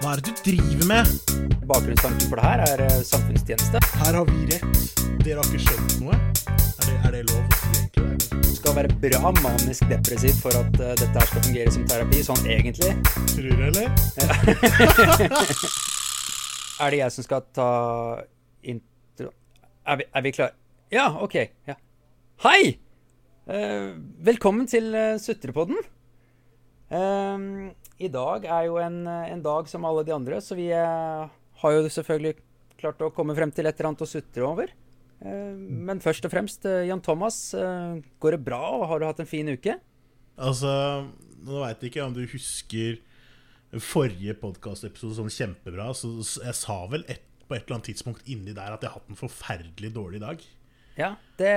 Hva 0.00 0.14
er 0.16 0.22
det 0.24 0.32
du 0.32 0.38
driver 0.46 0.86
med? 0.88 1.10
Bakgrunnstanken 1.68 2.30
for 2.30 2.40
det 2.40 2.44
her 2.46 2.60
er 2.64 2.80
eh, 2.86 3.02
samfunnstjeneste. 3.04 3.76
Her 4.00 4.16
har 4.16 4.24
vi 4.30 4.46
rett. 4.48 4.78
Dere 5.20 5.42
har 5.42 5.48
ikke 5.50 5.60
skjønt 5.66 5.92
noe? 6.00 6.14
Er 6.16 6.84
det, 6.86 6.94
er 7.04 7.10
det 7.12 7.20
lov 7.28 7.42
å 7.42 7.44
si 7.58 7.68
egentlig? 7.82 8.16
Du 8.46 8.54
skal 8.56 8.72
være 8.78 8.88
bra 9.02 9.20
manisk 9.42 9.84
depressiv 9.92 10.32
for 10.40 10.56
at 10.56 10.72
uh, 10.80 10.96
dette 10.96 11.12
her 11.12 11.28
skal 11.28 11.44
fungere 11.44 11.68
som 11.76 11.84
terapi, 11.92 12.18
sånn 12.24 12.40
egentlig. 12.48 12.96
Tror 13.34 13.52
du, 13.52 13.60
eller? 13.68 13.86
Er 16.80 16.88
det 16.96 17.00
jeg 17.02 17.12
som 17.18 17.22
skal 17.28 17.44
ta 17.60 17.70
intro... 18.72 19.28
Er 19.84 20.00
vi, 20.00 20.08
er 20.16 20.22
vi 20.24 20.32
klare? 20.32 20.56
Ja, 20.96 21.12
OK. 21.20 21.36
Ja. 21.68 21.76
Hei! 22.48 22.80
Uh, 23.44 24.00
velkommen 24.32 24.64
til 24.64 24.96
uh, 24.96 25.20
Sutrepodden. 25.20 25.76
Eh, 26.90 27.38
I 28.00 28.08
dag 28.08 28.46
er 28.48 28.66
jo 28.70 28.78
en, 28.80 29.02
en 29.04 29.42
dag 29.44 29.68
som 29.68 29.84
alle 29.84 30.06
de 30.08 30.14
andre, 30.14 30.38
så 30.40 30.56
vi 30.56 30.70
eh, 30.72 31.32
har 31.62 31.74
jo 31.74 31.90
selvfølgelig 31.92 32.38
klart 32.80 33.02
å 33.04 33.10
komme 33.12 33.36
frem 33.36 33.52
til 33.52 33.68
et 33.68 33.76
eller 33.76 33.90
annet 33.90 34.04
å 34.06 34.08
sutre 34.08 34.46
over. 34.46 34.72
Eh, 35.20 35.52
men 35.52 36.00
først 36.00 36.24
og 36.24 36.32
fremst, 36.32 36.64
eh, 36.64 36.86
Jan 36.88 37.04
Thomas, 37.04 37.42
går 37.52 38.38
det 38.38 38.42
bra, 38.46 38.62
og 38.78 38.86
har 38.88 39.02
du 39.02 39.08
hatt 39.10 39.20
en 39.20 39.28
fin 39.28 39.52
uke? 39.52 39.76
Altså, 40.40 40.72
nå 41.44 41.60
veit 41.60 41.84
jeg 41.84 41.92
ikke 41.92 42.06
om 42.06 42.16
du 42.16 42.24
husker 42.24 43.02
forrige 43.84 44.34
podkastepisode 44.40 45.20
sånn 45.20 45.34
kjempebra. 45.36 45.92
Så 45.92 46.16
jeg 46.40 46.56
sa 46.56 46.80
vel 46.90 47.04
et, 47.04 47.26
på 47.44 47.58
et 47.58 47.66
eller 47.66 47.82
annet 47.82 47.92
tidspunkt 47.92 48.24
inni 48.32 48.56
der 48.56 48.72
at 48.72 48.80
jeg 48.80 48.94
har 48.94 48.96
hatt 48.96 49.12
en 49.12 49.20
forferdelig 49.20 49.92
dårlig 49.92 50.24
dag. 50.24 50.42
Ja, 50.96 51.14
det, 51.36 51.52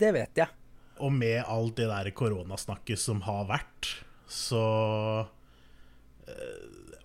det 0.00 0.16
vet 0.16 0.46
jeg. 0.46 0.60
Og 1.04 1.12
med 1.14 1.42
alt 1.44 1.76
det 1.76 1.92
der 1.92 2.08
koronasnakket 2.16 2.98
som 2.98 3.20
har 3.28 3.44
vært, 3.52 3.98
så 4.28 4.64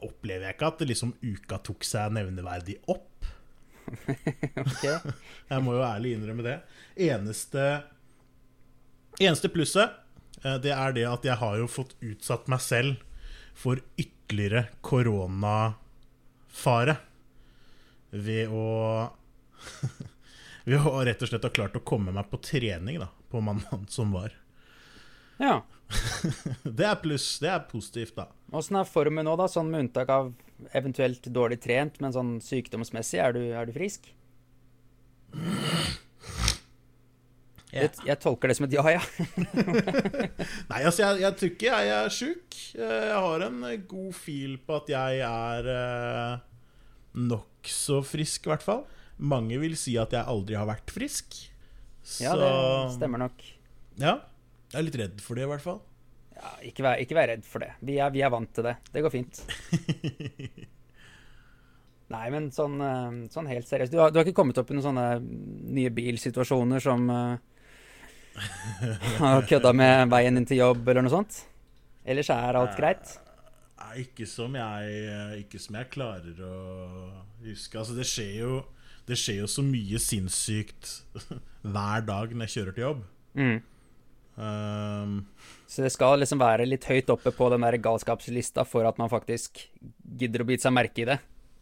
opplever 0.04 0.48
jeg 0.48 0.58
ikke 0.58 0.70
at 0.74 0.84
liksom 0.88 1.14
uka 1.22 1.60
tok 1.64 1.86
seg 1.88 2.14
nevneverdig 2.18 2.78
opp. 2.92 3.28
Jeg 5.52 5.60
må 5.64 5.76
jo 5.78 5.84
ærlig 5.86 6.14
innrømme 6.18 6.46
det. 6.46 6.58
Eneste, 7.10 7.64
eneste 9.20 9.52
plusset, 9.54 9.90
eh, 10.44 10.58
det 10.64 10.74
er 10.76 10.96
det 10.96 11.06
at 11.10 11.26
jeg 11.28 11.38
har 11.42 11.58
jo 11.60 11.68
fått 11.72 11.96
utsatt 12.04 12.48
meg 12.52 12.62
selv 12.64 13.02
for 13.58 13.82
ytterligere 14.00 14.68
koronafare. 14.86 15.76
Ved 18.14 18.48
å 18.54 18.66
Ved 20.70 20.80
å 20.80 21.02
rett 21.04 21.20
og 21.20 21.28
slett 21.28 21.44
ha 21.44 21.52
klart 21.52 21.76
å 21.76 21.84
komme 21.84 22.14
meg 22.16 22.30
på 22.32 22.38
trening 22.44 22.96
da, 23.02 23.10
på 23.32 23.42
mandag 23.44 23.84
som 23.92 24.14
var. 24.16 24.32
Ja. 25.42 25.62
Det 26.78 26.86
er 26.88 26.96
pluss. 27.02 27.28
Det 27.42 27.50
er 27.52 27.64
positivt, 27.70 28.16
da. 28.18 28.28
Åssen 28.54 28.78
er 28.80 28.88
formen 28.90 29.26
nå, 29.28 29.36
da? 29.40 29.48
Sånn 29.50 29.70
med 29.74 29.88
unntak 29.88 30.10
av 30.14 30.34
eventuelt 30.78 31.26
dårlig 31.34 31.60
trent, 31.64 31.98
men 32.02 32.14
sånn 32.16 32.36
sykdomsmessig, 32.44 33.20
er 33.20 33.34
du, 33.36 33.42
er 33.54 33.68
du 33.68 33.74
frisk? 33.76 34.08
Jeg, 37.74 37.90
jeg 38.06 38.18
tolker 38.22 38.52
det 38.52 38.56
som 38.60 38.68
et 38.68 38.74
ja, 38.76 38.84
ja. 38.94 39.00
Nei, 40.70 40.82
altså, 40.86 41.02
jeg, 41.02 41.24
jeg 41.24 41.38
tror 41.40 41.50
ikke 41.50 41.72
jeg 41.72 41.94
er 41.96 42.12
sjuk. 42.14 42.58
Eh, 42.78 43.00
Jeg 43.10 43.22
har 43.26 43.46
en 43.48 43.64
god 43.90 44.12
feel 44.14 44.60
på 44.62 44.76
at 44.78 44.92
jeg 44.94 45.24
er 45.26 45.70
eh, 45.74 46.44
nokså 47.18 48.04
frisk, 48.06 48.46
i 48.46 48.54
hvert 48.54 48.66
fall. 48.66 48.84
Mange 49.18 49.58
vil 49.62 49.74
si 49.80 49.96
at 50.02 50.14
jeg 50.14 50.22
aldri 50.30 50.58
har 50.60 50.70
vært 50.70 50.94
frisk. 50.94 51.34
Så 52.06 52.28
Ja, 52.28 52.36
det 52.38 52.52
stemmer 53.00 53.24
nok. 53.26 53.42
Ja. 54.02 54.20
Jeg 54.74 54.80
er 54.80 54.86
litt 54.88 54.96
redd 54.98 55.20
for 55.22 55.38
det, 55.38 55.44
i 55.46 55.50
hvert 55.52 55.62
fall. 55.62 55.84
Ja, 56.34 56.52
ikke, 56.66 56.82
vær, 56.82 56.98
ikke 56.98 57.14
vær 57.14 57.30
redd 57.30 57.44
for 57.46 57.62
det. 57.62 57.76
Vi 57.86 58.00
er, 58.02 58.10
vi 58.14 58.24
er 58.26 58.32
vant 58.34 58.50
til 58.58 58.66
det. 58.66 58.74
Det 58.90 59.04
går 59.06 59.12
fint. 59.14 59.38
Nei, 62.14 62.28
men 62.34 62.48
sånn, 62.54 62.82
eh, 62.82 63.30
sånn 63.34 63.50
helt 63.52 63.68
seriøst. 63.70 63.94
Du 63.94 64.00
har, 64.02 64.10
du 64.10 64.18
har 64.20 64.26
ikke 64.26 64.40
kommet 64.42 64.58
opp 64.58 64.72
i 64.72 64.76
noen 64.76 64.88
sånne 64.88 65.08
nye 65.78 65.92
bilsituasjoner 65.94 66.80
som 66.84 67.00
uh, 67.14 67.38
kødda 69.50 69.72
med 69.78 70.10
veien 70.14 70.38
inn 70.42 70.50
til 70.50 70.62
jobb 70.64 70.82
eller 70.88 71.04
noe 71.06 71.14
sånt? 71.14 71.34
Ellers 72.04 72.30
er 72.34 72.54
alt 72.60 72.76
greit? 72.78 73.06
Nei, 73.78 73.94
ikke 74.08 74.26
som 74.28 74.52
jeg 74.58 74.84
Ikke 75.44 75.60
som 75.62 75.76
jeg 75.78 75.94
klarer 75.94 76.38
å 76.44 76.56
huske. 77.46 77.78
Altså, 77.80 77.94
det 77.96 78.08
skjer 78.10 78.36
jo 78.42 78.52
Det 79.08 79.18
skjer 79.20 79.38
jo 79.44 79.48
så 79.52 79.62
mye 79.66 80.00
sinnssykt 80.02 80.84
hver 81.76 82.02
dag 82.10 82.28
når 82.34 82.44
jeg 82.48 82.54
kjører 82.58 82.74
til 82.76 82.88
jobb. 82.88 83.02
Mm. 83.40 83.58
Um, 84.36 85.20
Så 85.70 85.84
det 85.86 85.92
skal 85.94 86.18
liksom 86.22 86.42
være 86.42 86.66
litt 86.66 86.88
høyt 86.90 87.12
oppe 87.14 87.34
på 87.36 87.50
den 87.54 87.66
der 87.66 87.78
galskapslista 87.82 88.66
for 88.66 88.88
at 88.90 88.98
man 89.02 89.12
faktisk 89.12 89.62
gidder 90.18 90.42
å 90.42 90.48
bite 90.50 90.66
seg 90.66 90.74
merke 90.76 91.04
i 91.04 91.10
det. 91.12 91.20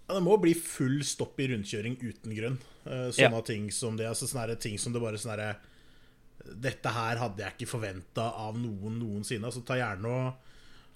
Ja, 0.07 0.15
det 0.17 0.23
må 0.25 0.37
bli 0.41 0.53
full 0.57 1.01
stopp 1.07 1.39
i 1.39 1.49
rundkjøring 1.51 1.97
uten 2.01 2.35
grunn. 2.35 2.61
Eh, 2.85 3.09
sånne 3.15 3.43
ting 3.47 3.67
som 3.75 3.97
det. 3.99 4.07
Altså 4.09 4.27
sånne 4.27 4.57
ting 4.59 4.79
som 4.81 4.95
det 4.95 5.03
bare 5.03 5.19
sånn 5.21 5.35
herre 5.35 5.51
Dette 6.41 6.89
her 6.89 7.19
hadde 7.21 7.43
jeg 7.43 7.53
ikke 7.53 7.69
forventa 7.69 8.31
av 8.41 8.55
noen 8.57 8.97
noensinne. 8.99 9.45
Altså 9.47 9.61
ta 9.65 9.77
gjerne 9.79 10.15
og 10.15 10.47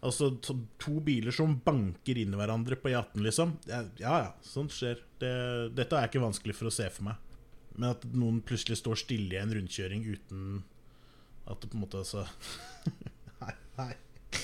Altså 0.05 0.27
to, 0.43 0.99
biler 1.01 1.33
som 1.33 1.55
banker 1.65 2.19
inn 2.21 2.33
i 2.35 2.37
hverandre 2.37 2.77
på 2.77 2.91
E18, 2.91 3.23
liksom. 3.25 3.55
Ja 3.65 3.79
ja, 3.97 4.17
ja 4.21 4.27
sånt 4.45 4.75
skjer. 4.75 4.99
Det, 5.17 5.31
dette 5.73 5.97
er 5.97 6.11
ikke 6.11 6.21
vanskelig 6.21 6.53
for 6.57 6.69
å 6.69 6.73
se 6.73 6.85
for 6.93 7.07
meg. 7.07 7.39
Men 7.73 7.95
at 7.95 8.05
noen 8.13 8.41
plutselig 8.45 8.77
står 8.83 8.99
stille 9.01 9.33
i 9.33 9.39
en 9.41 9.53
rundkjøring 9.55 10.05
uten 10.05 10.59
at 11.45 11.61
det 11.61 11.69
på 11.71 11.77
en 11.77 11.83
måte 11.85 11.99
altså 12.01 12.25
Nei. 13.41 13.53
nei. 13.77 13.91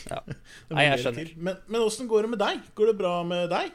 Ja. 0.09 0.19
Nei, 0.73 0.83
jeg 0.87 1.01
skjønner. 1.03 1.31
Men, 1.37 1.61
men 1.67 1.83
åssen 1.85 2.07
går 2.09 2.25
det 2.27 2.33
med 2.35 2.41
deg? 2.41 2.61
Går 2.77 2.91
det 2.91 2.97
bra 3.01 3.13
med 3.27 3.49
deg? 3.51 3.71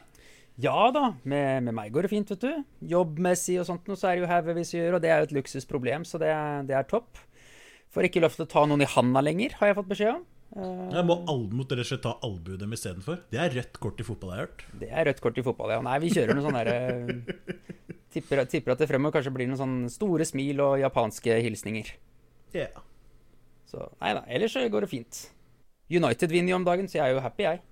Ja 0.57 0.87
da, 0.89 1.11
med, 1.29 1.67
med 1.67 1.75
meg 1.77 1.91
går 1.93 2.07
det 2.07 2.09
fint, 2.15 2.31
vet 2.33 2.41
du. 2.41 2.63
Jobbmessig 2.89 3.59
og 3.61 3.67
sånt 3.69 3.85
noe, 3.89 3.97
så 3.99 4.09
er 4.09 4.17
det 4.17 4.23
jo 4.25 4.29
haugevis 4.31 4.71
å 4.73 4.79
gjøre, 4.79 4.95
og 4.97 5.03
det 5.03 5.11
er 5.13 5.19
jo 5.21 5.27
et 5.27 5.35
luksusproblem, 5.37 6.05
så 6.09 6.17
det, 6.21 6.31
det 6.65 6.73
er 6.79 6.87
topp. 6.89 7.19
Får 7.93 8.07
ikke 8.09 8.23
lov 8.23 8.33
til 8.33 8.47
å 8.47 8.49
ta 8.49 8.63
noen 8.65 8.81
i 8.81 8.87
handa 8.89 9.21
lenger, 9.21 9.53
har 9.59 9.69
jeg 9.69 9.77
fått 9.77 9.91
beskjed 9.91 10.15
om. 10.15 10.23
Eh, 10.57 10.81
Jeg 10.97 11.05
må 11.05 11.19
al 11.29 11.43
måtte 11.53 11.77
rett 11.77 11.85
og 11.85 11.91
slett 11.91 12.03
ta 12.07 12.15
albuet 12.25 12.57
dem 12.63 12.73
istedenfor. 12.73 13.21
Det 13.29 13.39
er 13.43 13.53
rødt 13.59 13.77
kort 13.85 14.01
i 14.01 14.07
fotball, 14.07 14.33
jeg 14.33 14.39
har 14.41 14.47
hørt. 14.47 14.65
Det 14.81 14.89
er 14.89 15.07
rødt 15.11 15.21
kort 15.27 15.37
i 15.37 15.45
fotball, 15.45 15.75
ja. 15.77 15.79
Nei, 15.85 15.99
vi 16.07 16.11
kjører 16.17 16.33
noe 16.39 16.47
sånn 16.47 16.57
derre 16.57 16.77
tipper, 18.17 18.41
tipper 18.49 18.73
at 18.73 18.81
det 18.81 18.89
fremover 18.89 19.19
kanskje 19.19 19.35
blir 19.37 19.51
noen 19.51 19.61
sånne 19.61 19.93
store 19.93 20.25
smil 20.25 20.65
og 20.65 20.79
japanske 20.81 21.37
hilsninger. 21.45 21.93
Ja. 22.57 22.71
Så 23.67 23.89
nei 24.01 24.13
da, 24.15 24.23
ellers 24.31 24.53
så 24.55 24.63
går 24.71 24.85
det 24.85 24.91
fint. 24.91 25.23
United 25.91 26.31
vinner 26.31 26.53
jo 26.53 26.59
om 26.61 26.67
dagen, 26.67 26.87
så 26.87 26.99
jeg 26.99 27.09
er 27.09 27.17
jo 27.17 27.23
happy, 27.23 27.45
jeg. 27.47 27.63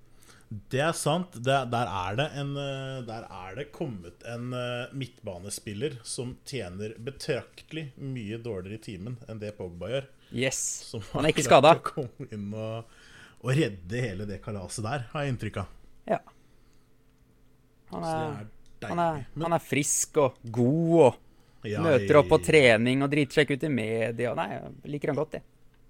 Det 0.70 0.78
er 0.78 0.92
sant. 0.94 1.34
Det, 1.42 1.56
der, 1.72 1.88
er 1.90 2.18
det 2.20 2.26
en, 2.38 2.52
eh, 2.60 3.00
der 3.08 3.24
er 3.26 3.56
det 3.58 3.66
kommet 3.74 4.22
en 4.30 4.52
eh, 4.54 4.92
midtbanespiller 4.94 5.98
som 6.06 6.36
tjener 6.46 6.94
betraktelig 7.02 7.88
mye 7.98 8.38
dårligere 8.42 8.78
i 8.78 8.84
timen 8.84 9.16
enn 9.26 9.40
det 9.42 9.56
Pogba 9.58 9.90
gjør. 9.90 10.06
Yes. 10.30 10.60
Som 10.86 11.02
Han 11.14 11.26
er 11.26 11.34
ikke 11.34 11.46
klart 11.48 11.66
skada. 11.66 11.74
å 11.74 11.84
komme 11.88 12.28
inn 12.30 12.46
og, 12.54 12.94
og 13.42 13.52
redde 13.58 14.04
hele 14.04 14.28
det 14.28 14.38
kalaset 14.44 14.86
der, 14.86 15.08
har 15.10 15.26
jeg 15.26 15.34
inntrykk 15.34 15.60
av. 15.64 15.74
Ja. 16.06 16.20
Han 17.90 18.06
er, 18.06 18.46
er 18.86 18.90
han 18.90 19.02
er, 19.02 19.20
han 19.42 19.54
er 19.56 19.62
frisk 19.62 20.18
og 20.22 20.40
god 20.42 20.96
og 21.00 21.22
Ja, 21.66 21.80
møter 21.82 22.20
opp 22.20 22.28
på 22.30 22.38
trening 22.46 23.00
og 23.02 23.10
driter 23.10 23.40
seg 23.40 23.48
ikke 23.48 23.58
ut 23.58 23.66
i 23.66 23.72
media. 23.72 24.34
Nei, 24.38 24.48
jeg 24.52 24.92
liker 24.94 25.10
han 25.10 25.18
godt, 25.18 25.40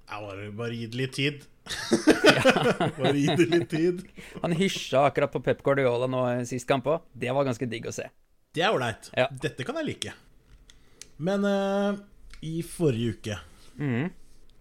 jeg. 0.06 0.22
Bare, 0.26 0.50
bare 0.56 0.76
gi 0.78 0.86
det 0.90 1.00
litt 1.00 1.16
tid. 1.16 1.46
bare 2.98 3.16
gi 3.16 3.26
det 3.36 3.46
litt 3.50 3.70
tid. 3.70 4.04
Han 4.42 4.54
hysja 4.56 5.06
akkurat 5.08 5.32
på 5.32 5.42
Pep 5.44 5.64
Guardiola 5.66 6.08
nå 6.10 6.22
eh, 6.32 6.44
sist 6.48 6.68
kamp 6.68 6.86
òg. 6.90 7.06
Det 7.12 7.32
var 7.34 7.48
ganske 7.48 7.68
digg 7.70 7.88
å 7.90 7.94
se. 7.94 8.08
Det 8.56 8.64
er 8.64 8.74
ålreit. 8.74 9.10
Ja. 9.16 9.28
Dette 9.42 9.66
kan 9.66 9.78
jeg 9.80 9.88
like. 9.90 10.14
Men 11.16 11.44
uh, 11.48 11.96
i 12.44 12.60
forrige 12.66 13.16
uke 13.16 13.38
mm. 13.80 14.10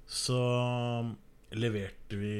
så 0.07 0.39
leverte 1.55 2.19
vi 2.19 2.37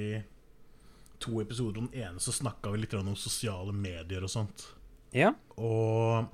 to 1.19 1.41
episoder. 1.41 1.81
Den 1.81 2.07
ene 2.07 2.23
så 2.23 2.33
snakka 2.35 2.73
vi 2.73 2.83
litt 2.83 2.95
om 2.97 3.15
sosiale 3.19 3.75
medier 3.75 4.23
og 4.25 4.31
sånt. 4.31 4.67
Ja. 5.15 5.31
Og 5.55 6.27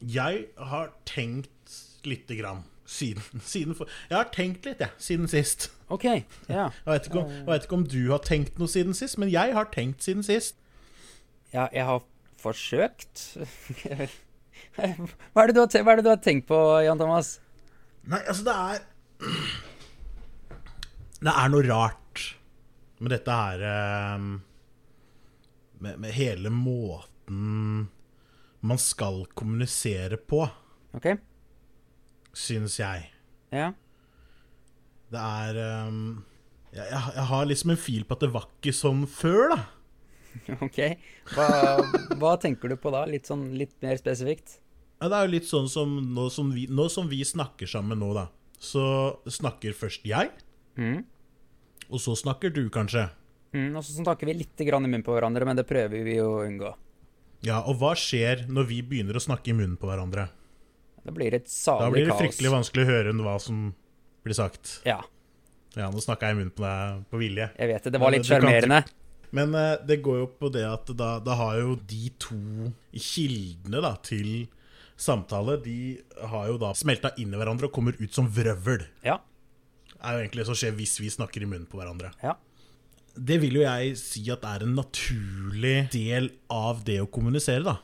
jeg 0.00 0.46
har 0.56 0.92
tenkt 1.08 1.76
lite 2.06 2.36
grann 2.38 2.64
siden, 2.86 3.22
siden 3.42 3.74
for, 3.74 3.90
Jeg 4.10 4.16
har 4.16 4.30
tenkt 4.32 4.68
litt, 4.68 4.80
jeg, 4.80 4.92
siden 4.98 5.28
sist. 5.30 5.70
OK. 5.88 6.04
Ja. 6.04 6.66
Jeg 6.70 6.90
vet, 6.90 7.06
ikke 7.06 7.20
om, 7.22 7.30
jeg 7.30 7.46
vet 7.46 7.66
ikke 7.66 7.78
om 7.78 7.86
du 7.86 8.00
har 8.10 8.22
tenkt 8.26 8.58
noe 8.58 8.70
siden 8.70 8.96
sist, 8.96 9.18
men 9.22 9.30
jeg 9.30 9.54
har 9.54 9.68
tenkt 9.74 10.02
siden 10.06 10.24
sist. 10.26 10.58
ja 11.52 11.68
jeg 11.72 11.86
har 11.86 12.02
forsøkt. 12.42 13.36
Hva 14.76 15.42
er, 15.42 15.48
det 15.48 15.56
du 15.56 15.62
har, 15.62 15.82
hva 15.84 15.92
er 15.92 16.00
det 16.00 16.04
du 16.04 16.10
har 16.10 16.20
tenkt 16.20 16.46
på, 16.48 16.56
Jan 16.84 16.98
Thomas? 17.00 17.38
Nei, 18.08 18.20
altså, 18.28 18.44
det 18.44 18.54
er 18.54 18.82
Det 21.20 21.32
er 21.32 21.52
noe 21.52 21.64
rart 21.64 22.24
med 23.00 23.12
dette 23.12 23.36
her 23.36 23.64
eh, 23.68 24.26
med, 25.80 25.98
med 26.00 26.12
hele 26.16 26.52
måten 26.52 27.88
man 28.66 28.80
skal 28.80 29.24
kommunisere 29.36 30.16
på, 30.16 30.44
OK? 30.96 31.10
syns 32.36 32.78
jeg. 32.80 33.10
Ja. 33.54 33.70
Det 35.12 35.22
er 35.22 35.58
um, 35.86 36.24
jeg, 36.74 36.86
jeg, 36.90 37.24
har 37.30 37.48
liksom 37.48 37.72
en 37.72 37.80
fil 37.80 38.04
på 38.04 38.16
at 38.16 38.24
det 38.26 38.30
var 38.34 38.48
ikke 38.50 38.74
sånn 38.76 39.06
før, 39.10 39.54
da. 39.54 39.58
Ok. 40.66 40.78
Hva, 41.32 41.46
hva 42.20 42.34
tenker 42.40 42.68
du 42.68 42.76
på 42.80 42.90
da? 42.92 43.06
Litt 43.08 43.28
sånn 43.28 43.48
litt 43.56 43.72
mer 43.84 43.96
spesifikt? 44.00 44.58
Ja, 45.00 45.08
det 45.08 45.16
er 45.16 45.28
jo 45.28 45.32
litt 45.32 45.48
sånn 45.48 45.68
som 45.72 45.94
nå 46.16 46.26
som 46.32 46.50
vi, 46.52 46.66
nå 46.68 46.88
som 46.92 47.08
vi 47.08 47.22
snakker 47.24 47.68
sammen 47.70 48.00
nå, 48.02 48.10
da. 48.16 48.26
Så 48.60 48.82
snakker 49.28 49.76
først 49.76 50.04
jeg, 50.08 50.32
Mm. 50.76 51.06
og 51.88 52.00
så 52.04 52.12
snakker 52.12 52.50
du, 52.52 52.66
kanskje. 52.68 53.06
Mm, 53.56 53.78
og 53.78 53.84
så 53.86 53.94
snakker 53.96 54.28
vi 54.28 54.34
litt 54.42 54.60
grann 54.68 54.84
i 54.84 54.90
munnen 54.90 55.04
på 55.06 55.14
hverandre, 55.14 55.46
men 55.48 55.56
det 55.56 55.64
prøver 55.64 56.04
vi 56.04 56.18
å 56.20 56.42
unngå. 56.44 56.74
Ja, 57.46 57.62
og 57.64 57.78
hva 57.80 57.94
skjer 57.96 58.44
når 58.50 58.68
vi 58.68 58.82
begynner 58.84 59.16
å 59.16 59.22
snakke 59.22 59.52
i 59.52 59.56
munnen 59.56 59.78
på 59.80 59.88
hverandre? 59.88 60.26
Det 61.00 61.14
blir 61.16 61.32
et 61.38 61.48
salig 61.48 61.80
kaos. 61.80 61.86
Da 61.86 61.94
blir 61.94 62.10
det 62.10 62.18
fryktelig 62.18 62.52
vanskelig 62.52 62.84
å 62.84 62.90
høre 62.90 63.16
hva 63.24 63.36
som 63.40 63.62
blir 64.26 64.36
sagt. 64.38 64.80
Ja, 64.86 65.00
Ja, 65.76 65.90
nå 65.92 66.00
snakka 66.00 66.30
jeg 66.30 66.36
i 66.36 66.38
munnen 66.38 66.54
på 66.56 66.64
deg 66.64 67.02
på 67.12 67.18
vilje. 67.20 67.50
jeg 67.52 67.68
vet 67.68 67.84
det. 67.84 67.90
Det 67.92 68.00
var 68.00 68.14
litt 68.14 68.24
sjarmerende. 68.24 68.78
Men 69.36 69.52
eh, 69.58 69.74
det 69.84 69.98
går 70.04 70.20
jo 70.22 70.28
på 70.40 70.48
det 70.54 70.62
at 70.64 70.88
da, 70.96 71.16
da 71.20 71.34
har 71.36 71.58
jo 71.60 71.74
de 71.76 72.08
to 72.22 72.38
kildene 72.94 73.82
da, 73.84 73.90
til 74.06 74.46
samtale 74.96 75.58
De 75.60 75.74
har 76.30 76.46
jo 76.48 76.56
da 76.62 76.70
smelta 76.72 77.10
inn 77.20 77.34
i 77.34 77.36
hverandre 77.36 77.68
og 77.68 77.74
kommer 77.76 77.98
ut 78.00 78.16
som 78.16 78.30
vrøvl. 78.32 78.86
Ja. 79.04 79.18
er 80.00 80.16
jo 80.16 80.22
egentlig 80.24 80.44
det 80.44 80.48
som 80.48 80.56
skjer 80.56 80.72
hvis 80.78 80.96
vi 81.02 81.12
snakker 81.12 81.44
i 81.44 81.50
munnen 81.50 81.68
på 81.68 81.76
hverandre. 81.80 82.14
Ja. 82.24 82.38
Det 83.16 83.38
vil 83.42 83.60
jo 83.60 83.66
jeg 83.66 83.96
si 84.00 84.24
at 84.32 84.44
er 84.44 84.64
en 84.64 84.74
naturlig 84.76 85.90
del 85.92 86.30
av 86.52 86.82
det 86.88 86.98
å 87.04 87.10
kommunisere, 87.12 87.64
da. 87.64 87.76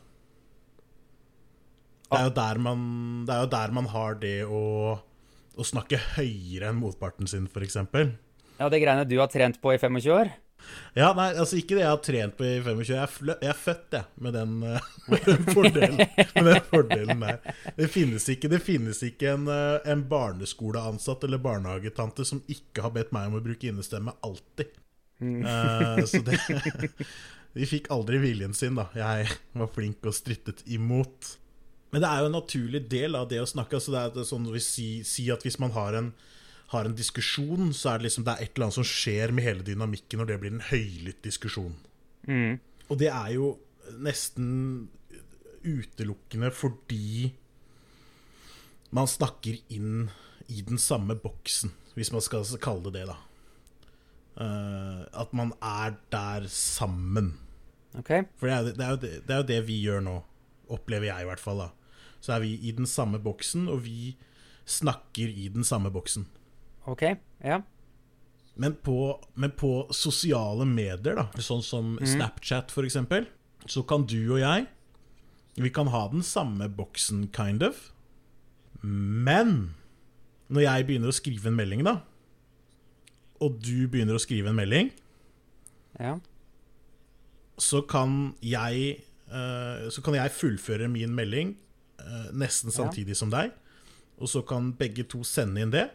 Det 2.12 2.18
er 2.20 2.26
jo 2.28 2.34
der 2.36 2.58
man, 2.60 2.80
det 3.28 3.32
er 3.34 3.44
jo 3.46 3.52
der 3.54 3.72
man 3.72 3.86
har 3.88 4.18
det 4.20 4.38
å, 4.44 4.64
å 5.56 5.66
snakke 5.66 6.00
høyere 6.16 6.70
enn 6.70 6.80
motparten 6.80 7.28
sin, 7.30 7.48
f.eks. 7.50 7.76
ja, 7.76 8.68
det 8.72 8.80
greiene 8.82 9.08
du 9.08 9.18
har 9.20 9.30
trent 9.32 9.60
på 9.62 9.74
i 9.74 9.80
25 9.80 10.12
år? 10.14 10.32
Ja, 10.92 11.08
nei, 11.16 11.30
altså 11.40 11.56
ikke 11.56 11.76
det 11.76 11.84
jeg 11.84 11.90
har 11.90 12.00
trent 12.04 12.36
på 12.36 12.44
i 12.46 12.52
25. 12.60 12.82
Jeg 12.92 13.00
er, 13.00 13.14
jeg 13.32 13.50
er 13.50 13.58
født, 13.58 13.96
jeg, 13.96 14.08
med 14.24 14.36
den, 14.36 14.54
eh, 14.68 14.88
med 15.12 15.26
den, 15.28 15.46
fordelen, 15.48 16.02
med 16.36 16.48
den 16.50 16.66
fordelen 16.68 17.24
der. 17.24 17.54
Det 17.78 17.88
finnes 17.92 18.28
ikke, 18.34 18.50
det 18.52 18.60
finnes 18.64 19.02
ikke 19.06 19.32
en, 19.32 19.48
eh, 19.52 19.90
en 19.92 20.04
barneskoleansatt 20.10 21.26
eller 21.28 21.42
barnehagetante 21.42 22.26
som 22.28 22.42
ikke 22.52 22.84
har 22.86 22.94
bedt 22.94 23.14
meg 23.16 23.30
om 23.30 23.40
å 23.40 23.44
bruke 23.44 23.70
innestemme 23.70 24.14
alltid. 24.24 24.76
uh, 25.22 26.02
så 26.08 26.22
det 26.26 26.38
De 27.52 27.68
fikk 27.68 27.90
aldri 27.92 28.16
viljen 28.20 28.54
sin, 28.56 28.78
da. 28.78 28.86
Jeg 28.96 29.28
var 29.60 29.68
flink 29.74 30.06
og 30.08 30.16
strittet 30.16 30.62
imot. 30.72 31.34
Men 31.92 32.00
det 32.00 32.08
er 32.08 32.22
jo 32.22 32.28
en 32.30 32.38
naturlig 32.38 32.80
del 32.88 33.16
av 33.18 33.26
det 33.28 33.42
å 33.42 33.48
snakke. 33.48 33.76
Altså 33.76 33.92
det 33.92 34.22
er 34.22 34.28
sånn 34.28 34.48
vi 34.48 34.60
si, 34.64 34.86
si 35.04 35.26
at 35.32 35.44
hvis 35.44 35.58
man 35.60 35.74
har 35.74 35.96
en, 35.98 36.08
har 36.72 36.88
en 36.88 36.96
diskusjon, 36.96 37.74
så 37.76 37.92
er 37.92 38.00
det 38.00 38.08
liksom 38.08 38.24
det 38.24 38.32
er 38.32 38.46
et 38.46 38.54
eller 38.54 38.70
annet 38.70 38.78
som 38.78 38.88
skjer 38.88 39.34
med 39.36 39.44
hele 39.44 39.66
dynamikken 39.66 40.22
når 40.22 40.30
det 40.30 40.38
blir 40.40 40.54
en 40.54 40.64
høylytt 40.70 41.20
diskusjon. 41.26 41.74
Mm. 42.24 42.56
Og 42.88 42.96
det 43.02 43.10
er 43.12 43.34
jo 43.36 43.50
nesten 44.00 44.48
utelukkende 45.62 46.48
fordi 46.54 47.34
man 48.92 49.08
snakker 49.08 49.60
inn 49.72 50.08
i 50.52 50.64
den 50.64 50.80
samme 50.80 51.14
boksen, 51.20 51.70
hvis 51.96 52.12
man 52.12 52.24
skal 52.24 52.48
kalle 52.60 52.88
det 52.88 53.02
det, 53.02 53.04
da. 53.12 53.18
Uh, 54.32 55.04
at 55.20 55.32
man 55.36 55.52
er 55.60 55.94
der 56.12 56.48
sammen. 56.48 57.34
Okay. 58.00 58.24
For 58.40 58.48
det 58.48 58.56
er, 58.56 58.72
det, 58.72 58.80
er 58.80 58.96
det, 58.96 59.14
det 59.28 59.36
er 59.36 59.44
jo 59.44 59.48
det 59.52 59.60
vi 59.68 59.78
gjør 59.84 60.00
nå, 60.08 60.18
opplever 60.72 61.10
jeg 61.10 61.24
i 61.24 61.28
hvert 61.28 61.44
fall. 61.44 61.64
da 61.66 61.70
Så 62.22 62.36
er 62.36 62.44
vi 62.44 62.52
i 62.62 62.70
den 62.76 62.86
samme 62.86 63.18
boksen, 63.22 63.66
og 63.68 63.82
vi 63.84 64.14
snakker 64.68 65.26
i 65.28 65.48
den 65.50 65.64
samme 65.66 65.90
boksen. 65.90 66.28
Ok. 66.86 67.02
Ja. 67.42 67.60
Men 68.54 68.76
på, 68.84 68.94
men 69.34 69.50
på 69.58 69.72
sosiale 69.96 70.66
medier, 70.68 71.16
da, 71.18 71.24
sånn 71.42 71.62
som 71.64 71.94
Snapchat 72.04 72.70
for 72.74 72.84
eksempel, 72.86 73.26
så 73.66 73.82
kan 73.86 74.04
du 74.10 74.18
og 74.34 74.40
jeg 74.42 74.66
Vi 75.56 75.68
kan 75.68 75.90
ha 75.92 76.06
den 76.08 76.22
samme 76.24 76.64
boksen, 76.72 77.26
kind 77.34 77.62
of. 77.62 77.90
Men 78.82 79.74
når 80.48 80.62
jeg 80.64 80.86
begynner 80.88 81.12
å 81.12 81.16
skrive 81.16 81.50
en 81.50 81.56
melding, 81.58 81.82
da, 81.84 81.98
og 83.42 83.58
du 83.60 83.86
begynner 83.90 84.16
å 84.16 84.22
skrive 84.22 84.48
en 84.52 84.56
melding, 84.58 84.90
Ja. 86.00 86.14
så 87.58 87.82
kan 87.86 88.34
jeg 88.40 89.02
eh, 89.28 89.88
Så 89.92 90.00
kan 90.02 90.14
jeg 90.16 90.30
fullføre 90.32 90.88
min 90.88 91.14
melding 91.14 91.56
nesten 92.32 92.72
samtidig 92.74 93.16
som 93.18 93.30
deg. 93.32 93.52
Og 94.22 94.28
så 94.30 94.42
kan 94.46 94.72
begge 94.78 95.04
to 95.08 95.22
sende 95.26 95.62
inn 95.64 95.72
det. 95.74 95.88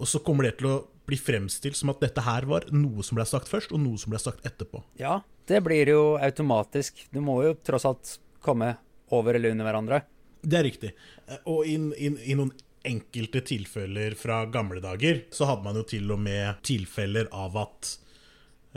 Og 0.00 0.08
så 0.08 0.20
kommer 0.24 0.48
det 0.48 0.58
til 0.60 0.68
å 0.70 0.76
bli 1.06 1.16
fremstilt 1.20 1.76
som 1.78 1.90
at 1.92 2.00
dette 2.02 2.22
her 2.26 2.46
var 2.48 2.66
noe 2.74 3.04
som 3.06 3.16
ble 3.18 3.24
sagt 3.28 3.48
først, 3.48 3.72
og 3.72 3.80
noe 3.80 3.98
som 4.00 4.10
ble 4.14 4.20
sagt 4.22 4.46
etterpå. 4.48 4.82
ja. 5.00 5.22
Det 5.46 5.60
blir 5.62 5.86
jo 5.86 6.16
automatisk. 6.18 7.04
Du 7.14 7.20
må 7.22 7.36
jo 7.44 7.52
tross 7.62 7.84
alt 7.86 8.16
komme 8.42 8.72
over 9.14 9.36
eller 9.38 9.52
under 9.54 9.68
hverandre. 9.68 10.00
Det 10.42 10.56
er 10.58 10.64
riktig. 10.66 10.90
Eh, 11.28 11.38
Og 11.46 11.68
i, 11.70 11.76
i, 12.02 12.08
i 12.32 12.34
noen 12.34 12.50
enkelte 12.82 13.44
tilfeller 13.46 14.16
fra 14.18 14.40
gamle 14.50 14.80
dager, 14.82 15.20
så 15.30 15.46
hadde 15.46 15.62
man 15.62 15.78
jo 15.78 15.84
til 15.86 16.10
og 16.10 16.18
med 16.18 16.58
tilfeller 16.66 17.30
av 17.30 17.54
at 17.62 17.92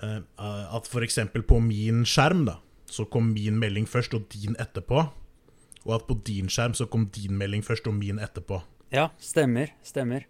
uh, 0.03 0.21
At 0.77 0.85
f.eks. 0.93 1.17
på 1.33 1.57
min 1.59 2.05
skjerm, 2.05 2.45
da, 2.51 2.59
så 2.85 3.07
kom 3.09 3.33
min 3.33 3.57
melding 3.57 3.89
først 3.89 4.13
og 4.13 4.29
din 4.29 4.53
etterpå. 4.61 5.07
Og 5.87 5.95
at 5.95 6.07
på 6.09 6.17
din 6.27 6.49
skjerm 6.51 6.75
så 6.77 6.89
kom 6.91 7.07
din 7.15 7.37
melding 7.39 7.63
først 7.65 7.87
og 7.87 7.95
min 7.95 8.19
etterpå. 8.19 8.61
Ja, 8.93 9.09
stemmer. 9.21 9.71
Stemmer. 9.85 10.25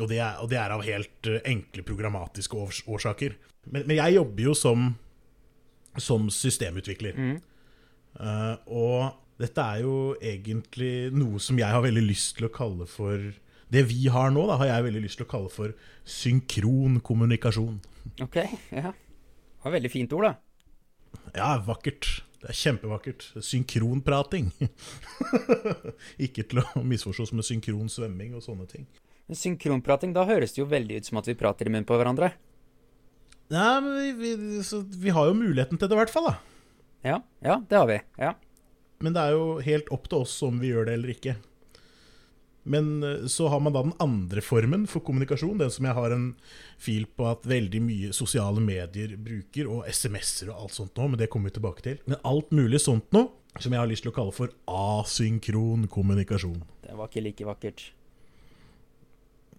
Og 0.00 0.08
det 0.10 0.18
er, 0.18 0.38
og 0.42 0.48
det 0.50 0.58
er 0.58 0.74
av 0.74 0.82
helt 0.86 1.28
eh, 1.30 1.42
enkle 1.50 1.84
programmatiske 1.86 2.56
års 2.58 2.80
årsaker. 2.90 3.36
Men, 3.66 3.84
men 3.86 3.98
jeg 3.98 4.16
jobber 4.16 4.48
jo 4.48 4.54
som, 4.58 4.88
som 6.00 6.26
systemutvikler. 6.32 7.18
Eh, 7.18 8.54
og 8.66 9.14
dette 9.42 9.62
er 9.62 9.84
jo 9.84 10.14
egentlig 10.22 11.10
noe 11.14 11.42
som 11.42 11.58
jeg 11.58 11.70
har 11.70 11.82
veldig 11.84 12.04
lyst 12.06 12.36
til 12.38 12.48
å 12.48 12.54
kalle 12.54 12.86
for 12.90 13.32
Det 13.74 13.80
vi 13.90 14.04
har 14.12 14.30
nå, 14.30 14.44
da, 14.46 14.58
har 14.60 14.68
jeg 14.68 14.84
veldig 14.86 15.00
lyst 15.02 15.18
til 15.18 15.26
å 15.26 15.30
kalle 15.30 15.50
for 15.50 15.72
synkron 16.06 17.00
kommunikasjon. 17.02 17.80
Ok. 18.22 18.36
Ja. 18.70 18.92
Det 18.92 19.64
var 19.64 19.74
veldig 19.78 19.90
fint 19.90 20.12
ord, 20.14 20.28
da. 20.28 20.34
Ja, 21.34 21.48
vakkert. 21.64 22.20
Det 22.44 22.50
er 22.52 22.58
kjempevakkert. 22.60 23.22
Synkronprating. 23.40 24.50
Ikke 26.26 26.44
til 26.44 26.60
å 26.60 26.82
misforstås 26.84 27.32
med 27.32 27.46
synkron 27.48 27.88
svømming 27.88 28.34
og 28.36 28.44
sånne 28.44 28.66
ting. 28.68 28.84
Men 29.24 29.38
Synkronprating, 29.40 30.12
da 30.12 30.26
høres 30.28 30.52
det 30.52 30.60
jo 30.60 30.66
veldig 30.68 30.98
ut 31.00 31.08
som 31.08 31.22
at 31.22 31.30
vi 31.30 31.36
prater 31.40 31.70
i 31.70 31.72
munnen 31.72 31.88
på 31.88 31.96
hverandre. 31.96 32.34
Nei, 33.54 33.70
men 33.80 33.96
vi, 33.96 34.34
vi, 34.36 34.60
så 34.64 34.82
vi 34.84 35.14
har 35.16 35.30
jo 35.30 35.38
muligheten 35.38 35.80
til 35.80 35.88
det, 35.88 35.96
i 35.96 36.00
hvert 36.02 36.12
fall. 36.12 36.28
da 36.28 37.14
Ja, 37.14 37.16
ja, 37.44 37.56
det 37.70 37.80
har 37.80 37.88
vi. 37.88 37.98
Ja. 38.20 38.34
Men 39.00 39.16
det 39.16 39.24
er 39.24 39.38
jo 39.38 39.48
helt 39.64 39.88
opp 39.96 40.10
til 40.12 40.26
oss 40.26 40.36
om 40.44 40.60
vi 40.60 40.74
gjør 40.74 40.90
det 40.90 40.98
eller 40.98 41.14
ikke. 41.16 41.38
Men 42.64 43.02
eh, 43.02 43.26
så 43.26 43.48
har 43.52 43.60
man 43.60 43.74
da 43.76 43.82
den 43.84 43.96
andre 44.00 44.42
formen 44.44 44.86
for 44.90 45.04
kommunikasjon, 45.04 45.58
den 45.60 45.72
som 45.72 45.84
jeg 45.84 45.96
har 45.96 46.14
en 46.14 46.30
fil 46.80 47.06
på 47.06 47.28
at 47.28 47.46
veldig 47.48 47.80
mye 47.84 48.12
sosiale 48.16 48.62
medier 48.64 49.16
bruker, 49.20 49.68
og 49.70 49.88
SMS-er 49.90 50.52
og 50.52 50.64
alt 50.64 50.78
sånt 50.78 50.96
nå, 50.96 51.10
men 51.12 51.20
det 51.20 51.28
kommer 51.32 51.52
vi 51.52 51.58
tilbake 51.58 51.84
til. 51.84 52.00
Men 52.08 52.22
alt 52.24 52.54
mulig 52.56 52.80
sånt 52.84 53.12
nå, 53.14 53.26
som 53.58 53.70
jeg 53.70 53.82
har 53.82 53.90
lyst 53.90 54.06
til 54.06 54.14
å 54.14 54.16
kalle 54.16 54.34
for 54.34 54.54
asynkron 54.70 55.86
kommunikasjon. 55.92 56.62
Det 56.84 56.96
var 56.96 57.12
ikke 57.12 57.26
like 57.28 57.48
vakkert. 57.48 57.84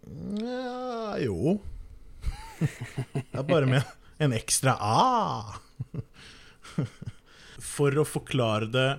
Nja 0.05 1.15
jo 1.17 1.55
Det 2.59 3.39
er 3.39 3.47
bare 3.47 3.65
med 3.65 3.88
en 4.21 4.35
ekstra 4.35 4.75
A. 4.79 5.57
For 7.75 7.97
å 8.00 8.05
forklare 8.07 8.69
det 8.71 8.89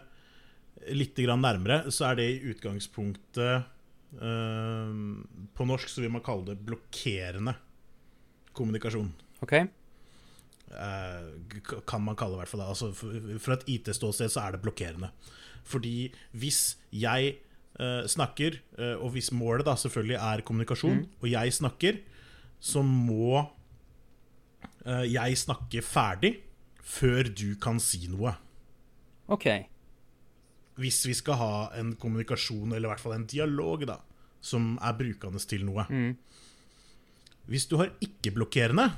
litt 0.96 1.18
nærmere, 1.18 1.90
så 1.90 2.10
er 2.10 2.18
det 2.18 2.26
i 2.28 2.42
utgangspunktet 2.52 3.75
På 4.16 5.66
norsk 5.68 5.90
så 5.90 6.00
vil 6.00 6.12
man 6.14 6.22
kalle 6.24 6.46
det 6.48 6.60
blokkerende 6.64 7.56
kommunikasjon. 8.56 9.10
Ok? 9.44 9.52
Eh, 10.66 11.26
kan 11.86 12.02
man 12.02 12.16
kalle 12.18 12.34
det 12.34 12.38
i 12.38 12.42
hvert 12.42 12.52
fall 12.52 12.62
det. 12.64 12.70
Altså, 12.72 13.38
fra 13.42 13.56
et 13.58 13.66
IT-ståsted 13.76 14.32
så 14.32 14.46
er 14.46 14.56
det 14.56 14.62
blokkerende. 14.64 15.10
Fordi 15.66 16.08
hvis 16.36 16.76
jeg 16.94 17.36
eh, 17.80 18.06
snakker, 18.10 18.58
eh, 18.78 18.96
og 18.96 19.14
hvis 19.14 19.32
målet 19.34 19.66
da 19.66 19.76
selvfølgelig 19.78 20.18
er 20.18 20.44
kommunikasjon, 20.46 21.04
og 21.20 21.30
jeg 21.30 21.54
snakker, 21.54 22.00
så 22.60 22.82
må 22.82 23.44
eh, 24.86 25.06
jeg 25.12 25.38
snakke 25.38 25.84
ferdig 25.84 26.36
før 26.86 27.28
du 27.30 27.48
kan 27.62 27.80
si 27.82 28.06
noe. 28.10 28.36
Ok. 29.28 29.48
Hvis 30.76 31.00
vi 31.08 31.14
skal 31.16 31.38
ha 31.40 31.52
en 31.78 31.94
kommunikasjon, 31.96 32.72
eller 32.72 32.88
i 32.88 32.92
hvert 32.92 33.02
fall 33.02 33.16
en 33.16 33.28
dialog, 33.30 33.86
da, 33.88 34.00
som 34.44 34.74
er 34.84 34.96
brukende 34.98 35.40
til 35.40 35.64
noe. 35.64 35.86
Hvis 37.46 37.68
du 37.70 37.78
har 37.80 37.94
ikke-blokkerende, 38.02 38.90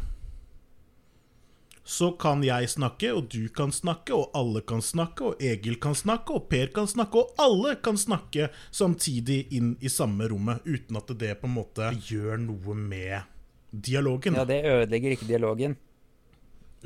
så 1.89 2.11
kan 2.21 2.43
jeg 2.45 2.69
snakke, 2.69 3.15
og 3.17 3.31
du 3.33 3.49
kan 3.49 3.71
snakke, 3.73 4.13
og 4.13 4.35
alle 4.37 4.61
kan 4.69 4.83
snakke, 4.85 5.31
og 5.31 5.41
Egil 5.41 5.79
kan 5.81 5.97
snakke, 5.97 6.35
og 6.37 6.49
Per 6.51 6.69
kan 6.77 6.89
snakke, 6.91 7.23
og 7.23 7.41
alle 7.41 7.77
kan 7.81 7.97
snakke 7.97 8.51
samtidig 8.69 9.47
inn 9.57 9.71
i 9.81 9.89
samme 9.89 10.29
rommet, 10.29 10.61
uten 10.69 11.01
at 11.01 11.15
det 11.17 11.39
på 11.41 11.49
en 11.49 11.57
måte 11.57 11.89
gjør 12.11 12.37
noe 12.45 12.77
med 12.77 13.25
dialogen. 13.73 14.37
Ja, 14.37 14.45
det 14.49 14.61
ødelegger 14.69 15.17
ikke 15.17 15.31
dialogen. 15.31 15.79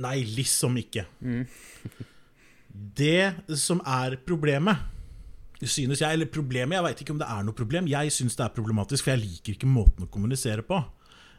Nei, 0.02 0.22
liksom 0.38 0.78
ikke. 0.78 1.08
det 2.72 3.56
som 3.60 3.82
er 3.84 4.16
problemet, 4.26 4.88
synes 5.62 6.00
jeg 6.00 6.12
Eller 6.12 6.26
problemet, 6.26 6.74
jeg 6.74 6.82
veit 6.82 7.00
ikke 7.04 7.12
om 7.14 7.20
det 7.20 7.28
er 7.30 7.42
noe 7.46 7.54
problem. 7.54 7.86
Jeg 7.86 8.10
syns 8.10 8.34
det 8.34 8.42
er 8.42 8.54
problematisk, 8.56 9.04
for 9.04 9.12
jeg 9.12 9.22
liker 9.22 9.54
ikke 9.54 9.70
måten 9.70 10.06
å 10.06 10.10
kommunisere 10.10 10.64
på. 10.66 10.80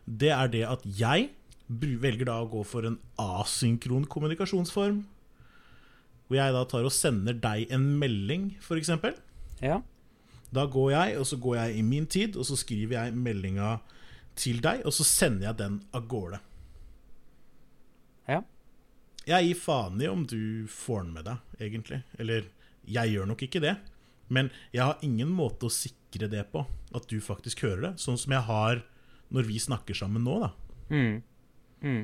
Det 0.06 0.32
er 0.32 0.48
det 0.48 0.62
at 0.63 0.86
jeg 0.86 1.32
velger 1.68 2.30
da 2.30 2.38
å 2.40 2.48
gå 2.48 2.62
for 2.68 2.88
en 2.88 3.00
asynkron 3.20 4.06
kommunikasjonsform. 4.08 5.02
Hvor 6.28 6.40
jeg 6.40 6.56
da 6.56 6.63
tar 6.72 6.88
og 6.88 6.96
sender 6.96 7.36
deg 7.36 7.74
en 7.74 7.90
melding, 8.00 8.54
f.eks. 8.63 8.94
Ja. 9.60 9.82
Da 10.54 10.66
går 10.70 10.94
jeg, 10.94 11.20
og 11.20 11.28
så 11.28 11.40
går 11.42 11.60
jeg 11.60 11.78
i 11.82 11.86
min 11.86 12.08
tid, 12.08 12.38
og 12.38 12.48
så 12.48 12.56
skriver 12.60 13.00
jeg 13.00 13.18
meldinga 13.18 13.75
til 14.40 14.63
deg, 14.63 14.86
og 14.88 14.94
så 14.96 15.06
sender 15.08 15.50
jeg 15.50 15.60
den 15.60 15.80
av 15.94 16.08
gårde. 16.10 16.40
Jeg 19.27 19.48
gir 19.48 19.60
faen 19.60 20.01
i 20.03 20.08
om 20.12 20.25
du 20.27 20.65
får 20.68 21.03
den 21.06 21.13
med 21.15 21.25
deg, 21.30 21.38
egentlig. 21.63 22.01
Eller 22.20 22.48
jeg 22.84 23.13
gjør 23.13 23.30
nok 23.30 23.44
ikke 23.46 23.62
det. 23.63 23.77
Men 24.34 24.50
jeg 24.74 24.84
har 24.84 25.03
ingen 25.06 25.30
måte 25.32 25.68
å 25.70 25.72
sikre 25.74 26.27
det 26.32 26.44
på, 26.51 26.65
at 26.96 27.08
du 27.12 27.20
faktisk 27.24 27.63
hører 27.63 27.82
det. 27.89 27.94
Sånn 28.03 28.18
som 28.20 28.34
jeg 28.36 28.44
har 28.48 28.84
når 29.34 29.48
vi 29.48 29.60
snakker 29.63 29.98
sammen 29.98 30.25
nå, 30.27 30.39
da. 30.44 30.50
Mm. 30.94 31.22
Mm. 31.84 32.03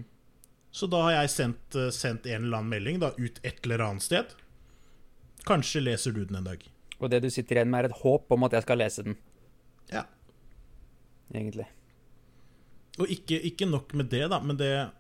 Så 0.72 0.88
da 0.92 1.02
har 1.08 1.16
jeg 1.18 1.32
sendt, 1.34 1.76
eh, 1.76 1.90
sendt 1.96 2.28
en 2.30 2.44
eller 2.46 2.60
annen 2.62 2.70
melding 2.76 3.00
da, 3.02 3.12
ut 3.18 3.40
et 3.44 3.60
eller 3.66 3.84
annet 3.88 4.06
sted. 4.06 4.36
Kanskje 5.48 5.82
leser 5.84 6.14
du 6.16 6.24
den 6.26 6.40
en 6.40 6.48
dag. 6.52 6.64
Og 7.00 7.10
det 7.12 7.22
du 7.24 7.30
sitter 7.32 7.60
igjen 7.60 7.72
med, 7.72 7.86
er 7.86 7.90
et 7.90 8.02
håp 8.04 8.32
om 8.36 8.44
at 8.48 8.56
jeg 8.58 8.66
skal 8.68 8.78
lese 8.82 9.04
den, 9.08 9.18
Ja. 9.92 10.04
egentlig. 11.34 11.66
Og 13.00 13.08
ikke, 13.08 13.40
ikke 13.48 13.70
nok 13.70 13.94
med 13.94 14.10
det, 14.12 14.26
da, 14.30 14.40
men 14.44 14.58
det 14.60 14.92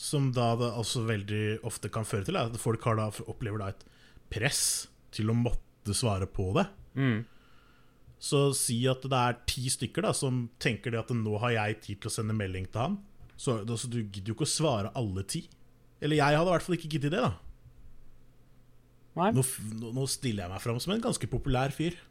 som 0.00 0.30
da 0.34 0.52
det 0.58 0.70
altså 0.74 1.04
veldig 1.08 1.44
ofte 1.66 1.90
kan 1.92 2.06
føre 2.08 2.26
til, 2.26 2.38
er 2.38 2.50
at 2.50 2.60
folk 2.60 2.84
da, 2.98 3.10
opplever 3.30 3.62
da 3.62 3.70
et 3.72 3.84
press 4.32 4.88
til 5.14 5.30
å 5.30 5.38
måtte 5.38 5.94
svare 5.96 6.26
på 6.30 6.50
det. 6.56 6.66
Mm. 6.98 7.22
Så 8.24 8.46
si 8.56 8.78
at 8.88 9.04
det 9.04 9.20
er 9.20 9.40
ti 9.50 9.66
stykker 9.70 10.06
da 10.06 10.14
som 10.16 10.46
tenker 10.62 10.94
det 10.94 11.02
at 11.02 11.12
nå 11.16 11.36
har 11.42 11.56
jeg 11.58 11.80
tid 11.88 12.02
til 12.02 12.10
å 12.10 12.14
sende 12.14 12.36
melding 12.36 12.66
til 12.70 12.86
han. 12.86 12.96
Så 13.36 13.60
altså, 13.62 13.90
du 13.90 14.00
gidder 14.00 14.32
jo 14.32 14.38
ikke 14.38 14.48
å 14.48 14.54
svare 14.54 14.94
alle 14.96 15.26
ti. 15.28 15.44
Eller 16.00 16.20
jeg 16.20 16.38
hadde 16.38 16.48
i 16.48 16.54
hvert 16.54 16.66
fall 16.66 16.78
ikke 16.78 16.92
giddet 16.94 17.14
det, 17.14 17.22
da. 17.24 17.34
Nå, 19.14 19.44
nå 19.94 20.04
stiller 20.10 20.44
jeg 20.44 20.50
meg 20.50 20.62
fram 20.62 20.80
som 20.82 20.94
en 20.94 21.04
ganske 21.04 21.30
populær 21.30 21.74
fyr. 21.74 22.00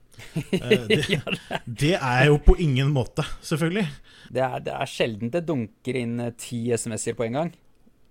Eh, 0.53 0.83
det, 0.85 1.17
det 1.65 1.95
er 1.95 2.19
jeg 2.21 2.27
jo 2.29 2.35
på 2.45 2.53
ingen 2.61 2.91
måte, 2.93 3.23
selvfølgelig. 3.41 3.87
Det 4.29 4.43
er, 4.45 4.59
det 4.61 4.75
er 4.75 4.91
sjelden 4.91 5.31
det 5.33 5.41
dunker 5.47 5.97
inn 5.97 6.19
eh, 6.21 6.35
ti 6.37 6.59
SMS-er 6.69 7.17
på 7.17 7.25
en 7.25 7.39
gang. 7.39 7.49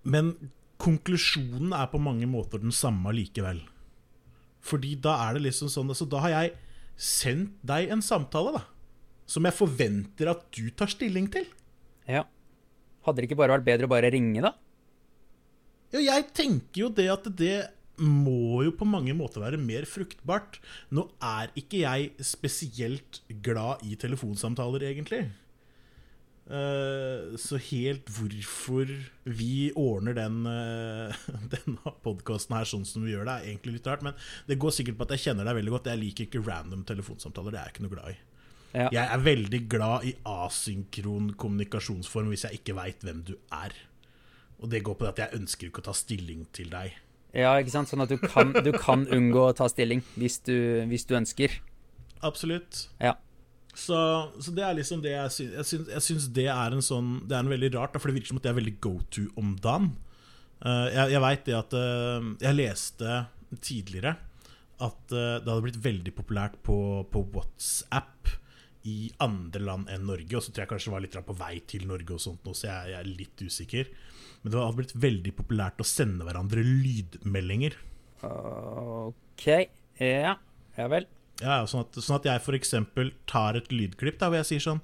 Men 0.03 0.35
konklusjonen 0.83 1.75
er 1.77 1.89
på 1.93 2.01
mange 2.03 2.27
måter 2.31 2.63
den 2.63 2.75
samme 2.75 3.13
likevel. 3.15 3.61
Fordi 4.63 4.95
da 5.03 5.17
er 5.27 5.37
det 5.37 5.47
liksom 5.49 5.71
sånn 5.71 5.91
altså, 5.91 6.07
Da 6.07 6.21
har 6.23 6.35
jeg 6.37 6.53
sendt 6.99 7.57
deg 7.67 7.91
en 7.91 8.03
samtale, 8.05 8.55
da. 8.59 8.63
Som 9.27 9.47
jeg 9.49 9.57
forventer 9.57 10.31
at 10.35 10.45
du 10.55 10.69
tar 10.77 10.91
stilling 10.91 11.29
til. 11.33 11.47
Ja. 12.07 12.27
Hadde 13.07 13.23
det 13.23 13.31
ikke 13.31 13.39
bare 13.41 13.57
vært 13.57 13.67
bedre 13.67 13.89
å 13.89 13.93
bare 13.93 14.11
ringe, 14.13 14.43
da? 14.45 14.53
Ja, 15.93 16.01
jeg 16.01 16.29
tenker 16.37 16.87
jo 16.87 16.91
det 16.95 17.09
at 17.13 17.27
det 17.37 17.57
må 18.03 18.63
jo 18.67 18.73
på 18.75 18.87
mange 18.89 19.15
måter 19.17 19.43
være 19.43 19.61
mer 19.61 19.85
fruktbart. 19.89 20.59
Nå 20.95 21.07
er 21.23 21.53
ikke 21.59 21.83
jeg 21.83 22.27
spesielt 22.27 23.21
glad 23.45 23.83
i 23.87 23.97
telefonsamtaler, 24.01 24.87
egentlig. 24.89 25.27
Eh, 26.51 27.37
så 27.39 27.57
helt 27.71 28.09
hvorfor 28.11 28.91
vi 29.31 29.71
ordner 29.79 30.17
den 30.17 30.43
uh, 30.43 31.15
denne 31.55 31.93
podkasten 32.03 32.57
her 32.57 32.67
sånn 32.67 32.83
som 32.89 33.05
vi 33.07 33.15
gjør 33.15 33.29
det, 33.29 33.37
er 33.37 33.53
egentlig 33.53 33.79
litt 33.79 33.89
rart. 33.89 34.03
Men 34.07 34.19
det 34.49 34.59
går 34.63 34.75
sikkert 34.75 34.99
på 34.99 35.07
at 35.07 35.15
jeg 35.17 35.29
kjenner 35.29 35.49
deg 35.49 35.61
veldig 35.61 35.75
godt. 35.77 35.93
Jeg 35.93 36.03
liker 36.03 36.29
ikke 36.29 36.45
random 36.49 36.85
telefonsamtaler. 36.89 37.55
Det 37.55 37.61
er 37.61 37.71
jeg 37.71 37.77
ikke 37.77 37.87
noe 37.87 37.95
glad 37.95 38.13
i. 38.13 38.19
Ja. 38.73 38.89
Jeg 38.89 39.05
er 39.05 39.25
veldig 39.27 39.63
glad 39.69 40.05
i 40.09 40.13
asynkron 40.25 41.33
kommunikasjonsform 41.41 42.31
hvis 42.33 42.47
jeg 42.49 42.63
ikke 42.63 42.77
veit 42.79 43.05
hvem 43.05 43.21
du 43.29 43.35
er. 43.53 43.75
Og 44.63 44.71
det 44.73 44.81
går 44.87 44.97
på 44.97 45.05
det 45.05 45.13
at 45.13 45.25
jeg 45.25 45.41
ønsker 45.43 45.69
ikke 45.69 45.83
å 45.83 45.91
ta 45.91 45.97
stilling 45.97 46.47
til 46.57 46.71
deg. 46.73 46.95
Ja, 47.37 47.55
ikke 47.61 47.73
sant? 47.73 47.89
Sånn 47.89 48.05
at 48.05 48.13
du 48.13 48.19
kan, 48.21 48.53
du 48.53 48.73
kan 48.77 49.05
unngå 49.13 49.45
å 49.49 49.57
ta 49.57 49.69
stilling 49.71 50.03
hvis 50.21 50.41
du, 50.47 50.57
hvis 50.89 51.05
du 51.09 51.15
ønsker. 51.19 51.61
Absolutt. 52.25 52.87
Ja. 53.03 53.17
Så, 53.73 53.99
så 54.37 54.53
det 54.53 54.65
er 54.67 54.75
liksom 54.77 55.01
det 55.01 55.15
jeg 55.15 55.33
syns 55.33 55.53
Jeg 55.57 55.65
syns, 55.65 55.87
jeg 55.95 56.05
syns 56.05 56.25
det 56.37 56.45
er 56.53 56.75
en 56.77 56.85
sånn 56.85 57.07
Det 57.25 57.33
er 57.33 57.41
en 57.41 57.53
veldig 57.53 57.71
rart, 57.73 57.95
for 57.97 58.11
det 58.11 58.19
virker 58.19 58.35
som 58.35 58.41
at 58.41 58.45
det 58.45 58.51
er 58.51 58.59
veldig 58.59 58.75
go 58.85 58.99
to 59.15 59.25
om 59.41 59.55
dagen. 59.65 59.95
Eh, 60.61 60.89
jeg 60.93 61.15
jeg 61.15 61.25
veit 61.25 61.47
det 61.49 61.57
at 61.59 61.79
eh, 61.79 62.29
Jeg 62.45 62.59
leste 62.59 63.17
tidligere 63.65 64.15
at 64.83 65.15
eh, 65.15 65.39
det 65.41 65.49
hadde 65.49 65.65
blitt 65.65 65.83
veldig 65.85 66.13
populært 66.17 66.55
på, 66.67 66.77
på 67.13 67.25
WhatsApp 67.35 68.33
i 68.89 69.13
andre 69.23 69.63
land 69.63 69.91
enn 69.93 70.09
Norge. 70.09 70.35
Og 70.35 70.43
så 70.43 70.51
tror 70.51 70.65
jeg 70.65 70.71
kanskje 70.73 70.91
det 70.91 70.95
var 70.97 71.05
litt 71.05 71.19
på 71.29 71.37
vei 71.39 71.53
til 71.71 71.85
Norge, 71.87 72.17
og 72.17 72.23
sånt 72.25 72.49
så 72.51 72.67
jeg, 72.67 72.91
jeg 72.91 72.99
er 72.99 73.11
litt 73.21 73.45
usikker. 73.47 73.93
Men 74.43 74.51
det 74.51 74.59
hadde 74.59 74.79
blitt 74.81 74.97
veldig 75.05 75.35
populært 75.39 75.85
å 75.85 75.87
sende 75.87 76.27
hverandre 76.27 76.65
lydmeldinger. 76.67 77.77
OK. 78.27 79.47
Ja. 80.03 80.35
Ja 80.79 80.89
vel. 80.91 81.07
Ja, 81.41 81.63
sånn, 81.67 81.87
at, 81.87 81.97
sånn 82.05 82.19
at 82.21 82.27
jeg 82.29 82.43
f.eks. 82.43 82.75
tar 83.31 83.57
et 83.59 83.73
lydklipp 83.73 84.21
da, 84.21 84.29
hvor 84.29 84.39
jeg 84.43 84.49
sier 84.51 84.63
sånn 84.63 84.83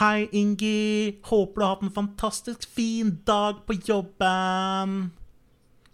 Hei, 0.00 0.26
Ingi. 0.34 1.20
Håper 1.28 1.60
du 1.60 1.64
har 1.66 1.76
hatt 1.76 1.84
en 1.86 1.94
fantastisk 1.94 2.66
fin 2.66 3.18
dag 3.28 3.60
på 3.68 3.76
jobben. 3.86 5.10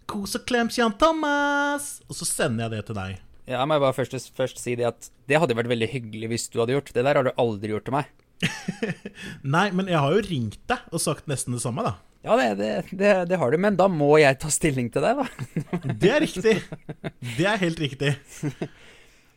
Kos 0.07 0.37
og 0.39 0.47
klems, 0.47 0.79
Jan 0.79 0.95
Thomas. 0.97 1.97
Og 2.07 2.17
så 2.17 2.27
sender 2.29 2.65
jeg 2.65 2.77
det 2.77 2.85
til 2.87 2.97
deg. 2.97 3.19
Ja, 3.47 3.63
må 3.67 3.77
jeg 3.77 3.83
bare 3.83 3.95
først, 3.95 4.31
først 4.35 4.59
si 4.59 4.73
det 4.79 4.87
at 4.89 5.11
det 5.29 5.39
hadde 5.39 5.55
vært 5.55 5.69
veldig 5.71 5.91
hyggelig 5.91 6.31
hvis 6.33 6.49
du 6.51 6.59
hadde 6.61 6.75
gjort. 6.75 6.91
Det 6.95 7.03
der 7.03 7.19
har 7.19 7.27
du 7.27 7.31
aldri 7.39 7.71
gjort 7.75 7.87
til 7.87 7.95
meg. 7.95 8.09
Nei, 9.55 9.69
men 9.75 9.87
jeg 9.91 10.01
har 10.03 10.13
jo 10.13 10.25
ringt 10.27 10.59
deg 10.69 10.91
og 10.91 11.01
sagt 11.03 11.29
nesten 11.31 11.55
det 11.55 11.63
samme, 11.63 11.85
da. 11.85 11.95
Ja, 12.27 12.35
det, 12.35 12.47
det, 12.59 12.97
det, 12.99 13.11
det 13.29 13.37
har 13.39 13.53
du, 13.53 13.57
men 13.61 13.77
da 13.79 13.87
må 13.91 14.17
jeg 14.19 14.39
ta 14.41 14.49
stilling 14.51 14.89
til 14.91 15.05
deg, 15.05 15.21
da. 15.21 15.27
Det 16.01 16.11
er 16.11 16.23
riktig. 16.25 16.55
Det 17.37 17.45
er 17.47 17.61
helt 17.61 17.79
riktig. 17.79 18.15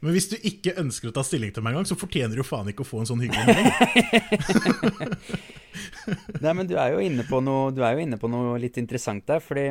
Men 0.01 0.15
hvis 0.17 0.31
du 0.33 0.37
ikke 0.41 0.73
ønsker 0.81 1.11
å 1.11 1.13
ta 1.13 1.23
stilling 1.27 1.53
til 1.53 1.63
meg 1.63 1.75
engang, 1.75 1.85
så 1.91 1.97
fortjener 2.01 2.33
du 2.33 2.41
jo 2.41 2.47
faen 2.49 2.69
ikke 2.73 2.85
å 2.87 2.89
få 2.89 3.03
en 3.03 3.09
sånn 3.11 3.21
hyggelig 3.21 3.45
melding. 3.51 5.11
Nei, 6.45 6.53
men 6.57 6.67
du 6.71 6.75
er 6.81 6.95
jo 6.95 7.03
inne 7.05 7.25
på 7.29 7.41
noe, 7.45 7.71
du 7.77 7.83
er 7.85 7.97
jo 7.99 8.05
inne 8.07 8.19
på 8.21 8.31
noe 8.33 8.57
litt 8.63 8.79
interessant 8.81 9.27
der, 9.29 9.43
fordi 9.45 9.67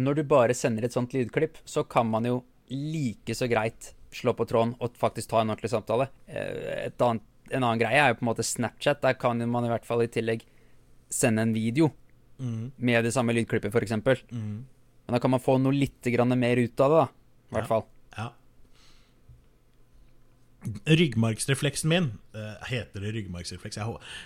når 0.00 0.18
du 0.20 0.22
bare 0.30 0.56
sender 0.56 0.86
et 0.86 0.94
sånt 0.96 1.14
lydklipp, 1.14 1.60
så 1.68 1.84
kan 1.86 2.08
man 2.10 2.26
jo 2.26 2.40
like 2.70 3.34
så 3.36 3.48
greit 3.50 3.92
slå 4.14 4.34
på 4.34 4.46
tråden 4.50 4.74
og 4.82 4.96
faktisk 4.98 5.30
ta 5.30 5.42
en 5.44 5.52
ordentlig 5.52 5.70
samtale. 5.72 6.08
Eh, 6.26 6.86
Et 6.88 7.02
annet, 7.06 7.22
en 7.50 7.62
annen 7.66 7.78
greie 7.82 7.98
er 8.02 8.10
jo 8.12 8.18
på 8.20 8.24
en 8.26 8.30
måte 8.32 8.46
Snapchat. 8.46 9.00
Der 9.02 9.14
kan 9.18 9.38
man 9.50 9.66
i 9.66 9.70
hvert 9.70 9.86
fall 9.86 10.02
i 10.02 10.10
tillegg 10.10 10.42
sende 11.10 11.46
en 11.46 11.54
video 11.56 11.92
Mm, 12.40 12.70
med 12.80 13.04
det 13.04 13.10
samme 13.12 13.34
lydklippet, 13.36 13.68
f.eks. 13.68 13.90
mm, 14.32 14.64
Men 15.04 15.12
da 15.12 15.18
kan 15.20 15.28
man 15.34 15.42
få 15.44 15.58
noe 15.60 15.74
litt 15.76 16.00
grann 16.08 16.32
mer 16.40 16.56
ut 16.56 16.80
av 16.80 16.88
det, 16.94 17.00
da. 17.02 17.04
I 17.04 17.52
hvert 17.52 17.66
Ja. 17.66 17.68
fall. 17.68 17.82
Ryggmargsrefleksen 20.84 21.88
min 21.88 22.06
eh, 22.36 22.56
Heter 22.68 23.00
det 23.04 23.14
ryggmargsrefleks? 23.16 23.78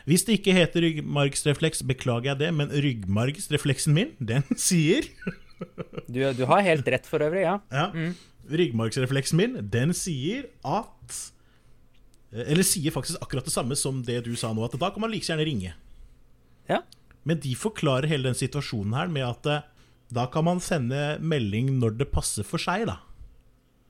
Hvis 0.09 0.25
det 0.27 0.41
ikke 0.41 0.55
heter 0.57 0.83
ryggmargsrefleks, 0.83 1.85
beklager 1.87 2.33
jeg 2.33 2.41
det, 2.43 2.51
men 2.59 2.73
ryggmargsrefleksen 2.73 3.95
min, 3.95 4.15
den 4.19 4.47
sier 4.69 5.07
Du, 6.11 6.19
du 6.35 6.43
har 6.51 6.65
helt 6.67 6.89
rett 6.91 7.07
for 7.07 7.23
øvrig, 7.23 7.45
ja. 7.47 7.59
Ja. 7.71 7.87
Ryggmargsrefleksen 8.51 9.39
min, 9.41 9.57
den 9.71 9.95
sier 9.97 10.49
at 10.67 11.21
eh, 12.35 12.43
Eller 12.49 12.67
sier 12.67 12.95
faktisk 12.95 13.23
akkurat 13.23 13.47
det 13.47 13.55
samme 13.55 13.79
som 13.79 14.03
det 14.05 14.25
du 14.27 14.35
sa 14.37 14.51
nå, 14.53 14.67
at 14.67 14.75
da 14.81 14.91
kan 14.91 15.05
man 15.07 15.15
like 15.15 15.31
gjerne 15.31 15.47
ringe. 15.47 15.77
Ja. 16.69 16.83
Men 17.23 17.39
Men 17.39 17.41
de 17.41 17.55
forklarer 17.57 18.11
hele 18.11 18.29
den 18.29 18.37
situasjonen 18.37 18.93
her 18.99 19.09
med 19.09 19.25
at 19.25 19.47
eh, 19.49 19.65
da 20.15 20.27
kan 20.31 20.45
man 20.45 20.61
sende 20.61 21.17
melding 21.25 21.79
når 21.81 21.97
det 22.03 22.11
passer 22.13 22.45
for 22.47 22.61
seg, 22.61 22.85
da. 22.91 22.99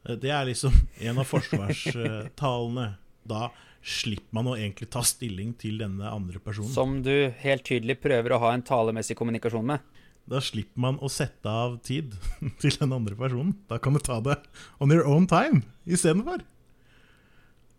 Eh, 0.04 0.16
Det 0.20 0.30
er 0.30 0.44
liksom 0.50 0.75
en 1.00 1.18
av 1.18 1.28
forsvarstalene. 1.28 2.88
Da 3.25 3.49
slipper 3.84 4.32
man 4.37 4.49
å 4.52 4.56
egentlig 4.56 4.90
ta 4.92 5.02
stilling 5.04 5.52
til 5.61 5.78
denne 5.80 6.08
andre 6.08 6.40
personen. 6.40 6.73
Som 6.73 7.02
du 7.04 7.30
helt 7.40 7.64
tydelig 7.64 7.99
prøver 8.00 8.32
å 8.34 8.40
ha 8.40 8.54
en 8.54 8.64
talemessig 8.64 9.16
kommunikasjon 9.16 9.64
med. 9.64 9.80
Da 10.28 10.40
slipper 10.40 10.80
man 10.80 10.96
å 11.04 11.11
sette 11.12 11.49
av 11.49 11.78
tid 11.84 12.14
til 12.62 12.76
den 12.80 12.92
andre 12.96 13.16
personen. 13.16 13.54
Da 13.68 13.78
kan 13.78 13.92
du 13.96 14.00
ta 14.00 14.20
det 14.25 14.38
on 14.80 14.92
your 14.92 15.04
own 15.08 15.26
time 15.28 15.62
istedenfor. 15.84 16.44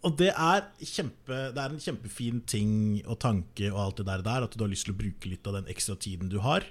Og 0.06 0.14
det 0.20 0.30
er, 0.38 0.68
kjempe, 0.86 1.38
det 1.56 1.58
er 1.58 1.72
en 1.74 1.82
kjempefin 1.82 2.44
ting 2.46 2.74
og 3.10 3.18
tanke 3.24 3.72
og 3.72 3.80
alt 3.82 4.02
det 4.02 4.06
der, 4.06 4.22
der, 4.22 4.44
at 4.46 4.54
du 4.54 4.62
har 4.62 4.70
lyst 4.70 4.86
til 4.86 4.94
å 4.94 5.00
bruke 5.00 5.32
litt 5.32 5.48
av 5.50 5.56
den 5.58 5.72
ekstra 5.74 5.96
tiden 5.98 6.30
du 6.30 6.38
har, 6.46 6.62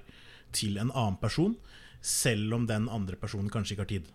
til 0.55 0.77
en 0.79 0.93
annen 0.95 1.17
person, 1.19 1.57
selv 1.99 2.55
om 2.55 2.63
den 2.69 2.87
andre 2.87 3.19
personen 3.19 3.51
kanskje 3.51 3.75
ikke 3.75 3.83
har 3.83 3.91
tid. 3.91 4.07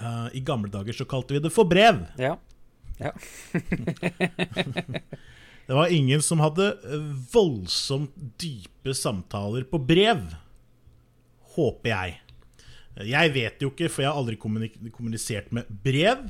Eh, 0.00 0.28
I 0.36 0.42
gamle 0.44 0.70
dager 0.72 0.92
så 0.96 1.06
kalte 1.08 1.36
vi 1.36 1.40
det 1.44 1.52
for 1.54 1.68
brev. 1.68 2.04
Ja. 2.20 2.36
Ja. 3.00 3.12
Det 5.66 5.74
var 5.74 5.90
ingen 5.90 6.22
som 6.22 6.38
hadde 6.38 6.68
eh, 6.86 7.06
voldsomt 7.32 8.12
dype 8.38 8.94
samtaler 8.94 9.64
på 9.66 9.80
brev. 9.82 10.20
Håper 11.56 11.90
jeg. 11.90 12.20
Jeg 13.10 13.32
vet 13.34 13.64
jo 13.64 13.72
ikke, 13.72 13.88
for 13.90 14.04
jeg 14.04 14.12
har 14.12 14.20
aldri 14.20 14.36
kommunisert 14.38 15.50
med 15.52 15.66
brev. 15.82 16.22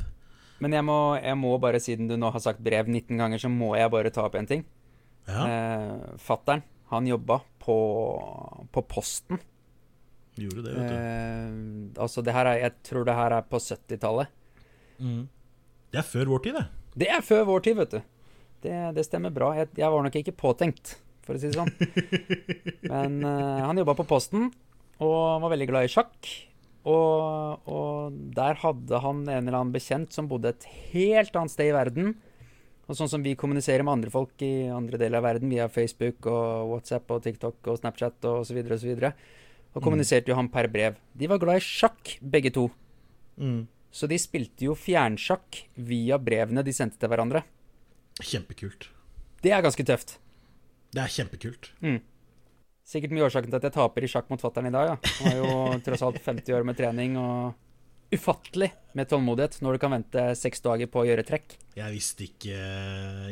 Men 0.64 0.73
jeg 0.73 0.87
må, 0.88 0.96
jeg 1.20 1.37
må 1.37 1.52
bare, 1.61 1.82
siden 1.85 2.08
du 2.08 2.16
nå 2.16 2.30
har 2.32 2.40
sagt 2.42 2.62
brev 2.64 2.88
19 2.88 3.12
ganger, 3.20 3.42
så 3.42 3.50
må 3.52 3.75
jeg 3.76 3.92
bare 3.92 4.11
ta 4.14 4.25
opp 4.25 4.38
en 4.40 4.49
ting. 4.49 4.64
Ja, 5.28 5.42
Eh, 5.44 6.16
Fattern, 6.23 6.62
han 6.88 7.06
jobba 7.11 7.40
på, 7.61 7.76
på 8.73 8.82
Posten. 8.88 9.40
Gjorde 10.45 10.64
det, 10.66 10.75
vet 10.76 10.90
du. 10.90 10.97
Eh, 10.97 12.02
altså, 12.05 12.25
det 12.26 12.35
her 12.37 12.50
er, 12.50 12.61
jeg 12.64 12.75
tror 12.87 13.07
det 13.09 13.16
her 13.16 13.37
er 13.38 13.49
på 13.49 13.61
70-tallet. 13.62 14.35
Det 15.93 16.02
er 16.02 16.07
før 16.07 16.31
vår 16.35 16.45
tid, 16.45 16.59
det. 16.59 16.66
Det 16.97 17.09
er 17.12 17.25
før 17.25 17.49
vår 17.49 17.64
tid, 17.64 17.78
vet 17.81 17.97
du. 17.97 18.12
Det, 18.66 18.76
det 18.97 19.05
stemmer 19.07 19.33
bra. 19.35 19.52
Jeg, 19.57 19.71
jeg 19.78 19.93
var 19.93 20.05
nok 20.07 20.19
ikke 20.21 20.37
påtenkt, 20.37 20.97
for 21.26 21.37
å 21.37 21.40
si 21.40 21.50
det 21.52 21.59
sånn. 21.59 21.73
Men 22.93 23.19
eh, 23.25 23.64
han 23.64 23.81
jobba 23.81 23.97
på 23.99 24.09
Posten 24.09 24.50
og 24.97 25.43
var 25.43 25.52
veldig 25.52 25.69
glad 25.69 25.88
i 25.88 25.93
sjakk. 25.93 26.31
Og, 26.87 27.66
og 27.66 28.16
der 28.37 28.61
hadde 28.62 29.00
han 29.02 29.25
en 29.26 29.40
eller 29.43 29.59
annen 29.59 29.75
bekjent 29.75 30.14
som 30.14 30.28
bodde 30.31 30.52
et 30.55 30.66
helt 30.93 31.35
annet 31.37 31.52
sted 31.52 31.73
i 31.73 31.75
verden. 31.75 32.14
Og 32.87 32.95
sånn 32.95 33.11
som 33.11 33.25
vi 33.25 33.35
kommuniserer 33.38 33.83
med 33.83 33.97
andre 33.99 34.12
folk 34.14 34.43
i 34.47 34.69
andre 34.71 35.00
deler 35.00 35.19
av 35.19 35.26
verden 35.26 35.50
via 35.50 35.66
Facebook 35.73 36.28
og 36.31 36.71
WhatsApp 36.71 37.11
og 37.11 37.25
TikTok 37.25 37.73
og 37.73 37.81
Snapchat 37.81 38.28
og 38.31 38.45
så 38.47 38.55
videre 38.55 38.78
og 38.78 38.83
så 38.85 38.90
videre. 38.93 39.12
Og 39.76 39.85
kommuniserte 39.85 40.33
jo 40.33 40.38
han 40.38 40.49
per 40.52 40.71
brev. 40.73 40.97
De 41.12 41.28
var 41.28 41.40
glad 41.42 41.61
i 41.61 41.64
sjakk, 41.64 42.16
begge 42.25 42.52
to. 42.56 42.71
Mm. 43.37 43.66
Så 43.92 44.09
de 44.09 44.18
spilte 44.21 44.66
jo 44.66 44.76
fjernsjakk 44.76 45.62
via 45.88 46.18
brevene 46.21 46.64
de 46.64 46.73
sendte 46.75 47.00
til 47.00 47.12
hverandre. 47.12 47.45
Kjempekult. 48.25 48.88
Det 49.45 49.52
er 49.52 49.64
ganske 49.64 49.85
tøft. 49.87 50.16
Det 50.97 51.02
er 51.02 51.12
kjempekult. 51.12 51.71
Sikkert 52.87 53.12
mye 53.12 53.26
årsaken 53.26 53.50
til 53.50 53.59
at 53.59 53.68
jeg 53.68 53.75
taper 53.75 54.04
i 54.06 54.11
sjakk 54.11 54.28
mot 54.33 54.40
fattern 54.40 54.68
i 54.71 54.75
dag. 54.75 54.95
Ja. 54.95 55.14
Han 55.21 55.28
har 55.28 55.38
jo 55.40 55.54
tross 55.88 56.04
alt 56.06 56.21
50 56.25 56.56
år 56.56 56.66
med 56.66 56.78
trening 56.78 57.16
og 57.21 57.56
ufattelig 58.14 58.71
med 58.95 59.09
tålmodighet 59.11 59.59
når 59.64 59.76
du 59.76 59.83
kan 59.83 59.92
vente 59.97 60.23
seks 60.38 60.62
dager 60.64 60.88
på 60.88 61.02
å 61.02 61.09
gjøre 61.09 61.25
trekk. 61.26 61.56
Jeg 61.76 61.92
visste 61.92 62.28
ikke, 62.28 62.61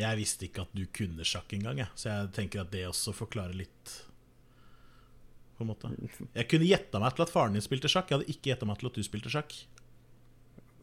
jeg 0.01 0.19
visste 0.21 0.49
ikke 0.49 0.67
at 0.67 0.75
du 0.75 0.85
kunne 0.93 1.25
sjakk 1.29 1.55
engang, 1.57 1.85
jeg. 1.85 1.93
Så 1.95 2.11
jeg 2.11 2.33
tenker 2.37 2.65
at 2.65 2.73
det 2.75 2.85
også 2.91 3.15
forklarer 3.17 3.57
litt. 3.63 3.95
På 5.65 5.89
en 5.89 5.97
måte. 5.97 6.29
Jeg 6.37 6.51
kunne 6.51 6.69
gjetta 6.69 7.01
meg 7.03 7.17
til 7.17 7.25
at 7.27 7.33
faren 7.33 7.57
din 7.57 7.65
spilte 7.65 7.91
sjakk. 7.91 8.11
Jeg 8.11 8.21
hadde 8.21 8.35
ikke 8.35 8.53
gjetta 8.53 8.69
meg 8.69 8.81
til 8.81 8.91
at 8.91 8.99
du 8.99 9.07
spilte 9.07 9.33
sjakk. 9.33 9.57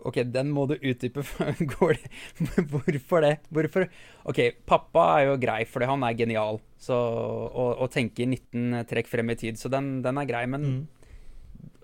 Ok, 0.02 0.18
den 0.34 0.50
må 0.54 0.66
du 0.70 0.74
utdype. 0.76 1.22
Hvorfor 2.72 3.22
det? 3.22 3.36
Hvorfor? 3.54 3.86
Ok, 4.30 4.40
pappa 4.66 5.06
er 5.20 5.28
jo 5.30 5.38
grei, 5.42 5.62
fordi 5.70 5.90
han 5.92 6.06
er 6.08 6.18
genial 6.18 6.58
så, 6.82 6.98
og, 6.98 7.76
og 7.84 7.92
tenker 7.94 8.26
19 8.26 8.82
trekk 8.90 9.12
frem 9.12 9.30
i 9.30 9.38
tid, 9.38 9.62
så 9.62 9.70
den, 9.70 10.00
den 10.02 10.18
er 10.18 10.30
grei. 10.30 10.48
Men 10.50 10.88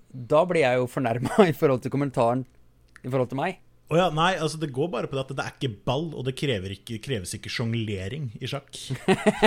da 0.09 0.43
blir 0.49 0.65
jeg 0.65 0.81
jo 0.81 0.89
fornærma 0.89 1.45
i 1.51 1.55
forhold 1.57 1.85
til 1.85 1.93
kommentaren 1.93 2.45
i 3.03 3.09
forhold 3.09 3.29
til 3.31 3.41
meg. 3.41 3.61
Å 3.87 3.95
ja, 3.95 4.07
nei, 4.11 4.33
altså 4.35 4.59
det 4.59 4.67
går 4.75 4.89
bare 4.91 5.07
på 5.07 5.15
det 5.15 5.21
at 5.23 5.29
det 5.31 5.43
er 5.45 5.53
ikke 5.55 5.83
ball, 5.87 6.09
og 6.11 6.25
det 6.27 6.33
krever 6.35 6.73
ikke, 6.75 6.97
kreves 7.03 7.31
ikke 7.37 7.51
sjonglering 7.51 8.25
i 8.43 8.49
sjakk. 8.51 8.75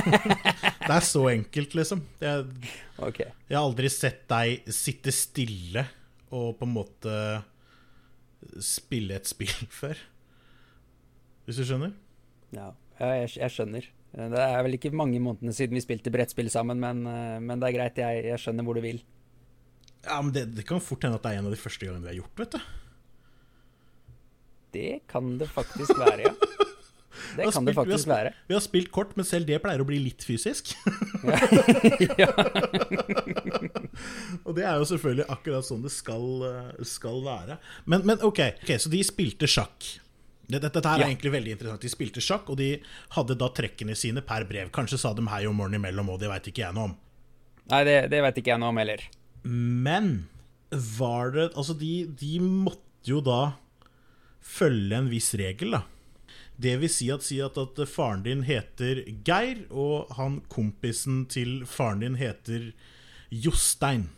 det 0.86 0.94
er 0.94 1.04
så 1.04 1.26
enkelt, 1.28 1.76
liksom. 1.76 2.00
Jeg, 2.24 2.46
okay. 3.04 3.34
jeg 3.50 3.58
har 3.58 3.66
aldri 3.66 3.90
sett 3.92 4.24
deg 4.32 4.72
sitte 4.72 5.12
stille 5.12 5.84
og 6.32 6.54
på 6.56 6.64
en 6.64 6.72
måte 6.72 7.14
spille 8.64 9.20
et 9.20 9.28
spill 9.28 9.52
før. 9.82 10.00
Hvis 11.44 11.60
du 11.60 11.66
skjønner? 11.68 11.92
Ja, 12.56 12.72
ja 13.02 13.14
jeg, 13.20 13.34
jeg 13.42 13.56
skjønner. 13.58 13.92
Det 14.10 14.42
er 14.42 14.60
vel 14.66 14.74
ikke 14.74 14.96
mange 14.96 15.20
månedene 15.22 15.52
siden 15.54 15.76
vi 15.76 15.84
spilte 15.84 16.10
brettspill 16.10 16.48
sammen, 16.50 16.80
men, 16.82 17.04
eh, 17.06 17.36
men 17.44 17.60
det 17.60 17.68
er 17.68 17.76
greit. 17.76 18.00
Jeg, 18.00 18.24
jeg 18.32 18.42
skjønner 18.42 18.66
hvor 18.66 18.80
du 18.80 18.82
vil. 18.88 19.04
Ja, 20.06 20.16
men 20.24 20.32
det, 20.34 20.48
det 20.56 20.64
kan 20.66 20.80
fort 20.82 21.04
hende 21.04 21.20
at 21.20 21.26
det 21.26 21.34
er 21.34 21.42
en 21.42 21.50
av 21.50 21.54
de 21.54 21.60
første 21.60 21.84
gangene 21.84 22.08
vi 22.08 22.14
har 22.14 22.22
gjort, 22.22 22.40
vet 22.40 22.56
du. 22.56 22.89
Det 24.72 25.00
kan 25.10 25.34
det 25.40 25.48
faktisk 25.50 25.96
være, 25.98 26.30
ja. 26.30 26.34
Det 27.36 27.44
kan 27.46 27.52
spilt, 27.52 27.66
det 27.68 27.74
faktisk 27.76 28.06
vi 28.06 28.10
har 28.10 28.24
være. 28.24 28.30
Vi 28.48 28.54
har 28.56 28.62
spilt 28.64 28.88
kort, 28.90 29.10
men 29.18 29.26
selv 29.28 29.46
det 29.46 29.58
pleier 29.62 29.82
å 29.82 29.86
bli 29.86 29.98
litt 30.02 30.24
fysisk. 30.26 30.72
Ja. 32.18 32.30
Og 34.46 34.54
det 34.56 34.64
er 34.64 34.78
jo 34.80 34.86
selvfølgelig 34.88 35.26
akkurat 35.30 35.66
sånn 35.66 35.82
det 35.84 35.92
skal, 35.92 36.24
eh, 36.48 36.70
skal 36.88 37.20
være. 37.24 37.58
Men, 37.90 38.04
men 38.08 38.22
ok, 38.24 38.40
ok, 38.64 38.72
så 38.80 38.90
de 38.92 39.02
spilte 39.06 39.48
sjakk. 39.50 39.90
Dette, 40.50 40.70
Dette, 40.72 40.82
er 40.88 41.04
Ja. 41.04 41.10
egentlig 41.10 41.32
veldig 41.36 41.52
interessant. 41.54 41.84
De 41.84 41.92
spilte 41.92 42.22
sjakk, 42.24 42.48
og 42.50 42.58
de 42.58 42.70
hadde 43.14 43.36
da 43.38 43.50
trekkene 43.54 43.94
sine 43.94 44.22
per 44.26 44.46
brev. 44.48 44.72
Kanskje 44.74 44.98
sa 44.98 45.12
de 45.14 45.22
hei 45.30 45.44
om 45.46 45.54
morgenen 45.60 45.78
imellom, 45.82 46.08
og 46.10 46.18
det 46.22 46.30
veit 46.32 46.48
ikke 46.50 46.64
jeg 46.64 46.74
noe 46.74 46.88
om. 46.90 46.96
Nei, 47.70 47.82
det, 47.86 47.98
det 48.10 48.22
vet 48.24 48.40
ikke 48.40 48.54
jeg 48.56 48.62
noe 48.62 48.72
om 48.72 48.80
heller. 48.80 49.04
Men 49.44 50.08
var 50.98 51.30
det 51.36 51.46
Altså, 51.54 51.76
de, 51.78 51.92
de 52.18 52.40
måtte 52.42 53.06
jo 53.08 53.20
da 53.24 53.52
følge 54.40 54.96
en 54.96 55.10
viss 55.12 55.34
regel, 55.38 55.76
da. 55.78 55.84
Det 56.60 56.74
vil 56.82 56.92
si 56.92 57.08
at, 57.12 57.24
si 57.24 57.38
at, 57.40 57.56
at 57.56 57.78
faren 57.88 58.24
din 58.26 58.44
heter 58.44 59.02
Geir, 59.24 59.64
og 59.72 60.10
han 60.18 60.42
kompisen 60.52 61.24
til 61.32 61.62
faren 61.68 62.02
din 62.04 62.18
heter 62.20 62.72
Jostein. 63.30 64.10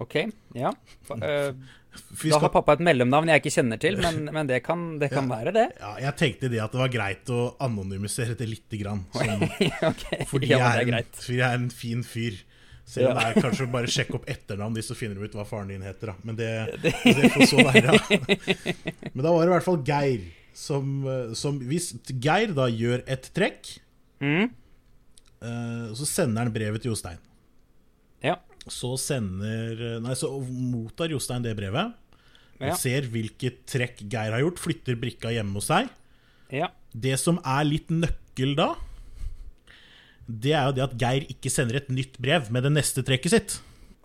Ok, 0.00 0.14
ja. 0.56 0.72
Øh, 1.12 1.52
Da 2.30 2.40
har 2.40 2.52
pappa 2.52 2.76
et 2.76 2.82
mellomnavn 2.84 3.30
jeg 3.30 3.42
ikke 3.42 3.52
kjenner 3.54 3.80
til, 3.80 3.98
men, 4.02 4.26
men 4.36 4.48
det 4.50 4.60
kan, 4.66 4.84
det 5.00 5.10
kan 5.12 5.28
være 5.30 5.54
det. 5.56 5.66
Ja, 5.80 5.94
jeg 6.06 6.16
tenkte 6.20 6.50
det 6.52 6.60
at 6.62 6.74
det 6.74 6.82
var 6.82 6.92
greit 6.92 7.32
å 7.32 7.40
anonymisere 7.64 8.36
det 8.38 8.48
lite 8.50 8.80
grann. 8.80 9.04
Sånn, 9.16 9.46
okay. 9.90 10.26
fordi, 10.28 10.52
ja, 10.52 10.60
jeg 10.80 10.92
en, 10.92 11.16
fordi 11.16 11.40
jeg 11.40 11.48
er 11.48 11.60
en 11.62 11.72
fin 11.72 12.04
fyr. 12.06 12.38
Selv 12.86 13.10
om 13.10 13.16
det 13.18 13.24
er 13.26 13.40
kanskje 13.42 13.66
bare 13.72 13.88
sjekke 13.90 14.14
opp 14.14 14.28
etternavn 14.30 14.76
hvis 14.78 14.88
du 14.92 14.94
finner 14.94 15.24
ut 15.26 15.32
hva 15.34 15.42
faren 15.48 15.72
din 15.72 15.82
heter. 15.82 16.12
Da. 16.12 16.14
Men 16.22 16.36
det, 16.38 16.50
det 17.18 17.30
får 17.34 17.48
så 17.50 17.64
være. 17.66 17.96
Men 19.10 19.24
da 19.26 19.32
var 19.34 19.40
det 19.42 19.48
i 19.50 19.54
hvert 19.56 19.66
fall 19.66 19.80
Geir 19.88 20.28
som, 20.56 20.92
eh, 21.10 21.32
som 21.36 21.58
Hvis 21.66 21.90
Geir 22.22 22.54
da 22.56 22.68
gjør 22.72 23.02
et 23.10 23.30
trekk, 23.36 23.74
Mm, 24.22 24.46
eh, 25.44 25.88
så 25.98 26.06
sender 26.08 26.46
han 26.46 26.52
brevet 26.54 26.80
til 26.80 26.94
Jostein. 26.94 27.18
ja, 28.24 28.38
Så 28.66 28.94
sender 28.96 29.98
Nei, 30.00 30.14
så 30.16 30.30
mottar 30.48 31.10
Jostein 31.12 31.42
det 31.44 31.52
brevet. 31.58 31.92
ja, 32.62 32.72
Ser 32.80 33.02
hvilket 33.12 33.66
trekk 33.68 34.00
Geir 34.08 34.32
har 34.32 34.40
gjort, 34.40 34.62
flytter 34.62 34.96
brikka 34.96 35.34
hjemme 35.34 35.58
hos 35.60 35.68
seg. 35.68 35.90
ja. 36.54 36.70
Det 36.96 37.18
som 37.20 37.36
er 37.44 37.66
litt 37.68 37.90
nøkkel 37.92 38.54
da, 38.56 38.70
det 40.26 40.52
er 40.58 40.68
jo 40.68 40.74
det 40.76 40.84
at 40.88 40.98
Geir 40.98 41.26
ikke 41.30 41.50
sender 41.52 41.78
et 41.80 41.88
nytt 41.92 42.18
brev 42.22 42.50
med 42.54 42.66
det 42.66 42.74
neste 42.74 43.04
trekket 43.06 43.34
sitt. 43.34 43.56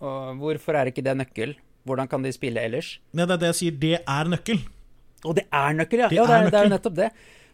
Og 0.01 0.37
hvorfor 0.41 0.77
er 0.77 0.89
ikke 0.91 1.03
det 1.05 1.17
nøkkel? 1.17 1.55
Hvordan 1.85 2.09
kan 2.09 2.21
de 2.21 2.31
spille 2.33 2.61
ellers? 2.61 2.95
Nei, 3.17 3.25
det 3.25 3.35
er 3.35 3.41
det 3.41 3.51
jeg 3.51 3.59
sier, 3.59 3.77
det 3.81 3.95
er 3.99 4.29
nøkkel. 4.29 4.61
Og 5.25 5.37
det 5.37 5.45
er 5.49 5.77
nøkkel, 5.77 6.03
ja! 6.03 6.09
Det 6.09 6.17
ja, 6.17 6.25
det, 6.25 6.33
er 6.35 6.43
nøkkel. 6.45 6.51
det 6.51 6.59
er 6.59 6.67
jo 6.67 6.73
nettopp 6.75 6.97
det. 6.97 7.11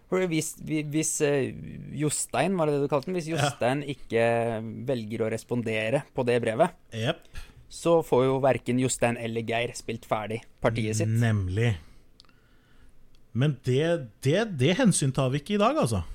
Hvis, 0.07 0.53
hvis 0.87 1.09
eh, 1.27 1.49
Jostein, 1.99 2.55
var 2.55 2.69
det 2.69 2.77
det 2.77 2.85
du 2.85 2.91
kalte 2.91 3.09
den, 3.09 3.17
hvis 3.19 3.27
Jostein 3.27 3.83
ikke 3.91 4.23
velger 4.87 5.25
å 5.25 5.31
respondere 5.33 6.05
på 6.15 6.23
det 6.27 6.37
brevet, 6.43 6.75
yep. 6.95 7.25
så 7.67 7.99
får 8.07 8.23
jo 8.29 8.37
verken 8.43 8.79
Jostein 8.79 9.19
eller 9.19 9.43
Geir 9.47 9.75
spilt 9.75 10.07
ferdig 10.07 10.39
partiet 10.63 11.01
sitt. 11.01 11.11
Nemlig. 11.11 11.73
Men 13.37 13.57
det, 13.67 13.83
det, 14.23 14.39
det 14.59 14.77
hensyntar 14.79 15.33
vi 15.33 15.43
ikke 15.43 15.57
i 15.57 15.61
dag, 15.61 15.75
altså. 15.83 16.05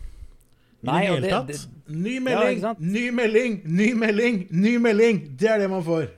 I 0.82 0.86
Nei, 0.88 1.00
det 1.00 1.08
hele 1.08 1.20
det- 1.22 1.30
tatt. 1.30 1.68
ny 1.88 2.16
melding, 2.18 2.60
ja, 2.62 2.74
ny 2.78 3.10
melding, 3.14 3.62
ny 3.64 3.92
melding, 3.94 4.46
ny 4.50 4.76
melding! 4.78 5.20
Det 5.38 5.48
er 5.48 5.58
det 5.62 5.70
man 5.70 5.84
får. 5.86 6.08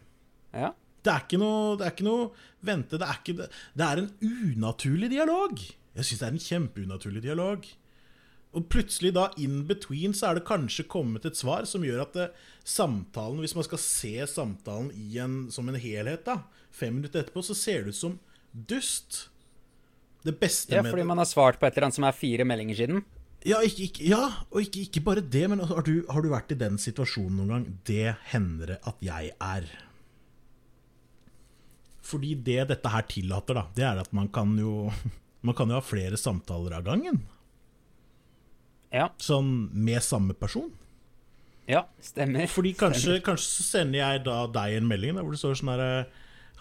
Ja. 0.55 0.71
Det 1.05 1.13
er 1.13 1.21
ikke 1.27 1.39
noe, 1.39 1.77
det 1.77 1.85
er 1.87 1.91
ikke 1.93 2.07
noe 2.09 2.31
Vente, 2.65 2.97
det 2.97 3.05
er 3.05 3.19
ikke 3.21 3.37
Det 3.37 3.49
det 3.77 3.85
er 3.85 3.99
en 3.99 4.11
unaturlig 4.25 5.11
dialog. 5.13 5.59
Jeg 5.95 6.05
syns 6.09 6.19
det 6.23 6.27
er 6.29 6.33
en 6.33 6.45
kjempeunaturlig 6.47 7.23
dialog. 7.23 7.67
Og 8.55 8.69
plutselig, 8.71 9.13
da, 9.13 9.29
in 9.37 9.65
between, 9.67 10.15
så 10.15 10.31
er 10.31 10.35
det 10.39 10.47
kanskje 10.47 10.87
kommet 10.89 11.27
et 11.27 11.37
svar 11.37 11.67
som 11.67 11.83
gjør 11.83 12.01
at 12.07 12.13
det, 12.15 12.31
samtalen, 12.65 13.41
hvis 13.43 13.55
man 13.59 13.65
skal 13.67 13.79
se 13.83 14.15
samtalen 14.31 14.93
i 14.95 15.19
en, 15.19 15.51
som 15.51 15.69
en 15.69 15.75
helhet, 15.75 16.25
da, 16.25 16.39
fem 16.73 16.95
minutter 16.95 17.21
etterpå, 17.25 17.43
så 17.45 17.55
ser 17.59 17.83
det 17.85 17.93
ut 17.97 17.99
som 17.99 18.19
dust. 18.55 19.29
Det 20.25 20.39
beste 20.41 20.73
ja, 20.73 20.81
med 20.83 20.95
fordi 20.95 21.05
man 21.05 21.19
har 21.21 21.29
svart 21.29 21.59
på 21.61 21.67
et 21.67 21.75
eller 21.77 21.91
annet 21.91 21.99
som 21.99 22.07
er 22.09 22.17
fire 22.17 22.47
meldinger 22.49 22.79
siden. 22.79 23.03
Ja, 23.45 23.59
ikke, 23.65 23.89
ikke, 23.89 24.05
ja, 24.09 24.23
og 24.51 24.63
ikke, 24.65 24.87
ikke 24.89 25.03
bare 25.05 25.21
det, 25.21 25.43
men 25.51 25.61
altså, 25.61 25.77
har, 25.79 25.85
du, 25.87 26.05
har 26.09 26.25
du 26.25 26.31
vært 26.33 26.55
i 26.55 26.61
den 26.61 26.79
situasjonen 26.81 27.37
noen 27.41 27.51
gang? 27.53 27.67
Det 27.89 28.15
hender 28.33 28.75
det 28.75 28.79
at 28.89 29.03
jeg 29.05 29.35
er. 29.37 29.67
Fordi 32.05 32.35
det 32.47 32.67
dette 32.69 32.93
her 32.93 33.05
tillater, 33.09 33.57
da, 33.57 33.67
det 33.77 33.85
er 33.89 34.01
at 34.03 34.11
man 34.17 34.29
kan 34.33 34.57
jo 34.61 34.91
Man 35.45 35.53
kan 35.53 35.69
jo 35.69 35.77
ha 35.77 35.83
flere 35.85 36.17
samtaler 36.17 36.73
av 36.79 36.87
gangen. 36.87 37.19
Ja, 38.95 39.11
Sånn 39.21 39.69
med 39.77 40.01
samme 40.01 40.33
person. 40.33 40.71
ja, 41.69 41.83
stemmer. 42.01 42.47
Fordi 42.49 42.73
kanskje, 42.81 43.19
kanskje 43.21 43.51
så 43.51 43.67
sender 43.67 43.99
jeg 43.99 44.23
da 44.25 44.39
deg 44.55 44.79
en 44.79 44.89
melding 44.89 45.19
da, 45.19 45.25
hvor 45.27 45.37
det 45.37 45.41
står 45.43 45.59
sånn 45.61 45.73
herre 45.75 45.91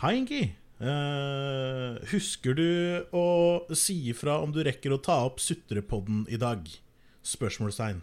Hei, 0.01 0.11
Ingi. 0.19 0.41
Eh, 0.81 1.99
husker 2.11 2.55
du 2.57 2.65
å 3.15 3.25
si 3.77 4.09
ifra 4.11 4.39
om 4.43 4.51
du 4.51 4.63
rekker 4.65 4.95
å 4.95 5.01
ta 5.01 5.19
opp 5.27 5.39
Sutrepodden 5.43 6.25
i 6.33 6.39
dag? 6.41 6.65
Spørsmålstegn. 7.23 8.01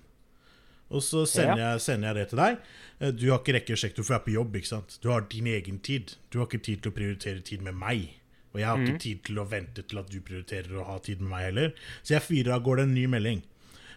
Og 0.90 1.02
så 1.06 1.24
sender, 1.28 1.56
Ja. 1.58 1.72
jeg, 1.72 1.80
sender 1.80 2.08
jeg 2.08 2.14
det 2.16 2.28
til 2.30 2.38
deg. 2.38 2.58
Uh, 3.00 3.10
Du 3.12 3.30
har 3.30 3.38
ikke 3.38 3.54
rekke 3.54 3.74
å 3.74 3.78
sjekke, 3.78 4.02
for 4.02 4.14
du 4.14 4.14
er 4.14 4.24
på 4.26 4.34
jobb. 4.34 4.56
ikke 4.56 4.66
sant? 4.66 4.98
Du 5.02 5.08
har 5.10 5.20
din 5.20 5.46
egen 5.46 5.78
tid. 5.78 6.14
Du 6.30 6.38
har 6.38 6.46
ikke 6.46 6.62
tid 6.62 6.82
til 6.82 6.90
å 6.90 6.94
prioritere 6.94 7.42
tid 7.44 7.62
med 7.62 7.74
meg. 7.74 8.08
Og 8.52 8.58
jeg 8.60 8.66
har 8.66 8.78
ikke 8.78 8.98
tid 8.98 9.22
til 9.22 9.36
å 9.38 9.48
vente 9.48 9.82
til 9.86 9.98
at 9.98 10.10
du 10.10 10.20
prioriterer 10.20 10.74
å 10.74 10.86
ha 10.86 10.98
tid 10.98 11.20
med 11.20 11.30
meg 11.30 11.42
heller. 11.44 11.72
Så 12.02 12.14
jeg 12.18 12.22
fyrer 12.22 12.54
av 12.54 12.64
gårde 12.64 12.82
en 12.82 12.94
ny 12.94 13.06
melding. 13.06 13.42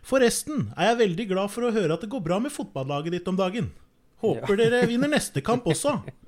Forresten 0.03 0.71
er 0.77 0.91
jeg 0.95 1.07
veldig 1.09 1.27
glad 1.29 1.49
for 1.49 1.63
å 1.63 1.71
høre 1.73 1.93
at 1.93 2.01
det 2.01 2.09
går 2.09 2.21
bra 2.23 2.37
med 2.39 2.51
fotballaget 2.51 3.11
ditt 3.11 3.27
om 3.27 3.35
dagen. 3.35 3.71
Håper 4.21 4.55
dere 4.55 4.85
vinner 4.87 5.09
neste 5.09 5.41
kamp 5.41 5.65
også. 5.65 6.03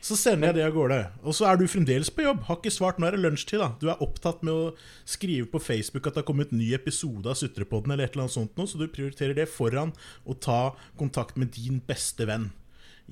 Så 0.00 0.16
sender 0.16 0.48
jeg 0.48 0.56
det 0.56 0.64
av 0.64 0.72
gårde. 0.72 0.98
Og 1.28 1.34
så 1.36 1.44
er 1.50 1.58
du 1.60 1.66
fremdeles 1.68 2.08
på 2.14 2.24
jobb. 2.24 2.40
Har 2.46 2.56
ikke 2.56 2.72
svart. 2.72 3.00
Nå 3.00 3.08
er 3.08 3.16
det 3.16 3.20
lunsjtid, 3.20 3.60
da. 3.60 3.68
Du 3.82 3.90
er 3.92 4.00
opptatt 4.00 4.40
med 4.46 4.54
å 4.54 4.70
skrive 5.08 5.44
på 5.52 5.60
Facebook 5.60 6.08
at 6.08 6.16
det 6.16 6.22
har 6.22 6.28
kommet 6.30 6.54
ny 6.56 6.70
episode 6.76 7.28
av 7.28 7.36
Sutrepodden, 7.36 7.92
eller 7.92 8.08
et 8.08 8.16
eller 8.16 8.24
annet 8.24 8.36
sånt 8.38 8.56
noe, 8.56 8.70
så 8.70 8.80
du 8.80 8.86
prioriterer 8.88 9.36
det 9.36 9.46
foran 9.52 9.92
å 10.24 10.36
ta 10.40 10.72
kontakt 11.00 11.36
med 11.40 11.52
din 11.56 11.82
beste 11.84 12.24
venn 12.30 12.48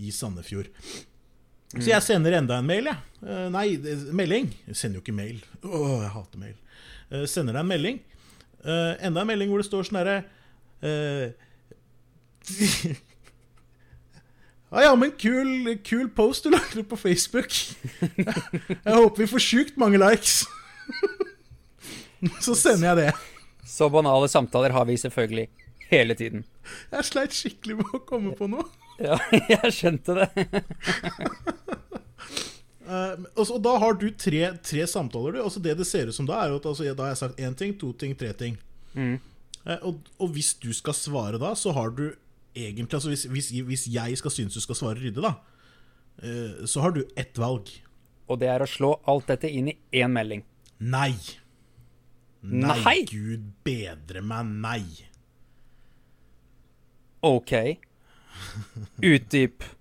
i 0.01 0.13
Sandefjord. 0.15 0.73
Så 1.75 1.91
jeg 1.91 2.01
sender 2.07 2.39
enda 2.39 2.57
en 2.57 2.69
mail, 2.69 2.89
jeg. 2.89 2.97
Ja. 3.21 3.49
nei, 3.53 3.67
melding. 4.17 4.49
Jeg 4.71 4.79
sender 4.81 5.03
jo 5.03 5.05
ikke 5.05 5.19
mail. 5.19 5.43
Åh, 5.61 5.99
jeg 6.07 6.15
hater 6.15 6.41
mail. 6.41 6.57
Jeg 7.13 7.29
sender 7.29 7.53
deg 7.53 7.61
en 7.61 7.73
melding. 7.75 8.01
Eh, 8.65 8.95
enda 9.05 9.21
en 9.21 9.29
melding 9.29 9.53
hvor 9.53 9.61
det 9.61 9.69
står 9.69 9.85
sånn 9.87 10.01
herre 10.01 10.17
eh, 10.81 11.37
Ja, 14.69 14.83
ja, 14.85 14.95
men 15.01 15.15
kul, 15.17 15.79
kul 15.85 16.09
post 16.13 16.45
du 16.45 16.53
lagde 16.53 16.85
på 16.85 16.97
Facebook. 17.01 17.55
Jeg 18.85 18.95
håper 18.95 19.23
vi 19.23 19.31
får 19.31 19.45
sjukt 19.45 19.79
mange 19.81 20.01
likes. 20.01 20.43
Så 22.45 22.57
sender 22.59 22.89
jeg 22.91 22.97
det. 22.99 23.13
Så 23.69 23.87
banale 23.93 24.29
samtaler 24.29 24.75
har 24.75 24.85
vi 24.89 24.97
selvfølgelig 24.99 25.47
hele 25.89 26.17
tiden. 26.19 26.45
Jeg 26.93 27.07
sleit 27.07 27.37
skikkelig 27.37 27.79
med 27.79 27.95
å 27.95 28.01
komme 28.09 28.35
på 28.37 28.49
noe. 28.51 28.67
Ja, 28.99 29.17
jeg 29.55 29.75
skjønte 29.77 30.19
det. 30.23 30.29
Uh, 32.89 33.21
og, 33.37 33.51
da 33.61 33.75
har 33.83 33.99
du 34.01 34.07
tre, 34.17 34.47
tre 34.65 34.87
samtaler. 34.89 35.35
Du. 35.37 35.43
Altså 35.45 35.61
det 35.61 35.75
det 35.77 35.85
ser 35.85 36.09
ut 36.09 36.17
som 36.17 36.25
da, 36.25 36.39
er 36.41 36.55
jo 36.55 36.57
at 36.57 36.69
altså, 36.71 36.87
da 36.97 37.05
har 37.05 37.11
jeg 37.13 37.21
sagt 37.21 37.43
én 37.45 37.53
ting, 37.53 37.75
to 37.77 37.91
ting, 37.93 38.15
tre 38.17 38.31
ting. 38.33 38.55
Mm. 38.95 39.19
Uh, 39.67 39.75
og, 39.91 40.09
og 40.17 40.31
hvis 40.33 40.55
du 40.57 40.71
skal 40.73 40.97
svare 40.97 41.37
da, 41.43 41.51
så 41.53 41.75
har 41.77 41.93
du 41.93 42.07
egentlig 42.67 42.99
altså 42.99 43.13
hvis, 43.13 43.25
hvis, 43.33 43.51
hvis 43.69 43.87
jeg 43.95 44.19
skal 44.21 44.35
synes 44.35 44.57
du 44.57 44.61
skal 44.65 44.79
svare 44.79 45.01
ryddig, 45.01 45.23
da, 45.25 45.35
eh, 46.23 46.65
så 46.69 46.85
har 46.85 46.97
du 46.97 47.03
ett 47.17 47.39
valg. 47.39 47.71
Og 48.29 48.41
det 48.43 48.51
er 48.53 48.65
å 48.65 48.69
slå 48.69 48.95
alt 49.09 49.31
dette 49.31 49.51
inn 49.51 49.71
i 49.73 49.77
én 50.03 50.13
melding. 50.13 50.43
Nei. 50.79 51.15
Nei, 52.43 52.77
Nei? 52.85 52.99
gud 53.09 53.49
bedre 53.67 54.23
meg, 54.23 54.51
nei. 54.63 54.83
OK. 57.27 57.53
Utdyp. 59.03 59.65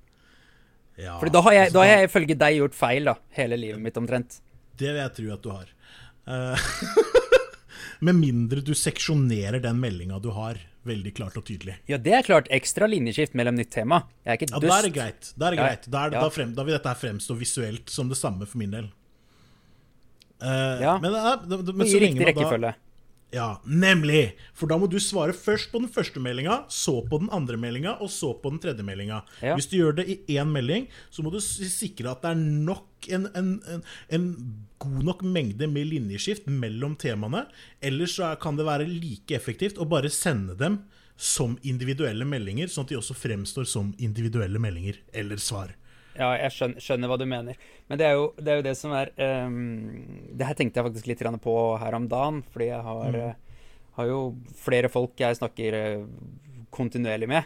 Ja, 0.98 1.20
For 1.22 1.30
da 1.30 1.44
har 1.46 1.54
jeg, 1.54 1.66
altså, 1.68 1.76
da 1.76 1.82
har 1.84 1.92
jeg 1.92 2.06
ifølge 2.08 2.36
deg 2.42 2.56
gjort 2.58 2.74
feil, 2.74 3.06
da. 3.06 3.14
Hele 3.38 3.58
livet 3.62 3.78
mitt 3.84 3.98
omtrent. 4.02 4.40
Det 4.82 4.88
vil 4.90 4.98
jeg 4.98 5.12
tro 5.14 5.28
at 5.36 5.44
du 5.44 5.50
har. 5.54 5.68
Eh, 6.26 6.64
Med 8.08 8.18
mindre 8.18 8.64
du 8.66 8.72
seksjonerer 8.74 9.62
den 9.62 9.78
meldinga 9.78 10.18
du 10.24 10.32
har, 10.34 10.58
veldig 10.88 11.14
klart 11.18 11.38
og 11.40 11.46
tydelig. 11.48 11.76
Ja, 11.92 11.98
det 12.02 12.14
er 12.18 12.24
klart 12.28 12.48
ekstra 12.54 12.88
linjeskift 12.90 13.36
mellom 13.38 13.56
nytt 13.60 13.70
tema. 13.76 14.02
Jeg 14.26 14.34
er 14.34 14.40
ikke 14.40 14.50
Ja. 14.56 14.60
Da 14.64 14.78
er 14.80 14.88
det 14.88 14.94
greit. 14.96 15.34
Da, 15.38 15.48
er 15.48 15.52
det 15.52 15.60
greit. 15.60 15.88
Da, 15.92 16.06
er 16.06 16.10
det, 16.10 16.18
ja. 16.18 16.24
da, 16.24 16.30
frem, 16.34 16.56
da 16.58 16.64
vil 16.68 16.74
dette 16.78 16.94
her 16.94 17.00
fremstå 17.04 17.38
visuelt 17.38 17.90
som 17.94 18.10
det 18.10 18.18
samme 18.18 18.48
for 18.48 18.58
min 18.64 18.72
del. 18.72 18.90
Uh, 20.42 20.82
Ja. 20.82 20.98
Men, 21.02 21.14
ja, 21.14 21.36
da- 21.36 21.62
da- 21.62 21.74
men 21.74 21.88
I 21.88 22.00
riktig 22.00 22.16
man 22.16 22.26
da 22.26 22.32
rekkefølge. 22.32 22.74
Ja, 23.36 23.58
nemlig! 23.68 24.38
For 24.56 24.70
da 24.72 24.78
må 24.80 24.88
du 24.88 24.96
svare 25.04 25.34
først 25.36 25.68
på 25.74 25.82
den 25.84 25.90
første 25.92 26.22
meldinga, 26.24 26.62
så 26.72 27.02
på 27.10 27.18
den 27.20 27.28
andre 27.36 27.58
meldinga, 27.60 27.98
og 28.00 28.08
så 28.14 28.30
på 28.40 28.54
den 28.54 28.62
tredje 28.64 28.86
meldinga. 28.88 29.18
Ja. 29.44 29.58
Hvis 29.58 29.68
du 29.68 29.76
gjør 29.82 29.98
det 29.98 30.06
i 30.14 30.38
én 30.38 30.48
melding, 30.54 30.86
så 31.12 31.26
må 31.26 31.34
du 31.34 31.40
sikre 31.44 32.14
at 32.14 32.22
det 32.24 32.32
er 32.32 32.40
nok 32.70 33.10
en, 33.12 33.28
en, 33.36 33.50
en, 33.74 33.84
en 34.16 34.28
god 34.80 35.04
nok 35.10 35.26
mengde 35.28 35.68
med 35.68 35.90
linjeskift 35.92 36.48
mellom 36.48 36.96
temaene. 36.96 37.44
Ellers 37.84 38.16
så 38.16 38.30
er- 38.32 38.40
kan 38.40 38.56
det 38.56 38.66
være 38.70 38.88
like 38.88 39.36
effektivt 39.36 39.78
å 39.84 39.90
bare 39.92 40.10
sende 40.10 40.56
dem 40.56 40.80
som 41.18 41.58
individuelle 41.68 42.24
meldinger, 42.30 42.70
sånn 42.72 42.86
at 42.88 42.92
de 42.94 43.00
også 43.02 43.16
fremstår 43.18 43.68
som 43.68 43.92
individuelle 44.00 44.60
meldinger 44.62 45.02
eller 45.18 45.36
svar. 45.42 45.76
Ja, 46.18 46.32
jeg 46.42 46.52
skjønner, 46.56 46.82
skjønner 46.82 47.12
hva 47.12 47.18
du 47.22 47.26
mener. 47.30 47.58
Men 47.90 48.00
det 48.02 48.06
er 48.08 48.16
jo 48.18 48.24
det, 48.38 48.48
er 48.54 48.56
jo 48.62 48.66
det 48.66 48.76
som 48.80 48.94
er 48.98 49.12
um, 49.46 49.58
Det 50.34 50.48
her 50.48 50.58
tenkte 50.58 50.80
jeg 50.82 50.88
faktisk 50.90 51.08
litt 51.12 51.22
på 51.44 51.54
her 51.82 51.94
om 51.98 52.08
dagen, 52.10 52.44
fordi 52.54 52.72
jeg 52.72 52.82
har, 52.82 53.12
Mm. 53.12 53.16
eh, 53.22 53.36
har 53.98 54.06
jo 54.08 54.36
flere 54.56 54.90
folk 54.90 55.14
jeg 55.18 55.38
snakker 55.38 55.74
eh, 55.74 56.06
kontinuerlig 56.72 57.28
med. 57.30 57.44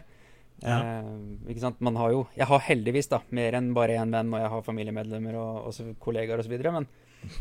Ja. 0.62 1.02
Uh, 1.02 1.50
ikke 1.50 1.60
sant? 1.64 1.80
Man 1.82 1.96
har 1.98 2.12
jo 2.12 2.28
Jeg 2.38 2.46
har 2.48 2.60
heldigvis 2.60 3.08
da 3.10 3.22
mer 3.32 3.54
enn 3.58 3.74
bare 3.74 3.98
én 3.98 4.12
venn, 4.14 4.32
og 4.34 4.40
jeg 4.44 4.50
har 4.50 4.62
familiemedlemmer 4.62 5.36
og, 5.36 5.66
og 5.68 5.74
så 5.74 5.88
kollegaer 6.00 6.40
osv., 6.40 6.54
men 6.72 6.88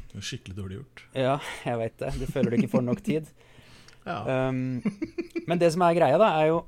Det 0.08 0.16
er 0.16 0.20
skikkelig 0.24 0.56
dårlig 0.56 0.76
gjort. 0.80 1.02
ja, 1.14 1.38
jeg 1.64 1.78
veit 1.78 1.96
det. 1.98 2.12
Du 2.20 2.26
føler 2.32 2.50
du 2.50 2.56
ikke 2.62 2.74
får 2.78 2.82
nok 2.84 3.02
tid. 3.02 3.26
Ja. 4.06 4.48
Um, 4.48 4.80
men 5.46 5.58
det 5.60 5.68
som 5.74 5.82
er 5.84 5.92
greia, 5.94 6.16
da, 6.18 6.30
er 6.40 6.46
jo 6.48 6.62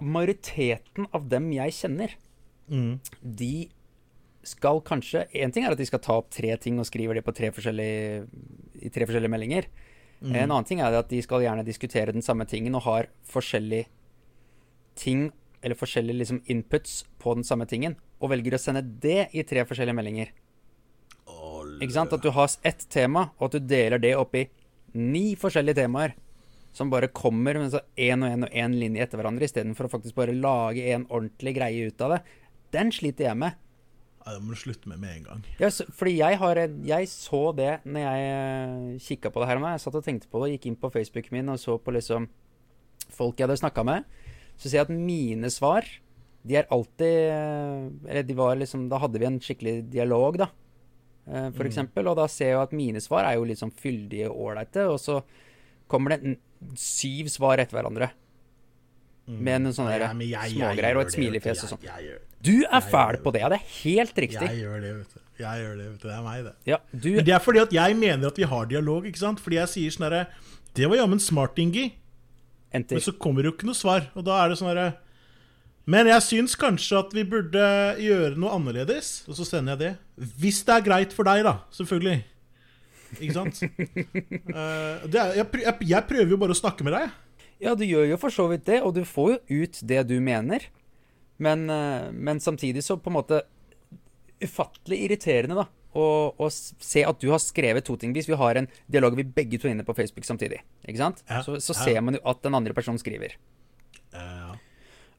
Majoriteten 0.00 1.06
av 1.14 1.24
dem 1.30 1.48
jeg 1.54 1.72
kjenner, 1.74 2.14
Mm. 2.68 3.00
de 3.20 3.68
skal 4.44 4.78
kanskje 4.80 5.26
En 5.36 5.52
ting 5.52 5.66
er 5.66 5.72
at 5.74 5.80
de 5.80 5.84
skal 5.84 6.00
ta 6.00 6.14
opp 6.16 6.30
tre 6.32 6.54
ting 6.56 6.78
og 6.80 6.86
skriver 6.88 7.18
det 7.18 7.24
på 7.24 7.34
tre 7.36 7.50
forskjellige, 7.52 8.24
i 8.80 8.88
tre 8.92 9.04
forskjellige 9.04 9.32
meldinger. 9.32 9.68
En 10.24 10.50
annen 10.50 10.64
ting 10.64 10.80
er 10.80 10.94
at 10.96 11.10
de 11.10 11.20
skal 11.24 11.42
gjerne 11.44 11.64
diskutere 11.66 12.12
den 12.12 12.24
samme 12.24 12.46
tingen 12.48 12.76
og 12.78 12.86
har 12.86 13.08
forskjellige 13.28 13.90
ting, 14.96 15.32
eller 15.60 15.76
forskjellige 15.76 16.20
liksom 16.22 16.40
inputs 16.48 17.02
på 17.20 17.34
den 17.36 17.44
samme 17.44 17.66
tingen, 17.68 17.96
og 18.20 18.30
velger 18.32 18.56
å 18.56 18.60
sende 18.60 18.84
det 18.84 19.28
i 19.36 19.44
tre 19.44 19.64
forskjellige 19.68 19.96
meldinger. 19.96 20.32
Ikke 21.82 21.96
sant? 21.96 22.12
At 22.12 22.22
du 22.24 22.30
har 22.34 22.50
ett 22.62 22.86
tema, 22.92 23.30
og 23.38 23.48
at 23.48 23.56
du 23.58 23.68
deler 23.68 24.00
det 24.00 24.14
opp 24.16 24.36
i 24.38 24.46
ni 24.94 25.34
forskjellige 25.40 25.82
temaer. 25.82 26.14
Som 26.74 26.90
bare 26.90 27.06
kommer 27.14 27.54
med 27.54 27.70
én 27.70 28.24
og 28.24 28.30
én 28.32 28.46
og 28.46 28.50
én 28.50 28.72
linje 28.74 29.04
etter 29.04 29.20
hverandre, 29.20 29.46
istedenfor 29.46 29.86
å 29.86 29.92
faktisk 29.92 30.16
bare 30.18 30.34
lage 30.34 30.88
en 30.90 31.06
ordentlig 31.06 31.54
greie 31.54 31.86
ut 31.86 32.00
av 32.02 32.16
det. 32.16 32.22
Den 32.74 32.90
sliter 32.94 33.28
jeg 33.30 33.38
med. 33.40 33.54
Ja, 34.24 34.32
det 34.38 34.40
må 34.42 34.54
du 34.54 34.60
slutte 34.60 34.88
med 34.88 34.98
med 35.02 35.16
en 35.18 35.24
gang. 35.28 35.42
Ja, 35.60 35.68
så- 35.68 35.84
fordi 35.92 36.14
jeg, 36.16 36.38
har, 36.40 36.56
jeg 36.88 37.08
så 37.12 37.40
det 37.56 37.72
når 37.84 38.00
jeg 38.06 39.00
kikka 39.04 39.30
på 39.30 39.42
det 39.42 39.48
her. 39.50 39.58
Jeg 39.60 39.80
satt 39.84 39.98
og 40.00 40.04
tenkte 40.06 40.30
på 40.32 40.40
det, 40.44 40.54
gikk 40.56 40.66
inn 40.70 40.76
på 40.80 40.90
Facebooken 40.94 41.32
min 41.36 41.48
og 41.52 41.58
så 41.60 41.76
på 41.78 41.92
liksom 41.92 42.28
folk 43.12 43.36
jeg 43.38 43.46
hadde 43.48 43.60
snakka 43.60 43.84
med. 43.84 44.04
Så 44.56 44.70
ser 44.70 44.78
jeg 44.80 44.86
at 44.88 44.94
mine 44.96 45.50
svar, 45.52 45.84
de 46.46 46.56
er 46.56 46.66
alltid 46.70 47.32
Eller 48.08 48.22
de 48.22 48.34
var 48.36 48.54
liksom 48.56 48.88
Da 48.88 48.98
hadde 49.00 49.18
vi 49.18 49.26
en 49.26 49.38
skikkelig 49.40 49.90
dialog, 49.90 50.36
da. 50.38 50.46
For 51.26 51.52
For 51.56 51.64
eksempel. 51.68 52.06
Og 52.08 52.16
da 52.16 52.26
ser 52.28 52.50
jeg 52.52 52.62
at 52.62 52.72
mine 52.76 53.00
svar 53.00 53.24
er 53.24 53.36
jo 53.38 53.44
litt 53.48 53.58
sånn 53.60 53.72
fyldige 53.72 54.28
og 54.30 54.36
ålreite. 54.52 54.84
Og 54.92 54.98
så 55.00 55.22
kommer 55.88 56.16
det 56.16 56.38
syv 56.76 57.28
svar 57.32 57.58
etter 57.58 57.76
hverandre. 57.78 58.10
Med 59.26 59.62
noen 59.64 59.72
sånne 59.72 59.96
Ja, 59.96 60.10
jeg 60.12 60.52
smågreier 60.52 60.98
og 60.98 61.06
et 61.06 61.14
smilefjes 61.14 61.64
og 61.64 61.74
sånn. 61.74 61.84
Du 62.44 62.56
er 62.68 62.84
fæl 62.84 63.18
på 63.24 63.32
det, 63.32 63.40
ja. 63.40 63.48
Det 63.48 63.60
er 63.62 63.68
helt 63.80 64.18
riktig. 64.20 64.40
jeg 64.42 64.60
gjør 64.60 64.82
det, 64.82 64.90
vet 64.98 65.14
du. 65.14 65.20
Jeg 65.40 65.62
gjør 65.62 65.78
det, 65.78 65.86
vet 65.88 66.02
du. 66.02 66.08
Det 66.08 66.14
er 66.14 66.24
meg, 66.24 66.42
det. 66.44 66.52
Ja, 66.68 66.78
du 66.92 67.08
Men 67.16 67.24
det 67.26 67.34
er 67.34 67.40
fordi 67.42 67.62
at 67.62 67.72
jeg 67.74 67.96
mener 67.98 68.28
at 68.28 68.36
vi 68.38 68.48
har 68.50 68.66
dialog, 68.70 69.06
ikke 69.08 69.22
sant? 69.22 69.40
Fordi 69.40 69.58
jeg 69.62 69.72
sier 69.72 69.94
sånn 69.94 70.06
herre 70.10 70.26
Det 70.76 70.90
var 70.90 71.00
jammen 71.00 71.22
smart, 71.22 71.56
Ingi. 71.58 71.88
Enter. 72.74 72.98
Men 72.98 73.06
så 73.06 73.14
kommer 73.16 73.42
det 73.42 73.50
jo 73.50 73.56
ikke 73.56 73.70
noe 73.70 73.78
svar. 73.78 74.10
Og 74.12 74.26
da 74.28 74.42
er 74.42 74.52
det 74.52 74.60
sånn 74.60 74.70
herre 74.74 74.90
Men 75.88 76.10
jeg 76.10 76.26
syns 76.28 76.58
kanskje 76.60 77.00
at 77.00 77.16
vi 77.16 77.24
burde 77.24 77.64
gjøre 78.04 78.36
noe 78.36 78.52
annerledes. 78.58 79.22
Og 79.30 79.40
så 79.40 79.48
sender 79.48 79.74
jeg 79.74 79.80
det. 79.80 80.30
Hvis 80.44 80.62
det 80.68 80.76
er 80.76 80.86
greit 80.86 81.16
for 81.16 81.24
deg, 81.24 81.46
da. 81.48 81.58
Selvfølgelig. 81.72 82.20
Ikke 83.22 83.34
sant? 83.40 83.60
uh, 84.58 85.04
er, 85.08 85.44
jeg 85.86 86.08
prøver 86.08 86.34
jo 86.34 86.40
bare 86.40 86.52
å 86.52 86.60
snakke 86.60 86.84
med 86.84 86.98
deg. 86.98 87.20
Ja, 87.64 87.72
du 87.74 87.84
gjør 87.88 88.06
jo 88.10 88.18
for 88.20 88.34
så 88.34 88.44
vidt 88.50 88.66
det, 88.68 88.82
og 88.84 88.92
du 88.96 89.02
får 89.08 89.38
jo 89.48 89.64
ut 89.64 89.78
det 89.88 90.02
du 90.10 90.18
mener. 90.20 90.66
Men, 91.42 91.64
eh, 91.72 92.10
men 92.12 92.38
samtidig 92.44 92.84
så 92.84 92.98
på 93.00 93.10
en 93.10 93.18
måte 93.18 93.42
Ufattelig 94.44 94.98
irriterende, 95.06 95.54
da. 95.56 95.64
Å, 95.94 96.48
se 96.50 97.04
at 97.06 97.20
du 97.22 97.28
har 97.30 97.38
skrevet 97.40 97.84
to 97.86 97.94
ting. 97.96 98.10
Hvis 98.12 98.26
vi 98.28 98.36
har 98.36 98.58
en 98.58 98.66
dialog 98.90 99.14
vi 99.16 99.22
begge 99.24 99.60
to 99.62 99.68
er 99.68 99.76
inne 99.76 99.86
på 99.86 99.94
Facebook 99.96 100.26
samtidig, 100.26 100.58
ikke 100.82 100.98
sant? 101.00 101.22
Ja, 101.30 101.38
Så, 101.46 101.54
så 101.62 101.72
ja. 101.72 101.84
ser 101.86 102.00
man 102.02 102.18
jo 102.18 102.20
at 102.28 102.42
den 102.42 102.56
andre 102.58 102.74
personen 102.76 102.98
skriver. 103.00 103.36
Ja. 104.12 104.56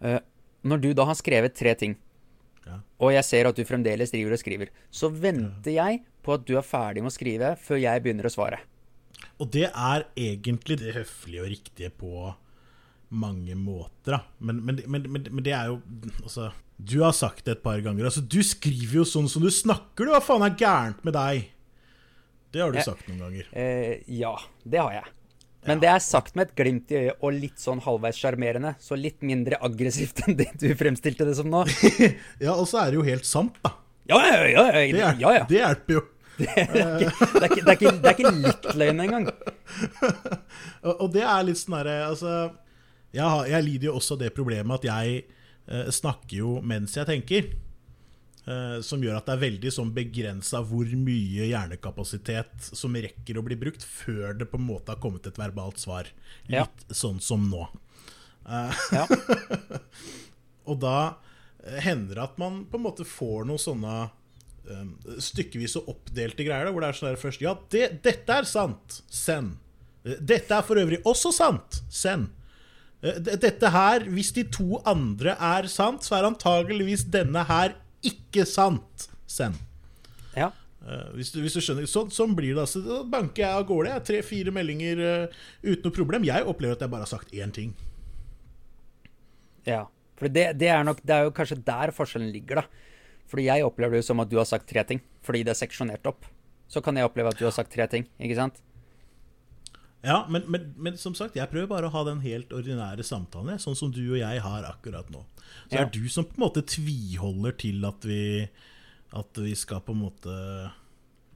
Eh, 0.04 0.20
når 0.68 0.84
du 0.84 0.90
da 0.94 1.08
har 1.08 1.16
skrevet 1.18 1.56
tre 1.56 1.74
ting, 1.80 1.96
Ja. 2.68 2.80
og 3.00 3.14
jeg 3.14 3.24
ser 3.24 3.48
at 3.48 3.56
du 3.56 3.64
fremdeles 3.64 4.12
driver 4.12 4.34
og 4.36 4.42
skriver, 4.44 4.70
så 4.92 5.10
venter 5.10 5.72
jeg 5.78 6.04
på 6.26 6.34
at 6.36 6.46
du 6.46 6.58
er 6.58 6.66
ferdig 6.66 7.04
med 7.06 7.12
å 7.14 7.18
skrive 7.18 7.56
før 7.62 7.80
jeg 7.80 8.04
begynner 8.04 8.26
å 8.28 8.34
svare. 8.36 8.60
Og 9.40 9.50
det 9.52 9.68
er 9.70 10.06
egentlig 10.16 10.80
det 10.82 10.96
høflige 10.96 11.44
og 11.44 11.52
riktige 11.52 11.92
på 11.92 12.30
mange 13.16 13.56
måter, 13.56 14.18
da. 14.18 14.22
Men, 14.40 14.62
men, 14.66 14.80
men, 14.88 15.10
men, 15.12 15.42
det 15.46 15.54
er 15.54 15.70
jo 15.70 15.82
Altså, 16.24 16.50
du 16.76 17.00
har 17.04 17.14
sagt 17.16 17.46
det 17.46 17.58
et 17.58 17.64
par 17.64 17.80
ganger. 17.84 18.08
Altså, 18.08 18.24
du 18.24 18.42
skriver 18.44 19.02
jo 19.02 19.06
sånn 19.08 19.30
som 19.32 19.44
du 19.44 19.52
snakker, 19.54 20.08
du. 20.08 20.14
Hva 20.16 20.24
faen 20.24 20.44
er 20.48 20.58
gærent 20.60 21.06
med 21.08 21.16
deg? 21.16 21.52
Det 22.52 22.64
har 22.64 22.72
du 22.72 22.80
jeg, 22.80 22.88
sagt 22.88 23.08
noen 23.10 23.22
ganger. 23.26 23.48
Eh, 23.52 24.02
ja, 24.16 24.34
det 24.64 24.82
har 24.82 24.98
jeg. 24.98 25.14
Men 25.66 25.82
det 25.82 25.90
er 25.90 26.04
sagt 26.04 26.36
med 26.38 26.50
et 26.50 26.58
glimt 26.60 26.92
i 26.94 27.00
øyet 27.00 27.24
og 27.26 27.34
litt 27.34 27.62
sånn 27.62 27.82
halvveis 27.82 28.20
sjarmerende. 28.22 28.76
Så 28.82 28.98
litt 29.00 29.24
mindre 29.26 29.60
aggressivt 29.66 30.22
enn 30.26 30.38
det 30.40 30.52
du 30.62 30.70
fremstilte 30.78 31.28
det 31.28 31.38
som 31.40 31.50
nå. 31.52 31.66
ja, 32.46 32.54
og 32.54 32.68
så 32.70 32.84
er 32.84 32.94
det 32.94 33.02
jo 33.02 33.08
helt 33.08 33.28
sant, 33.28 33.58
da. 33.66 33.74
Ja, 34.06 34.20
ja, 34.22 34.36
ja. 34.46 34.50
ja, 34.52 34.66
Det, 34.76 35.02
er, 35.02 35.16
ja, 35.18 35.32
ja. 35.40 35.46
det 35.50 35.58
hjelper 35.58 35.98
jo. 35.98 36.04
Det, 36.42 36.52
er 36.52 37.00
ikke, 37.00 37.64
det, 37.64 37.72
er 37.72 37.76
ikke, 37.78 37.92
det, 37.92 38.10
er 38.10 38.16
ikke, 38.16 38.32
litt 38.44 38.66
løgn 38.76 39.04
engang. 39.06 39.28
Og, 41.02 41.08
det 41.14 41.24
er 41.24 41.46
litt 41.48 41.60
sånn 41.62 41.78
herre 41.78 41.94
Altså, 42.10 42.34
jeg, 43.16 43.24
har, 43.24 43.46
jeg 43.48 43.64
lider 43.64 43.88
jo 43.90 43.94
også 44.02 44.18
det 44.20 44.34
problemet 44.36 44.82
at 44.82 44.88
jeg 44.90 45.22
eh, 45.24 45.88
snakker 45.96 46.36
jo 46.42 46.58
mens 46.60 46.98
jeg 47.00 47.08
tenker. 47.08 47.48
Eh, 48.46 48.76
som 48.86 49.02
gjør 49.02 49.16
at 49.18 49.26
det 49.26 49.34
er 49.38 49.42
veldig 49.42 49.72
sånn 49.74 49.94
begrensa 49.96 50.60
hvor 50.68 50.92
mye 51.00 51.48
hjernekapasitet 51.50 52.68
som 52.78 52.94
rekker 52.94 53.40
å 53.40 53.46
bli 53.48 53.58
brukt 53.58 53.82
før 53.88 54.36
det 54.38 54.46
på 54.52 54.60
en 54.60 54.68
måte 54.68 54.94
har 54.94 55.02
kommet 55.02 55.26
et 55.26 55.40
verbalt 55.42 55.80
svar. 55.82 56.12
Litt 56.52 56.60
Ja. 56.60 56.68
sånn 56.94 57.24
som 57.24 57.48
nå. 57.50 57.64
Ja. 58.46 59.08
Og 60.70 60.78
da 60.84 60.98
eh, 61.64 61.80
hender 61.88 62.20
det 62.20 62.28
at 62.28 62.38
man 62.42 62.66
på 62.70 62.78
en 62.78 62.86
måte 62.86 63.08
får 63.08 63.48
noen 63.50 63.62
sånne 63.62 63.96
um, 64.72 64.96
stykkevis 65.22 65.78
og 65.80 65.92
oppdelte 65.96 66.46
greier. 66.48 66.68
Da, 66.68 66.74
hvor 66.74 66.84
det 66.86 66.90
er 66.90 66.98
sånn 67.00 67.12
der 67.12 67.22
først 67.22 67.44
Ja, 67.44 67.56
det, 67.74 67.86
dette 68.06 68.40
er 68.42 68.50
sant. 68.50 69.02
Send. 69.12 69.58
Eh, 70.06 70.20
Dette 70.22 70.54
er 70.58 70.66
for 70.66 70.80
øvrig 70.82 71.02
også 71.06 71.32
sant. 71.36 71.82
Send. 71.90 72.30
Eh, 73.02 73.18
Dette 73.20 73.72
her, 73.74 74.06
hvis 74.14 74.32
de 74.36 74.46
to 74.54 74.82
andre 74.86 75.36
er 75.40 75.70
sant, 75.72 76.06
så 76.06 76.20
er 76.20 76.30
antageligvis 76.30 77.08
denne 77.14 77.46
her 77.50 77.76
ikke 78.06 78.46
sant. 78.50 79.10
Send. 79.28 79.58
ja. 80.38 80.52
Eh, 80.86 81.08
hvis, 81.18 81.32
du, 81.34 81.40
hvis 81.42 81.56
du 81.58 81.64
skjønner 81.66 81.88
Sånn, 81.90 82.12
sånn 82.14 82.36
blir 82.38 82.54
det. 82.54 82.62
altså 82.62 82.84
Da 82.86 83.00
banker 83.10 83.42
jeg 83.42 83.58
av 83.58 83.64
gårde. 83.66 83.96
Tre-fire 84.06 84.52
meldinger 84.54 85.00
uh, 85.02 85.40
uten 85.66 85.88
noe 85.88 85.96
problem. 85.96 86.28
Jeg 86.28 86.46
opplever 86.46 86.78
at 86.78 86.84
jeg 86.86 86.92
bare 86.94 87.08
har 87.08 87.10
sagt 87.10 87.34
én 87.34 87.54
ting. 87.56 87.72
Ja, 89.66 89.88
for 90.20 90.30
det, 90.30 90.52
det, 90.62 90.70
er 90.70 90.86
nok, 90.86 91.00
det 91.02 91.16
er 91.16 91.26
jo 91.26 91.34
kanskje 91.34 91.58
der 91.66 91.90
forskjellen 91.96 92.30
ligger, 92.30 92.62
da. 92.62 92.92
Fordi 93.28 93.48
jeg 93.48 93.66
opplever 93.66 93.98
det 94.00 94.06
som 94.06 94.20
at 94.22 94.30
du 94.30 94.38
har 94.38 94.46
sagt 94.46 94.68
tre 94.70 94.84
ting, 94.86 95.00
fordi 95.26 95.44
det 95.44 95.56
er 95.56 95.60
seksjonert 95.66 96.06
opp. 96.06 96.26
Så 96.70 96.82
kan 96.82 96.96
jeg 96.98 97.06
oppleve 97.08 97.30
at 97.34 97.38
du 97.40 97.46
har 97.46 97.54
sagt 97.56 97.72
tre 97.74 97.88
ting, 97.90 98.06
ikke 98.20 98.36
sant? 98.38 98.62
Ja, 100.06 100.20
men, 100.30 100.44
men, 100.54 100.68
men 100.78 100.98
som 101.02 101.16
sagt, 101.18 101.34
jeg 101.38 101.50
prøver 101.50 101.66
bare 101.72 101.88
å 101.90 101.94
ha 101.96 102.04
den 102.06 102.20
helt 102.22 102.52
ordinære 102.54 103.02
samtalen, 103.06 103.58
sånn 103.62 103.78
som 103.78 103.90
du 103.94 104.04
og 104.12 104.20
jeg 104.20 104.42
har 104.44 104.68
akkurat 104.70 105.10
nå. 105.10 105.24
Så 105.70 105.80
Ja. 105.80 105.82
er 105.82 105.90
du 105.90 106.04
som 106.10 106.26
på 106.30 106.38
en 106.38 106.44
måte 106.46 106.62
tviholder 106.62 107.56
til 107.58 107.86
at 107.86 108.06
vi 108.06 108.48
At 109.16 109.38
vi 109.40 109.54
skal 109.56 109.80
på 109.86 109.94
en 109.94 110.02
måte 110.02 110.34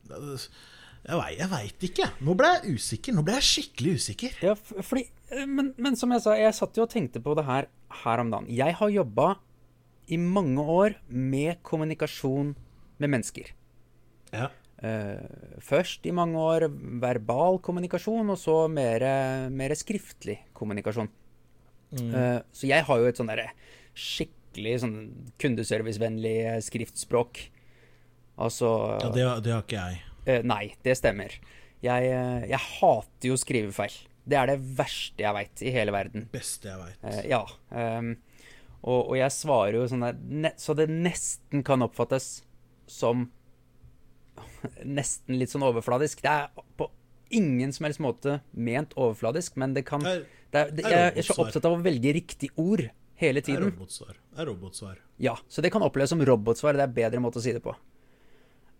Jeg 0.09 1.15
vei- 1.15 1.47
veit 1.49 1.79
ikke. 1.87 2.09
Nå 2.21 2.33
ble 2.35 2.47
jeg 2.57 2.75
usikker. 2.75 3.13
Nå 3.15 3.23
ble 3.23 3.33
jeg 3.37 3.45
skikkelig 3.47 3.93
usikker. 4.01 4.33
Ja, 4.43 4.53
fordi, 4.55 5.05
eh, 5.31 5.45
men, 5.45 5.73
men 5.77 5.95
som 5.95 6.11
jeg 6.11 6.21
sa, 6.21 6.33
jeg 6.35 6.53
satt 6.57 6.75
jo 6.75 6.83
og 6.83 6.89
tenkte 6.91 7.21
på 7.23 7.35
det 7.37 7.45
her 7.45 7.67
her 8.03 8.19
om 8.19 8.29
dagen. 8.33 8.49
Jeg 8.51 8.73
har 8.75 8.89
jobba 8.89 9.37
i 10.09 10.17
mange 10.17 10.63
år 10.63 10.97
med 11.07 11.61
kommunikasjon 11.65 12.55
med 12.99 13.13
mennesker. 13.13 13.53
Ja. 14.33 14.49
Uh, 14.79 15.23
først 15.63 16.05
i 16.07 16.13
mange 16.15 16.39
år 16.39 16.67
verbal 17.03 17.59
kommunikasjon, 17.63 18.29
og 18.31 18.39
så 18.39 18.61
mer, 18.71 19.05
mer 19.53 19.75
skriftlig 19.77 20.39
kommunikasjon. 20.57 21.09
Eh, 21.97 22.41
så 22.53 22.69
jeg 22.69 22.85
har 22.85 23.01
jo 23.01 23.07
et 23.09 23.19
sånn 23.19 23.31
derre 23.31 23.49
skikkelig 23.97 24.75
sånn 24.83 24.97
kundeservicevennlig 25.41 26.35
eh, 26.45 26.59
skriftspråk. 26.63 27.41
Altså 28.39 28.69
ja 29.01 29.09
det, 29.15 29.25
det 29.47 29.55
har 29.55 29.65
ikke 29.65 29.79
jeg. 29.79 30.03
Uh, 30.27 30.41
Nei, 30.47 30.63
det 30.85 30.95
stemmer. 30.99 31.33
Jeg, 31.83 32.11
jeg 32.51 32.59
hater 32.59 33.31
jo 33.31 33.37
skrivefeil. 33.39 33.93
Det 34.29 34.37
er 34.37 34.51
det 34.51 34.57
verste 34.77 35.23
jeg 35.23 35.35
veit 35.35 35.61
i 35.63 35.71
hele 35.73 35.93
verden. 35.95 36.25
Beste 36.31 36.69
jeg 36.69 36.81
veit. 36.81 37.05
Ja. 37.25 37.39
ehm, 37.71 38.11
og, 38.83 39.09
og 39.09 39.15
jeg 39.19 39.31
svarer 39.35 39.73
jo 39.75 39.87
sånn 39.91 40.05
der 40.05 40.53
Så 40.57 40.75
det 40.77 40.85
nesten 40.89 41.63
kan 41.67 41.81
oppfattes 41.83 42.43
som 42.87 43.25
Nesten 44.85 45.37
litt 45.39 45.51
sånn 45.51 45.65
overfladisk. 45.67 46.21
Det 46.23 46.31
er 46.31 46.47
på 46.79 46.87
ingen 47.35 47.73
som 47.75 47.85
helst 47.85 48.01
måte 48.01 48.39
ment 48.57 48.95
overfladisk, 48.97 49.57
men 49.61 49.75
det 49.75 49.83
kan 49.85 50.01
Det 50.01 50.15
er- 50.15 50.71
det 50.71 50.85
er, 50.85 50.91
er 50.91 51.11
Jeg 51.13 51.17
er 51.17 51.27
så 51.27 51.35
opptatt 51.43 51.65
av 51.65 51.75
å 51.77 51.83
velge 51.83 52.13
riktig 52.15 52.49
ord 52.57 52.89
hele 53.19 53.37
er 53.37 53.41
tiden. 53.45 53.69
robotsvar. 53.71 54.15
Det 54.33 54.39
er 54.39 54.45
robotsvar. 54.47 54.97
Ja, 55.19 55.35
så 55.47 55.61
det 55.61 55.71
kan 55.71 55.81
oppleves 55.83 56.09
som 56.09 56.19
robotsvar. 56.25 56.73
Det 56.73 56.81
er 56.87 56.87
bedre 57.11 57.19
måte 57.21 57.37
å 57.37 57.41
si 57.43 57.51
det 57.53 57.61
på. 57.61 57.75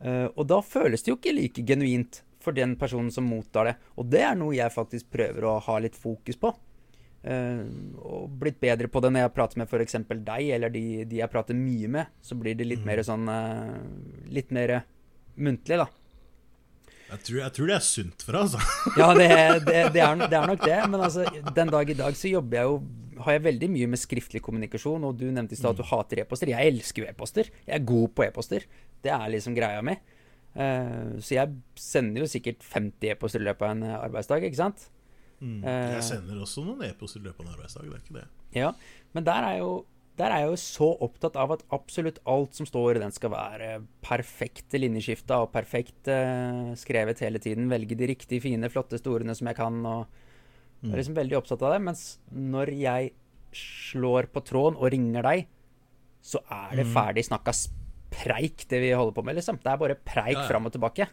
Uh, 0.01 0.29
og 0.37 0.47
da 0.47 0.61
føles 0.61 1.03
det 1.03 1.11
jo 1.11 1.17
ikke 1.17 1.35
like 1.35 1.61
genuint 1.67 2.21
for 2.39 2.53
den 2.55 2.75
personen 2.77 3.11
som 3.11 3.25
mottar 3.27 3.65
det. 3.65 3.75
Og 3.97 4.09
det 4.09 4.21
er 4.21 4.35
noe 4.35 4.55
jeg 4.55 4.71
faktisk 4.71 5.11
prøver 5.11 5.43
å 5.43 5.59
ha 5.61 5.77
litt 5.77 5.95
fokus 5.95 6.37
på. 6.39 6.55
Eh, 7.19 7.63
og 7.99 8.29
blitt 8.39 8.61
bedre 8.63 8.87
på 8.87 9.01
det 9.03 9.11
når 9.11 9.25
jeg 9.25 9.35
prater 9.35 9.59
med 9.59 9.67
f.eks. 9.67 9.97
deg, 10.07 10.51
eller 10.55 10.71
de, 10.71 10.83
de 11.09 11.19
jeg 11.19 11.31
prater 11.31 11.57
mye 11.57 11.89
med. 11.91 12.13
Så 12.23 12.37
blir 12.39 12.57
det 12.59 12.67
litt 12.67 12.85
mer 12.87 13.03
sånn 13.05 13.27
eh, 13.31 13.79
Litt 14.31 14.53
mer 14.55 14.81
muntlig, 15.39 15.81
da. 15.81 15.89
Jeg 17.09 17.23
tror, 17.25 17.37
jeg 17.41 17.53
tror 17.57 17.69
det 17.71 17.75
er 17.75 17.85
sunt 17.85 18.23
for 18.25 18.37
deg, 18.37 18.45
altså. 18.45 18.59
Ja, 19.01 19.09
det, 19.17 19.29
det, 19.65 19.77
det, 19.95 20.03
er, 20.05 20.25
det 20.29 20.37
er 20.37 20.49
nok 20.51 20.63
det. 20.63 20.79
Men 20.93 21.05
altså, 21.07 21.25
den 21.55 21.73
dag 21.73 21.89
i 21.89 21.97
dag 21.97 22.17
så 22.17 22.31
jobber 22.37 22.59
jeg 22.59 22.69
jo 22.71 22.81
har 23.19 23.35
jeg 23.35 23.43
veldig 23.49 23.67
mye 23.73 23.87
med 23.91 23.99
skriftlig 23.99 24.39
kommunikasjon, 24.45 25.03
og 25.03 25.17
du 25.19 25.25
nevnte 25.27 25.51
i 25.51 25.59
stad 25.59 25.75
at 25.75 25.81
du 25.81 25.89
hater 25.89 26.21
e-poster. 26.23 26.53
Jeg 26.53 26.71
elsker 26.71 27.03
jo 27.03 27.09
e-poster. 27.09 27.49
Jeg 27.65 27.75
er 27.75 27.89
god 27.89 28.13
på 28.15 28.23
e-poster. 28.23 28.63
Det 29.03 29.11
er 29.11 29.33
liksom 29.33 29.57
greia 29.57 29.81
mi. 29.83 29.97
Uh, 30.55 31.19
så 31.21 31.35
jeg 31.35 31.57
sender 31.79 32.23
jo 32.23 32.29
sikkert 32.31 32.63
50 32.63 33.11
e-poster 33.11 33.43
i 33.43 33.49
løpet 33.49 33.65
av 33.67 33.75
en 33.75 33.83
arbeidsdag, 33.99 34.47
ikke 34.47 34.61
sant? 34.61 34.87
Mm. 35.39 35.61
Eh. 35.63 35.93
Jeg 35.95 36.03
sender 36.09 36.41
også 36.43 36.65
noen 36.65 36.83
e-poster 36.87 37.21
i 37.21 37.27
løpet 37.29 37.43
av 37.43 37.47
en 37.47 37.55
arbeidsdag. 37.55 37.87
Det 37.87 37.95
er 37.95 38.03
ikke 38.03 38.17
det. 38.19 38.27
Ja, 38.57 38.73
men 39.15 39.27
der 39.27 39.47
er, 39.47 39.57
jo, 39.61 39.69
der 40.19 40.33
er 40.35 40.43
jeg 40.43 40.51
jo 40.51 40.57
så 40.63 40.89
opptatt 41.05 41.37
av 41.39 41.53
at 41.55 41.63
absolutt 41.75 42.19
alt 42.29 42.57
som 42.59 42.67
står 42.67 42.99
i 42.99 43.03
den 43.03 43.15
skal 43.15 43.33
være 43.33 43.69
perfekte 44.05 44.81
linjeskifta 44.81 45.41
og 45.45 45.53
perfekt 45.53 46.11
uh, 46.11 46.73
skrevet 46.79 47.23
hele 47.23 47.41
tiden. 47.43 47.69
Velge 47.71 47.97
de 47.99 48.09
riktige, 48.11 48.43
fine, 48.43 48.71
flotte 48.73 48.99
storene 48.99 49.35
som 49.37 49.47
jeg 49.51 49.59
kan. 49.59 49.79
og 49.85 50.05
Jeg 50.83 50.91
er 50.91 51.01
liksom 51.03 51.19
veldig 51.21 51.39
opptatt 51.39 51.63
av 51.63 51.75
det. 51.77 51.81
Mens 51.87 52.03
når 52.35 52.73
jeg 52.79 53.13
slår 53.55 54.29
på 54.33 54.43
tråden 54.45 54.77
og 54.77 54.91
ringer 54.93 55.25
deg, 55.25 55.47
så 56.21 56.41
er 56.51 56.81
det 56.81 56.89
ferdig 56.91 57.23
snakka 57.25 57.53
preik, 58.11 58.65
det 58.69 58.81
vi 58.83 58.91
holder 58.91 59.15
på 59.15 59.23
med, 59.25 59.37
liksom. 59.39 59.57
Det 59.63 59.71
er 59.71 59.79
bare 59.79 59.95
preik 59.95 60.35
Ja, 60.35 60.43
ja. 60.43 60.47
fram 60.49 60.67
og 60.67 60.73
tilbake. 60.75 61.07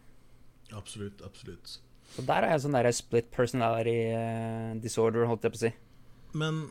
Absolutt. 0.74 1.22
Absolutt. 1.24 1.78
Så 2.16 2.24
der 2.24 2.46
er 2.46 2.54
jeg 2.54 2.64
sånn 2.64 2.76
der 2.78 2.88
split 2.96 3.28
personality 3.34 3.98
eh, 4.16 4.72
disorder, 4.80 5.26
holdt 5.28 5.44
jeg 5.44 5.52
på 5.52 5.58
å 5.58 5.62
si. 5.66 5.70
Men, 6.40 6.62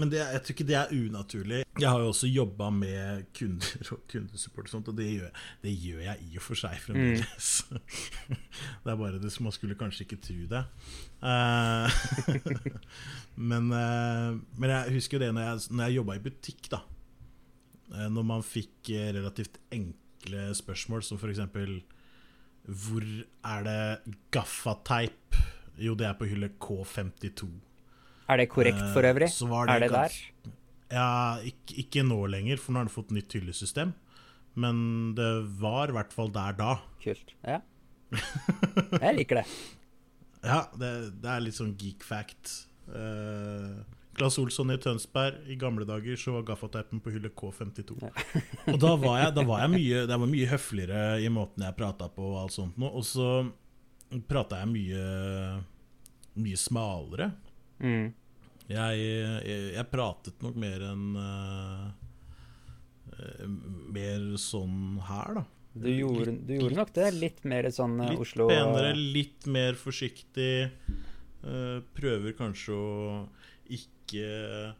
men 0.00 0.12
det, 0.12 0.22
jeg 0.22 0.40
tror 0.44 0.54
ikke 0.54 0.66
det 0.70 0.78
er 0.80 0.94
unaturlig. 0.96 1.58
Jeg 1.76 1.90
har 1.90 2.00
jo 2.00 2.08
også 2.08 2.30
jobba 2.30 2.70
med 2.72 3.26
kunder 3.36 3.90
og 3.92 4.06
kundesupport, 4.08 4.70
og 4.70 4.72
sånt, 4.72 4.88
og 4.88 4.96
det 4.96 5.10
gjør, 5.10 5.42
det 5.60 5.74
gjør 5.76 6.00
jeg 6.06 6.24
i 6.24 6.40
og 6.40 6.46
for 6.46 6.60
seg 6.62 6.80
fremdeles. 6.86 7.50
det 8.86 8.94
er 8.94 9.00
bare 9.02 9.20
det 9.20 9.32
som 9.34 9.44
man 9.44 9.56
skulle 9.56 9.76
kanskje 9.76 10.06
ikke 10.06 10.22
tro 10.24 10.48
det. 10.54 10.64
Eh, 11.20 12.00
men, 13.52 13.68
eh, 13.76 14.30
men 14.56 14.72
jeg 14.72 14.96
husker 14.96 15.18
jo 15.18 15.26
det 15.26 15.34
når 15.36 15.50
jeg, 15.50 15.66
når 15.74 15.84
jeg 15.84 15.98
jobba 16.00 16.16
i 16.16 16.24
butikk, 16.30 16.70
da. 16.72 16.84
Når 18.08 18.24
man 18.24 18.40
fikk 18.42 18.88
relativt 18.88 19.60
enkle 19.74 20.48
spørsmål, 20.56 21.04
som 21.04 21.20
f.eks.: 21.20 21.44
Hvor 22.64 23.04
er 23.44 23.64
det 23.66 24.14
gaffateip? 24.32 25.36
Jo, 25.80 25.94
det 25.98 26.06
er 26.08 26.14
på 26.16 26.28
hylle 26.30 26.48
K52. 26.62 27.48
Er 28.30 28.40
det 28.40 28.48
korrekt 28.48 28.80
Eh, 28.80 28.92
for 28.94 29.02
øvrig? 29.04 29.28
var 29.50 29.68
er 29.68 29.80
det 29.82 29.90
det 29.90 29.98
der? 29.98 30.52
Ja, 30.94 31.36
ikke, 31.44 31.74
ikke 31.82 32.04
nå 32.06 32.26
lenger, 32.30 32.56
for 32.56 32.72
nå 32.72 32.78
har 32.80 32.88
du 32.88 32.94
fått 32.94 33.10
nytt 33.12 33.32
hyllesystem. 33.36 33.92
Men 34.56 35.14
det 35.18 35.28
var 35.60 35.88
i 35.90 35.92
hvert 35.96 36.12
fall 36.14 36.30
der 36.32 36.52
da. 36.56 36.76
Kult. 37.02 37.34
Ja. 37.44 37.60
Jeg 39.00 39.16
liker 39.18 39.42
det. 39.42 39.46
Ja, 40.44 40.66
det, 40.76 40.88
det 41.24 41.30
er 41.32 41.40
litt 41.40 41.56
sånn 41.56 41.70
geek 41.80 42.02
fact. 42.04 42.50
Uh, 42.84 43.80
Claes 44.14 44.38
Olsson 44.38 44.72
i 44.74 44.78
Tønsberg, 44.80 45.42
i 45.50 45.56
gamle 45.58 45.86
dager 45.88 46.18
så 46.20 46.36
var 46.36 46.46
gaffateipen 46.48 47.02
på 47.02 47.12
hylle 47.14 47.30
K52. 47.34 47.96
Og 48.72 48.78
da 48.80 48.94
var 49.00 49.20
jeg, 49.20 49.34
da 49.36 49.44
var 49.46 49.64
jeg 49.64 49.74
mye, 49.74 50.02
det 50.08 50.18
var 50.22 50.30
mye 50.30 50.50
høfligere 50.50 51.04
i 51.24 51.30
måten 51.32 51.66
jeg 51.66 51.78
prata 51.78 52.08
på 52.12 52.26
og 52.32 52.42
alt 52.44 52.56
sånt. 52.56 52.78
Og 52.78 53.04
så 53.06 53.30
prata 54.30 54.62
jeg 54.62 54.70
mye, 54.72 55.06
mye 56.44 56.60
smalere. 56.60 57.30
Mm. 57.82 58.12
Jeg, 58.70 59.00
jeg, 59.00 59.64
jeg 59.74 59.86
pratet 59.92 60.40
nok 60.44 60.54
mer 60.56 60.86
enn 60.88 61.18
uh, 61.20 61.90
Mer 63.94 64.22
sånn 64.40 64.96
her, 65.06 65.36
da. 65.36 65.42
Du 65.74 65.88
gjorde, 65.90 66.32
du 66.46 66.54
gjorde 66.56 66.78
nok 66.78 66.92
det. 66.96 67.08
Litt 67.18 67.42
mer 67.50 67.68
sånn 67.74 67.98
eh, 68.00 68.12
Litt 68.14 68.22
Oslo 68.24 68.46
penere, 68.50 68.94
litt 68.94 69.46
mer 69.50 69.76
forsiktig. 69.78 70.70
Uh, 71.44 71.82
prøver 71.94 72.34
kanskje 72.38 72.74
å 72.74 72.94
ikke 73.64 73.93
eh, 74.12 74.72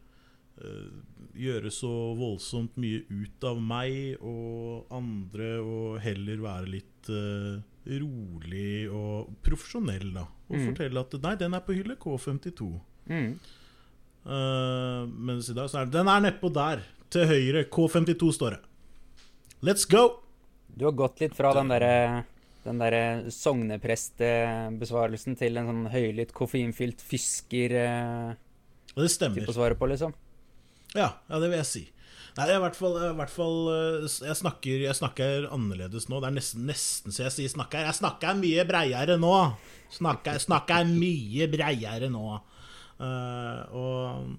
gjøre 1.34 1.70
så 1.74 1.90
voldsomt 2.18 2.76
mye 2.78 3.00
ut 3.10 3.44
av 3.48 3.58
meg 3.62 4.16
og 4.22 4.86
andre, 4.94 5.56
og 5.60 5.98
heller 6.04 6.36
være 6.44 6.66
litt 6.76 7.08
eh, 7.10 7.58
rolig 7.98 8.90
og 8.92 9.28
profesjonell, 9.44 10.12
da. 10.14 10.26
Og 10.48 10.56
Mm. 10.56 10.66
fortelle 10.70 11.00
at 11.00 11.12
nei, 11.22 11.34
den 11.36 11.54
er 11.54 11.60
på 11.60 11.72
hylle 11.74 11.96
K52. 11.96 12.80
Mm. 13.08 13.38
Uh, 14.24 15.04
mens 15.08 15.48
i 15.50 15.54
dag 15.54 15.68
så 15.68 15.78
er 15.82 15.84
den 15.84 15.92
Den 15.92 16.08
er 16.08 16.20
nedpå 16.30 16.48
der, 16.52 16.80
til 17.10 17.26
høyre. 17.26 17.64
K52 17.68 18.32
står 18.32 18.50
det. 18.56 18.60
Let's 19.62 19.84
go! 19.90 20.20
Du 20.74 20.84
har 20.86 20.92
gått 20.92 21.20
litt 21.20 21.34
fra 21.36 21.52
den 21.54 21.68
derre 21.68 22.24
den 22.64 22.78
der 22.80 23.24
sogneprestbesvarelsen 23.28 25.36
til 25.36 25.56
en 25.60 25.66
sånn 25.68 25.86
høylytt 25.92 26.32
koffeinfylt 26.32 27.02
fysker-type 27.04 28.38
Og 28.94 29.02
det 29.02 29.10
stemmer. 29.12 29.48
å 29.50 29.56
svare 29.56 29.76
på, 29.78 29.88
liksom. 29.90 30.14
Ja, 30.94 31.10
ja, 31.28 31.40
det 31.42 31.50
vil 31.50 31.58
jeg 31.58 31.70
si. 31.70 31.84
Nei, 32.34 32.48
i 32.50 32.62
hvert 32.62 32.74
fall, 32.74 32.96
i 32.98 33.10
hvert 33.14 33.30
fall 33.30 33.58
eh, 33.70 34.06
jeg, 34.26 34.34
snakker, 34.40 34.80
jeg 34.88 34.98
snakker 34.98 35.46
annerledes 35.54 36.08
nå. 36.10 36.18
Det 36.22 36.30
er 36.30 36.34
nesten, 36.34 36.64
nesten 36.66 37.14
så 37.14 37.28
jeg 37.28 37.34
sier 37.36 37.52
snakker. 37.52 37.84
Jeg 37.86 37.98
snakker 38.00 38.40
mye 38.40 38.64
breiere 38.66 39.18
nå. 39.22 39.34
Snakker, 39.94 40.40
snakker 40.42 40.88
mye 40.88 41.46
breiere 41.52 42.10
nå. 42.12 42.26
Uh, 42.98 43.60
og 43.74 44.34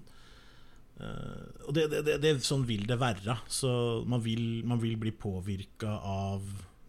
Uh, 0.96 1.66
og 1.68 1.74
det, 1.76 1.82
det, 1.92 1.98
det, 2.06 2.14
det, 2.22 2.30
sånn 2.40 2.62
vil 2.68 2.86
det 2.88 2.96
være. 2.96 3.34
Så 3.52 3.68
man 4.08 4.22
vil, 4.24 4.62
man 4.64 4.80
vil 4.80 4.96
bli 5.00 5.12
påvirka 5.12 5.98
av 6.00 6.46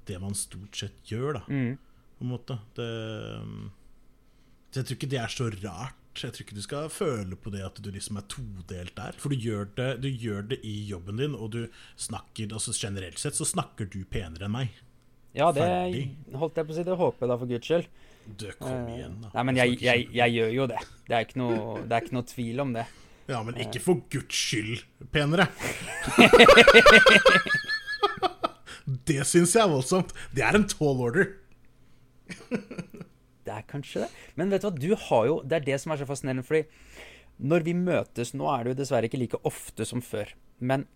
det 0.07 0.19
man 0.23 0.37
stort 0.37 0.79
sett 0.79 1.11
gjør, 1.11 1.41
da. 1.41 1.43
Mm. 1.51 1.73
På 2.17 2.23
en 2.23 2.31
måte. 2.31 2.55
Det, 2.77 2.87
så 4.71 4.79
jeg 4.79 4.87
tror 4.87 4.97
ikke 4.97 5.11
det 5.11 5.19
er 5.19 5.33
så 5.33 5.49
rart. 5.51 6.06
Jeg 6.23 6.33
tror 6.33 6.45
ikke 6.45 6.57
du 6.57 6.65
skal 6.65 6.89
føle 6.89 7.37
på 7.37 7.51
det 7.53 7.61
at 7.65 7.77
du 7.83 7.89
liksom 7.93 8.17
er 8.19 8.25
todelt 8.31 8.95
der. 8.97 9.17
For 9.21 9.33
du 9.33 9.37
gjør 9.37 9.69
det, 9.77 9.89
du 10.01 10.09
gjør 10.09 10.47
det 10.53 10.59
i 10.65 10.75
jobben 10.89 11.21
din, 11.21 11.37
og 11.37 11.51
du 11.53 11.63
snakker 11.99 12.55
altså 12.57 12.73
Generelt 12.77 13.21
sett 13.21 13.37
så 13.37 13.45
snakker 13.47 13.89
du 13.91 14.01
penere 14.09 14.47
enn 14.47 14.55
meg. 14.55 14.83
Ja, 15.37 15.51
det 15.53 15.61
Ferdig. 15.61 16.03
holdt 16.33 16.57
jeg 16.57 16.67
på 16.67 16.73
å 16.73 16.77
si. 16.77 16.85
Det 16.87 16.97
håper 16.97 17.25
jeg 17.25 17.31
da, 17.31 17.37
for 17.37 17.51
guds 17.51 17.69
skyld. 17.69 17.89
Du, 18.27 18.47
kom 18.59 18.87
igjen, 18.91 19.19
da. 19.23 19.29
Nei, 19.35 19.43
men 19.47 19.59
jeg, 19.59 19.75
jeg, 19.83 20.07
jeg 20.17 20.33
gjør 20.35 20.55
jo 20.55 20.65
det. 20.73 20.79
Det 21.07 21.15
er 21.15 21.27
ikke 21.27 21.39
noe, 21.39 21.75
det 21.83 21.95
er 21.95 22.07
ikke 22.07 22.17
noe 22.17 22.27
tvil 22.27 22.63
om 22.63 22.73
det. 22.75 22.87
Ja, 23.27 23.41
men 23.43 23.59
ikke 23.59 23.81
for 23.83 24.01
guds 24.11 24.39
skyld 24.39 24.83
penere. 25.13 25.47
det 29.07 29.19
syns 29.27 29.55
jeg 29.55 29.63
er 29.63 29.71
voldsomt. 29.71 30.13
Det 30.35 30.43
er 30.47 30.59
en 30.59 30.67
tall 30.71 31.03
order. 31.07 31.33
Det 33.47 33.55
er 33.55 33.65
kanskje 33.71 34.03
det. 34.03 34.09
Men 34.35 34.51
vet 34.51 34.61
du 34.61 34.67
hva, 34.67 34.75
du 34.83 34.89
har 35.07 35.25
jo 35.29 35.37
Det 35.47 35.55
er 35.61 35.65
det 35.71 35.79
som 35.81 35.93
er 35.95 36.01
så 36.01 36.07
fascinerende, 36.09 36.43
fordi 36.43 36.65
når 37.47 37.63
vi 37.67 37.73
møtes 37.77 38.33
Nå 38.35 38.47
er 38.51 38.63
det 38.65 38.71
jo 38.73 38.79
dessverre 38.81 39.07
ikke 39.07 39.19
like 39.21 39.39
ofte 39.47 39.85
som 39.87 40.01
før. 40.03 40.33
Men, 40.59 40.87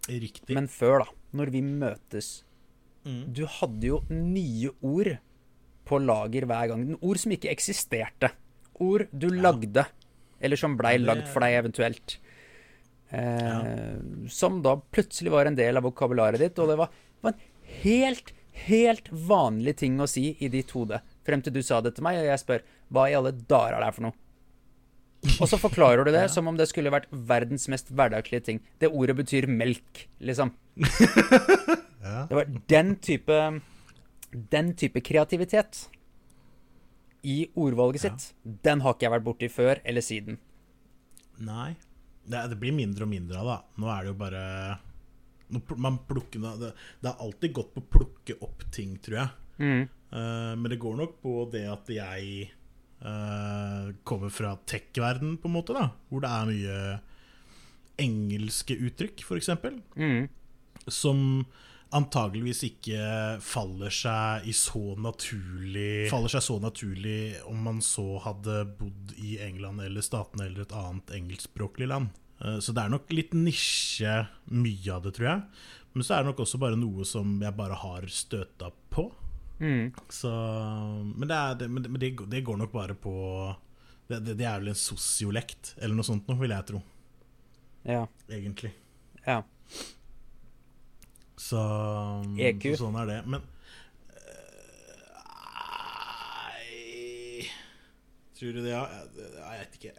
men 0.58 0.68
før, 0.68 1.04
da. 1.06 1.12
Når 1.42 1.52
vi 1.58 1.62
møtes 1.66 2.32
Mm. 3.02 3.34
Du 3.34 3.48
hadde 3.50 3.82
jo 3.88 3.96
nye 4.14 4.70
ord 4.86 5.08
på 5.90 5.98
lager 6.06 6.46
hver 6.46 6.68
gang. 6.70 6.84
Ord 7.02 7.18
som 7.18 7.32
ikke 7.34 7.50
eksisterte. 7.50 8.30
Ord 8.78 9.08
du 9.10 9.26
lagde, 9.34 9.88
eller 10.40 10.56
som 10.62 10.76
blei 10.78 10.92
Ja, 10.94 10.98
det- 11.00 11.08
lagd 11.08 11.28
for 11.34 11.42
deg 11.42 11.56
eventuelt. 11.64 12.18
Eh, 13.10 14.28
Som 14.30 14.62
da 14.62 14.76
plutselig 14.92 15.32
var 15.34 15.46
en 15.50 15.56
del 15.58 15.78
av 15.78 15.84
vokabularet 15.84 16.38
ditt, 16.40 16.60
og 16.60 16.70
det 16.70 16.78
var, 16.78 16.90
var 17.24 17.34
en 17.34 17.40
helt, 17.82 18.32
helt 18.68 19.10
vanlig 19.12 19.76
ting 19.82 19.98
å 19.98 20.08
si 20.08 20.38
i 20.40 20.48
ditt 20.48 20.70
hode. 20.78 21.02
Frem 21.28 21.42
til 21.46 21.54
du 21.54 21.62
sa 21.62 21.80
det 21.86 21.94
til 21.98 22.04
meg, 22.06 22.18
og 22.22 22.26
jeg 22.32 22.42
spør 22.42 22.64
hva 22.92 23.08
i 23.12 23.16
alle 23.18 23.32
dager 23.36 23.76
er 23.76 23.80
det 23.84 23.90
her 23.92 23.98
for 23.98 24.08
noe? 24.08 24.18
Og 25.38 25.46
så 25.52 25.60
forklarer 25.62 26.04
du 26.08 26.12
det 26.16 26.24
som 26.36 26.48
om 26.50 26.58
det 26.58 26.66
skulle 26.72 26.90
vært 26.94 27.06
verdens 27.14 27.68
mest 27.70 27.92
hverdagslige 27.94 28.46
ting. 28.48 28.62
Det 28.82 28.90
ordet 28.90 29.16
betyr 29.22 29.48
melk, 29.52 30.08
liksom. 30.20 30.54
Ja. 32.02 32.24
Det 32.26 32.34
var 32.34 32.48
den 32.72 32.96
type 32.98 33.36
Den 34.34 34.72
type 34.74 35.04
kreativitet 35.06 35.84
i 37.22 37.44
ordvalget 37.54 38.02
sitt, 38.02 38.24
den 38.66 38.82
har 38.82 38.96
ikke 38.96 39.06
jeg 39.06 39.14
vært 39.14 39.26
borti 39.28 39.50
før 39.54 39.82
eller 39.86 40.02
siden. 40.02 40.40
Nei. 41.46 41.76
Det, 42.26 42.40
er- 42.40 42.48
det 42.50 42.58
blir 42.58 42.74
mindre 42.74 43.06
og 43.06 43.12
mindre 43.12 43.38
av 43.44 43.46
da. 43.52 43.58
Nå 43.78 43.92
er 43.94 44.02
det 44.08 44.10
jo 44.10 44.18
bare 44.18 44.42
man 45.78 46.00
plukker, 46.10 46.42
det, 46.58 46.72
det 47.04 47.12
har 47.12 47.22
alltid 47.22 47.54
gått 47.60 47.70
på 47.76 47.84
å 47.84 47.90
plukke 47.94 48.40
opp 48.48 48.66
ting, 48.74 48.96
tror 49.06 49.20
jeg. 49.20 49.30
Mm. 49.62 49.84
Eh, 50.12 50.54
men 50.58 50.68
det 50.72 50.80
går 50.82 50.98
nok 51.00 51.18
på 51.24 51.36
det 51.54 51.66
at 51.72 51.90
jeg 51.92 52.52
uh, 53.02 53.92
kommer 54.08 54.34
fra 54.34 54.56
tech-verden, 54.68 55.38
på 55.42 55.50
en 55.50 55.56
måte, 55.56 55.76
da. 55.78 55.90
Hvor 56.10 56.24
det 56.24 56.32
er 56.32 56.52
mye 56.52 56.78
engelske 58.02 58.78
uttrykk, 58.88 59.24
f.eks. 59.26 59.52
Mm. 59.96 60.26
Som 60.92 61.46
antageligvis 61.92 62.64
ikke 62.70 63.02
faller 63.44 63.92
seg 63.94 64.48
i 64.48 64.54
så 64.56 64.94
naturlig 64.96 66.08
Faller 66.12 66.32
seg 66.32 66.46
så 66.46 66.56
naturlig 66.64 67.36
om 67.52 67.60
man 67.68 67.82
så 67.84 68.16
hadde 68.24 68.62
bodd 68.80 69.12
i 69.20 69.36
England 69.44 69.84
eller 69.84 70.06
Statene 70.06 70.48
eller 70.48 70.64
et 70.64 70.76
annet 70.78 71.12
engelskspråklig 71.20 71.90
land. 71.92 72.14
Eh, 72.40 72.60
Så 72.64 72.74
det 72.76 72.86
er 72.86 72.94
nok 72.96 73.12
litt 73.14 73.36
nisje, 73.38 74.16
mye 74.56 74.94
av 74.96 75.04
det, 75.06 75.16
tror 75.18 75.30
jeg. 75.34 75.44
Men 75.94 76.08
så 76.08 76.16
er 76.16 76.24
det 76.24 76.32
nok 76.32 76.46
også 76.46 76.62
bare 76.62 76.80
noe 76.80 77.06
som 77.08 77.36
jeg 77.44 77.58
bare 77.58 77.76
har 77.84 78.08
støta 78.08 78.72
på. 78.72 78.81
Mm. 79.62 79.92
Så, 80.10 80.30
men 81.14 81.28
det, 81.30 81.36
er, 81.38 81.56
det, 81.60 81.68
men 81.70 81.84
det- 81.86 81.92
men 81.94 82.02
det, 82.02 82.12
går- 82.18 82.30
det 82.32 82.40
går 82.48 82.58
nok 82.58 82.72
bare 82.74 82.96
på 82.98 83.12
det, 84.10 84.18
det, 84.26 84.34
det 84.40 84.46
er 84.50 84.60
vel 84.60 84.72
en 84.74 84.80
sosiolekt, 84.82 85.76
eller 85.78 85.96
noe 85.96 86.04
sånt 86.08 86.28
noe, 86.28 86.40
vil 86.42 86.50
jeg 86.56 86.66
tro. 86.72 86.82
Ja. 87.86 88.08
Egentlig. 88.30 88.74
ja. 89.28 89.44
Så, 91.42 91.62
EQ. 92.38 92.66
så 92.76 92.84
sånn 92.84 92.98
er 93.02 93.08
det. 93.10 93.20
Men 93.26 93.42
eh, 96.62 97.46
Tror 98.38 98.54
du 98.54 98.62
det, 98.64 98.70
ja? 98.74 98.84
Jeg, 98.92 99.60
vet 99.62 99.78
ikke. 99.78 99.94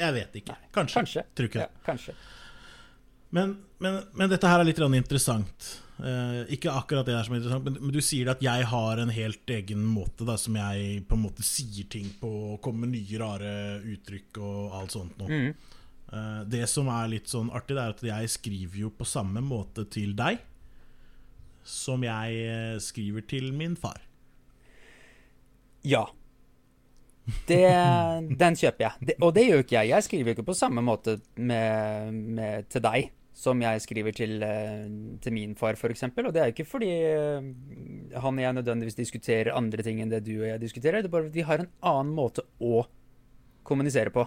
Jeg, 0.00 0.12
vet 0.16 0.36
ikke. 0.40 0.56
Kanskje. 0.74 0.94
Kanskje. 1.00 1.22
Tror 1.36 1.48
ikke 1.50 1.64
Ja, 1.64 1.70
kanskje. 1.86 2.14
Men, 3.36 3.56
men, 3.82 4.00
men 4.16 4.32
dette 4.32 4.48
her 4.48 4.62
er 4.62 4.68
litt 4.68 4.80
interessant. 4.80 5.68
Eh, 5.96 6.42
ikke 6.52 6.72
akkurat 6.72 7.06
det 7.08 7.14
der 7.14 7.24
som 7.24 7.34
er 7.34 7.40
interessant, 7.40 7.68
men, 7.68 7.78
men 7.80 7.94
du 7.94 8.02
sier 8.04 8.28
at 8.32 8.42
jeg 8.44 8.66
har 8.68 9.00
en 9.00 9.12
helt 9.12 9.52
egen 9.52 9.84
måte 9.88 10.26
da, 10.28 10.36
som 10.40 10.56
jeg 10.58 11.04
på 11.08 11.16
en 11.16 11.24
måte 11.24 11.44
sier 11.46 11.88
ting 11.92 12.10
på, 12.20 12.32
og 12.54 12.60
kommer 12.64 12.84
med 12.84 12.98
nye, 12.98 13.20
rare 13.20 13.54
uttrykk 13.94 14.42
og 14.44 14.76
alt 14.80 14.96
sånt 14.96 15.16
noe. 15.20 15.30
Mm. 15.30 15.78
Eh, 16.12 16.42
det 16.52 16.66
som 16.72 16.90
er 16.92 17.14
litt 17.14 17.32
sånn 17.32 17.48
artig, 17.48 17.78
det 17.78 17.84
er 17.84 17.96
at 17.96 18.04
jeg 18.10 18.34
skriver 18.36 18.84
jo 18.84 18.92
på 18.92 19.08
samme 19.08 19.44
måte 19.44 19.86
til 19.92 20.12
deg 20.18 20.42
som 21.66 22.04
jeg 22.06 22.44
eh, 22.44 22.76
skriver 22.82 23.24
til 23.26 23.50
min 23.56 23.74
far. 23.78 24.04
Ja. 25.86 26.04
Det, 27.48 27.64
den 28.38 28.54
kjøper 28.58 28.84
jeg. 28.84 29.08
Det, 29.08 29.16
og 29.18 29.32
det 29.34 29.48
gjør 29.48 29.64
ikke 29.64 29.80
jeg. 29.80 29.90
Jeg 29.90 30.06
skriver 30.06 30.34
ikke 30.34 30.46
på 30.46 30.54
samme 30.54 30.84
måte 30.84 31.16
med, 31.34 32.12
med, 32.36 32.68
til 32.70 32.84
deg 32.84 33.10
som 33.36 33.60
jeg 33.60 33.82
skriver 33.84 34.14
til, 34.16 34.38
eh, 34.42 34.86
til 35.20 35.32
min 35.36 35.52
far, 35.58 35.76
f.eks. 35.76 36.06
Og 36.08 36.30
det 36.32 36.40
er 36.40 36.46
jo 36.48 36.54
ikke 36.54 36.64
fordi 36.70 36.88
eh, 36.88 37.44
han 38.16 38.38
og 38.38 38.44
jeg 38.46 38.56
nødvendigvis 38.56 38.96
diskuterer 38.96 39.52
andre 39.52 39.82
ting 39.84 40.00
enn 40.00 40.08
det 40.14 40.22
du 40.24 40.38
og 40.38 40.46
jeg 40.48 40.62
diskuterer. 40.62 41.02
Det 41.04 41.10
er 41.10 41.16
bare 41.18 41.28
at 41.28 41.36
vi 41.36 41.44
har 41.44 41.60
en 41.60 41.68
annen 41.84 42.14
måte 42.16 42.46
å 42.64 42.86
kommunisere 43.66 44.08
på. 44.14 44.24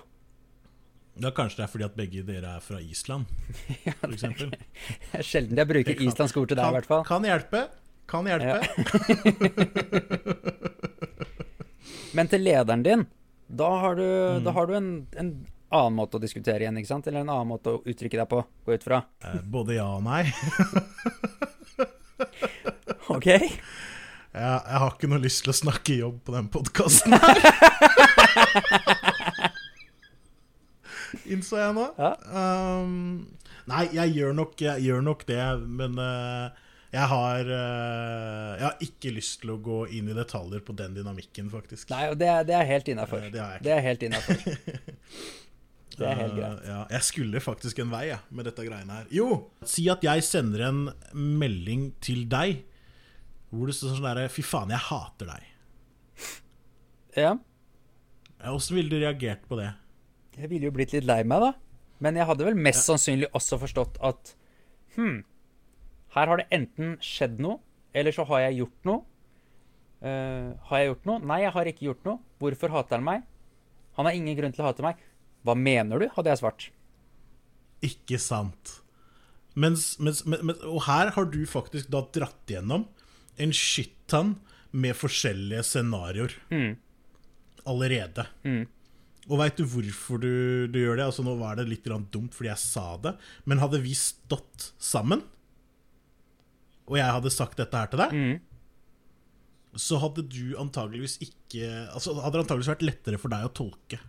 Ja, 1.20 1.32
Kanskje 1.36 1.58
det 1.60 1.66
er 1.66 1.72
fordi 1.74 1.88
at 1.90 1.98
begge 1.98 2.22
dere 2.24 2.54
er 2.60 2.64
fra 2.64 2.78
Island, 2.80 3.26
for 4.00 4.14
eksempel. 4.14 4.54
Det 4.54 5.20
er 5.20 5.26
sjelden 5.26 5.58
jeg 5.60 5.68
bruker 5.74 5.98
kan- 5.98 6.08
islandsk 6.14 6.38
ord 6.40 6.48
til 6.54 6.60
deg, 6.62 6.70
i 6.70 6.76
hvert 6.78 6.88
fall. 6.94 7.04
Kan 7.10 7.26
hjelpe. 7.28 7.66
Kan 8.10 8.30
hjelpe. 8.30 8.60
Men 12.18 12.30
til 12.32 12.42
lederen 12.46 12.84
din, 12.86 13.04
da 13.50 13.70
har 13.84 13.98
du, 13.98 14.06
Mm. 14.06 14.44
da 14.46 14.52
har 14.56 14.66
du 14.70 14.74
en, 14.78 14.90
en 15.18 15.30
annen 15.72 15.96
måte 16.00 16.18
å 16.18 16.22
diskutere 16.24 16.64
igjen, 16.66 16.78
ikke 16.82 16.90
sant? 16.92 17.08
Eller 17.10 17.22
en 17.26 17.30
annen 17.34 17.50
måte 17.52 17.76
å 17.76 17.82
uttrykke 17.86 18.18
deg 18.22 18.30
på, 18.32 18.40
gå 18.66 18.74
ut 18.78 18.86
fra. 18.88 19.02
Eh, 19.26 19.40
Både 19.46 19.76
ja 19.78 19.86
og 19.98 20.04
nei. 20.08 20.24
OK? 23.16 23.28
Jeg, 23.30 23.50
jeg 24.34 24.80
har 24.84 24.92
ikke 24.94 25.10
noe 25.10 25.22
lyst 25.24 25.42
til 25.46 25.52
å 25.54 25.58
snakke 25.58 25.96
jobb 26.00 26.20
på 26.28 26.36
den 26.36 26.50
podkasten. 26.54 27.16
Innså 31.30 31.58
jeg 31.60 31.74
nå. 31.78 31.86
Ja. 31.98 32.12
Um, 32.30 33.28
nei, 33.70 33.86
jeg 33.98 34.14
gjør, 34.20 34.34
nok, 34.38 34.54
jeg 34.62 34.84
gjør 34.86 35.02
nok 35.06 35.24
det, 35.30 35.42
men 35.80 35.98
uh, 35.98 36.50
jeg 36.94 37.06
har 37.12 37.50
uh, 37.50 38.52
Jeg 38.60 38.66
har 38.66 38.78
ikke 38.86 39.12
lyst 39.14 39.40
til 39.44 39.52
å 39.54 39.60
gå 39.66 39.80
inn 39.98 40.10
i 40.10 40.16
detaljer 40.18 40.62
på 40.66 40.74
den 40.78 40.96
dynamikken, 40.98 41.50
faktisk. 41.54 41.90
Nei, 41.94 42.08
og 42.14 42.18
det, 42.22 42.30
er- 42.30 42.48
det 42.50 42.62
helt 42.70 42.88
innafor. 42.94 43.26
Det 43.34 43.74
er 43.76 43.86
helt 43.86 44.06
innafor. 44.10 44.38
Det 45.98 46.06
er 46.08 46.16
helt 46.16 46.36
greit. 46.36 46.60
greit. 46.60 46.68
ja, 46.70 46.80
jeg 46.94 47.08
skulle 47.08 47.42
faktisk 47.44 47.80
en 47.84 47.92
vei 47.92 48.06
ja, 48.12 48.20
med 48.30 48.48
dette 48.48 48.64
greiene 48.66 49.00
her. 49.02 49.08
Jo, 49.14 49.30
si 49.68 49.88
at 49.92 50.04
jeg 50.06 50.24
sender 50.28 50.68
en 50.70 50.82
melding 51.14 51.90
til 52.04 52.26
deg 52.30 52.66
hvor 53.50 53.70
det 53.70 53.76
står 53.76 53.96
sånn 53.96 54.06
derre 54.06 54.28
Fy 54.30 54.44
faen, 54.46 54.74
jeg 54.74 54.86
hater 54.90 55.32
deg. 55.32 55.48
Ja. 57.18 57.32
Ja, 58.40 58.52
Åssen 58.54 58.78
ville 58.78 58.94
du 58.94 59.00
reagert 59.02 59.42
på 59.50 59.58
det? 59.60 59.72
Jeg 60.38 60.52
ville 60.52 60.70
jo 60.70 60.76
blitt 60.76 60.94
litt 60.94 61.08
lei 61.10 61.24
meg, 61.28 61.42
da. 61.44 61.50
Men 62.00 62.16
jeg 62.16 62.30
hadde 62.30 62.46
vel 62.48 62.60
mest 62.68 62.86
sannsynlig 62.88 63.28
også 63.36 63.58
forstått 63.60 63.98
at 64.06 64.36
hm, 64.96 65.24
her 66.16 66.32
har 66.32 66.40
det 66.40 66.48
enten 66.56 66.96
skjedd 67.04 67.42
noe, 67.44 67.60
eller 67.98 68.16
så 68.16 68.24
har 68.30 68.46
jeg 68.46 68.62
gjort 68.62 68.88
noe. 68.88 69.02
Uh, 70.00 70.56
har 70.70 70.80
jeg 70.80 70.94
gjort 70.94 71.10
noe? 71.10 71.20
Nei, 71.28 71.42
jeg 71.44 71.54
har 71.58 71.70
ikke 71.74 71.88
gjort 71.90 72.06
noe. 72.08 72.22
Hvorfor 72.40 72.72
hater 72.78 73.00
han 73.00 73.08
meg? 73.10 73.26
Han 74.00 74.08
har 74.08 74.16
ingen 74.16 74.38
grunn 74.38 74.56
til 74.56 74.64
å 74.64 74.70
hate 74.70 74.86
meg. 74.86 75.02
Hva 75.46 75.56
mener 75.56 76.00
du? 76.04 76.10
hadde 76.16 76.30
jeg 76.34 76.42
svart. 76.42 76.70
Ikke 77.86 78.20
sant. 78.20 78.82
Mens, 79.60 79.94
mens, 80.00 80.26
men, 80.28 80.42
men, 80.46 80.56
og 80.68 80.84
her 80.86 81.12
har 81.16 81.26
du 81.32 81.40
faktisk 81.50 81.90
da 81.92 82.04
dratt 82.16 82.48
gjennom 82.52 82.86
en 83.40 83.54
shitton 83.56 84.36
med 84.72 84.96
forskjellige 85.00 85.64
scenarioer 85.66 86.36
allerede. 87.66 88.26
Og 89.30 89.38
veit 89.42 89.58
du 89.60 89.66
hvorfor 89.70 90.22
du, 90.22 90.68
du 90.72 90.80
gjør 90.80 90.98
det? 91.00 91.06
Altså 91.06 91.24
Nå 91.26 91.36
var 91.40 91.56
det 91.60 91.68
litt 91.70 91.86
dumt 91.86 92.34
fordi 92.36 92.50
jeg 92.50 92.62
sa 92.62 92.98
det, 92.98 93.16
men 93.46 93.62
hadde 93.62 93.82
vi 93.84 93.94
stått 93.98 94.72
sammen, 94.82 95.22
og 96.90 96.98
jeg 96.98 97.14
hadde 97.14 97.30
sagt 97.34 97.58
dette 97.62 97.78
her 97.78 97.90
til 97.92 98.02
deg, 98.02 98.14
så 99.78 100.00
hadde 100.02 100.24
du 100.26 100.56
antageligvis 100.58 101.20
ikke 101.22 101.68
Altså 101.94 102.16
hadde 102.18 102.34
det 102.34 102.42
antageligvis 102.42 102.72
vært 102.72 102.86
lettere 102.88 103.20
for 103.22 103.30
deg 103.30 103.44
å 103.46 103.52
tolke 103.54 104.00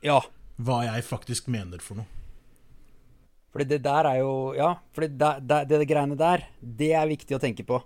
Ja. 0.00 0.16
Hva 0.60 0.82
jeg 0.86 1.04
faktisk 1.08 1.48
mener 1.52 1.82
for 1.84 2.00
noe. 2.00 2.08
Fordi 3.50 3.66
det 3.72 3.80
der 3.82 4.06
er 4.06 4.20
jo 4.22 4.32
Ja, 4.54 4.74
fordi 4.94 5.08
det, 5.18 5.30
det, 5.48 5.60
det, 5.70 5.78
det 5.82 5.88
greiene 5.90 6.18
der, 6.18 6.44
det 6.62 6.92
er 6.94 7.08
viktig 7.10 7.34
å 7.36 7.42
tenke 7.42 7.64
på. 7.66 7.80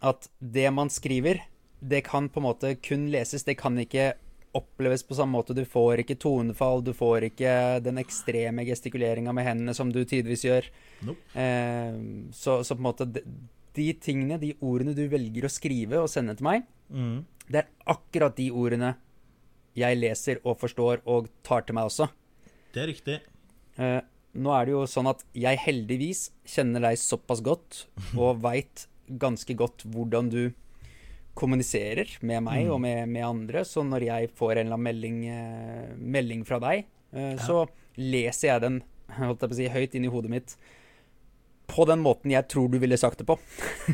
At 0.00 0.28
det 0.40 0.68
man 0.72 0.88
skriver, 0.92 1.42
det 1.80 2.04
kan 2.06 2.28
på 2.30 2.40
en 2.40 2.46
måte 2.46 2.74
kun 2.80 3.08
leses. 3.12 3.42
Det 3.44 3.56
kan 3.60 3.76
ikke 3.82 4.12
oppleves 4.56 5.02
på 5.06 5.14
samme 5.18 5.36
måte. 5.38 5.54
Du 5.54 5.64
får 5.68 6.02
ikke 6.02 6.16
tonefall, 6.22 6.80
du 6.86 6.92
får 6.96 7.26
ikke 7.28 7.52
den 7.84 8.00
ekstreme 8.02 8.64
gestikuleringa 8.66 9.34
med 9.36 9.46
hendene 9.46 9.74
som 9.76 9.90
du 9.94 10.00
tidvis 10.08 10.46
gjør. 10.46 10.70
Nope. 11.06 11.20
Eh, 11.38 11.98
så, 12.34 12.60
så 12.66 12.74
på 12.76 12.80
en 12.82 12.88
måte 12.88 13.06
de, 13.10 13.22
de 13.78 13.90
tingene, 14.02 14.40
de 14.42 14.54
ordene 14.66 14.94
du 14.96 15.04
velger 15.12 15.46
å 15.46 15.52
skrive 15.52 16.00
og 16.04 16.10
sende 16.12 16.36
til 16.38 16.48
meg, 16.52 16.68
Mm. 16.90 17.20
det 17.46 17.60
er 17.60 17.68
akkurat 17.92 18.34
de 18.34 18.48
ordene 18.50 18.88
jeg 19.80 19.98
leser 19.98 20.40
og 20.44 20.58
forstår 20.60 21.02
og 21.08 21.28
tar 21.46 21.66
til 21.66 21.76
meg 21.78 21.90
også. 21.90 22.08
Det 22.74 22.82
er 22.84 22.90
riktig. 22.90 23.18
Eh, 23.80 24.00
nå 24.40 24.54
er 24.54 24.66
det 24.66 24.74
jo 24.76 24.86
sånn 24.90 25.10
at 25.10 25.24
jeg 25.34 25.58
heldigvis 25.64 26.28
kjenner 26.48 26.84
deg 26.88 27.00
såpass 27.00 27.42
godt 27.44 27.84
og 28.14 28.40
veit 28.46 28.86
ganske 29.10 29.56
godt 29.58 29.86
hvordan 29.90 30.30
du 30.30 30.42
kommuniserer 31.38 32.10
med 32.26 32.44
meg 32.46 32.68
og 32.70 32.80
med, 32.82 33.08
med 33.10 33.24
andre. 33.26 33.64
Så 33.66 33.82
når 33.86 34.06
jeg 34.06 34.32
får 34.36 34.58
en 34.58 34.66
eller 34.66 34.76
annen 34.76 34.86
melding, 34.86 35.20
eh, 35.32 35.94
melding 35.96 36.44
fra 36.46 36.60
deg, 36.62 36.86
eh, 37.14 37.34
så 37.40 37.64
leser 37.98 38.52
jeg 38.52 38.66
den 38.66 38.82
holdt 39.16 39.42
jeg 39.42 39.50
på 39.50 39.56
å 39.56 39.58
si, 39.58 39.72
høyt 39.72 39.96
inn 39.98 40.06
i 40.06 40.12
hodet 40.12 40.30
mitt 40.30 40.54
på 41.70 41.86
den 41.86 42.00
måten 42.02 42.32
jeg 42.34 42.48
tror 42.50 42.70
du 42.70 42.78
ville 42.82 42.98
sagt 42.98 43.20
det 43.22 43.28
på. 43.28 43.36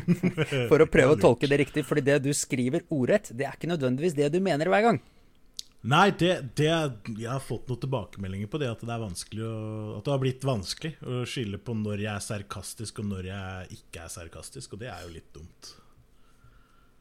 For 0.71 0.81
å 0.81 0.89
prøve 0.89 1.13
å 1.13 1.19
tolke 1.27 1.49
det 1.49 1.61
riktig. 1.61 1.85
Fordi 1.87 2.03
det 2.05 2.19
du 2.25 2.31
skriver 2.33 2.85
ordrett, 2.93 3.29
det 3.37 3.45
er 3.47 3.57
ikke 3.57 3.69
nødvendigvis 3.69 4.17
det 4.17 4.31
du 4.33 4.39
mener 4.43 4.71
hver 4.71 4.85
gang. 4.87 4.99
Nei, 5.85 6.09
det, 6.17 6.31
det 6.57 6.67
Jeg 6.67 7.29
har 7.29 7.43
fått 7.43 7.67
noen 7.69 7.79
tilbakemeldinger 7.83 8.49
på 8.49 8.59
det 8.59 8.71
at 8.71 8.81
det 8.81 8.93
er 8.93 9.03
å, 9.03 9.51
At 9.99 10.07
det 10.07 10.13
har 10.13 10.23
blitt 10.23 10.47
vanskelig 10.47 10.95
å 11.05 11.21
skille 11.29 11.59
på 11.61 11.75
når 11.77 12.01
jeg 12.01 12.13
er 12.15 12.25
sarkastisk 12.25 13.03
og 13.03 13.11
når 13.11 13.29
jeg 13.29 13.77
ikke 13.77 14.07
er 14.07 14.15
sarkastisk, 14.15 14.73
og 14.73 14.81
det 14.81 14.89
er 14.91 15.05
jo 15.05 15.13
litt 15.13 15.29
dumt. 15.35 15.75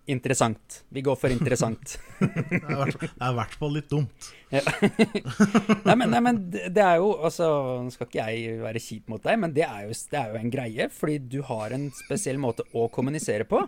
Interessant. 0.07 0.85
Vi 0.95 1.03
går 1.03 1.17
for 1.19 1.33
interessant. 1.35 1.97
Det 2.21 2.61
er 2.63 3.31
i 3.33 3.35
hvert 3.35 3.55
fall- 3.59 3.73
litt 3.75 3.89
dumt. 3.91 4.29
nei, 5.87 5.95
men, 5.99 6.13
nei, 6.13 6.21
men 6.23 6.37
det 6.53 6.69
det 6.77 6.83
er 6.85 7.01
jo 7.03 7.09
Altså, 7.27 7.49
nå 7.83 7.91
skal 7.91 8.07
ikke 8.07 8.27
jeg 8.31 8.61
være 8.63 8.83
kjip 8.85 9.09
mot 9.11 9.25
deg, 9.25 9.41
men 9.43 9.55
det 9.57 9.65
er, 9.67 9.89
jo, 9.89 9.97
det 10.13 10.21
er 10.21 10.31
jo 10.31 10.39
en 10.41 10.53
greie. 10.53 10.87
Fordi 10.95 11.17
du 11.35 11.41
har 11.49 11.75
en 11.75 11.89
spesiell 11.99 12.39
måte 12.43 12.65
å 12.79 12.87
kommunisere 12.95 13.49
på. 13.51 13.65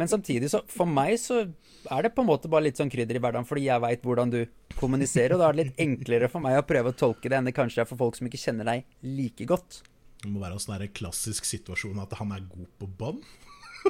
Men 0.00 0.08
samtidig, 0.10 0.48
så 0.50 0.62
for 0.72 0.88
meg 0.88 1.18
så 1.20 1.42
er 1.44 2.06
det 2.06 2.14
på 2.16 2.24
en 2.24 2.30
måte 2.30 2.50
bare 2.50 2.66
litt 2.66 2.80
sånn 2.80 2.90
krydder 2.90 3.20
i 3.20 3.22
hverdagen, 3.22 3.46
fordi 3.46 3.68
jeg 3.68 3.84
veit 3.84 4.06
hvordan 4.08 4.32
du 4.32 4.40
kommuniserer. 4.80 5.36
Og 5.36 5.42
da 5.44 5.50
er 5.50 5.58
det 5.58 5.66
litt 5.66 5.84
enklere 5.84 6.30
for 6.32 6.42
meg 6.42 6.56
å 6.58 6.64
prøve 6.66 6.94
å 6.94 6.96
tolke 7.04 7.28
det 7.30 7.36
enn 7.38 7.50
det 7.52 7.54
kanskje 7.56 7.84
er 7.84 7.90
for 7.90 8.00
folk 8.00 8.16
som 8.18 8.30
ikke 8.30 8.40
kjenner 8.40 8.72
deg 8.72 8.88
like 9.04 9.46
godt. 9.52 9.82
Det 10.24 10.32
må 10.32 10.40
være 10.40 10.56
en 10.56 10.62
sånn 10.64 10.88
klassisk 10.96 11.44
situasjon 11.46 12.00
at 12.02 12.16
han 12.18 12.32
er 12.34 12.48
god 12.48 12.70
på 12.80 12.88
bånd. 12.98 13.20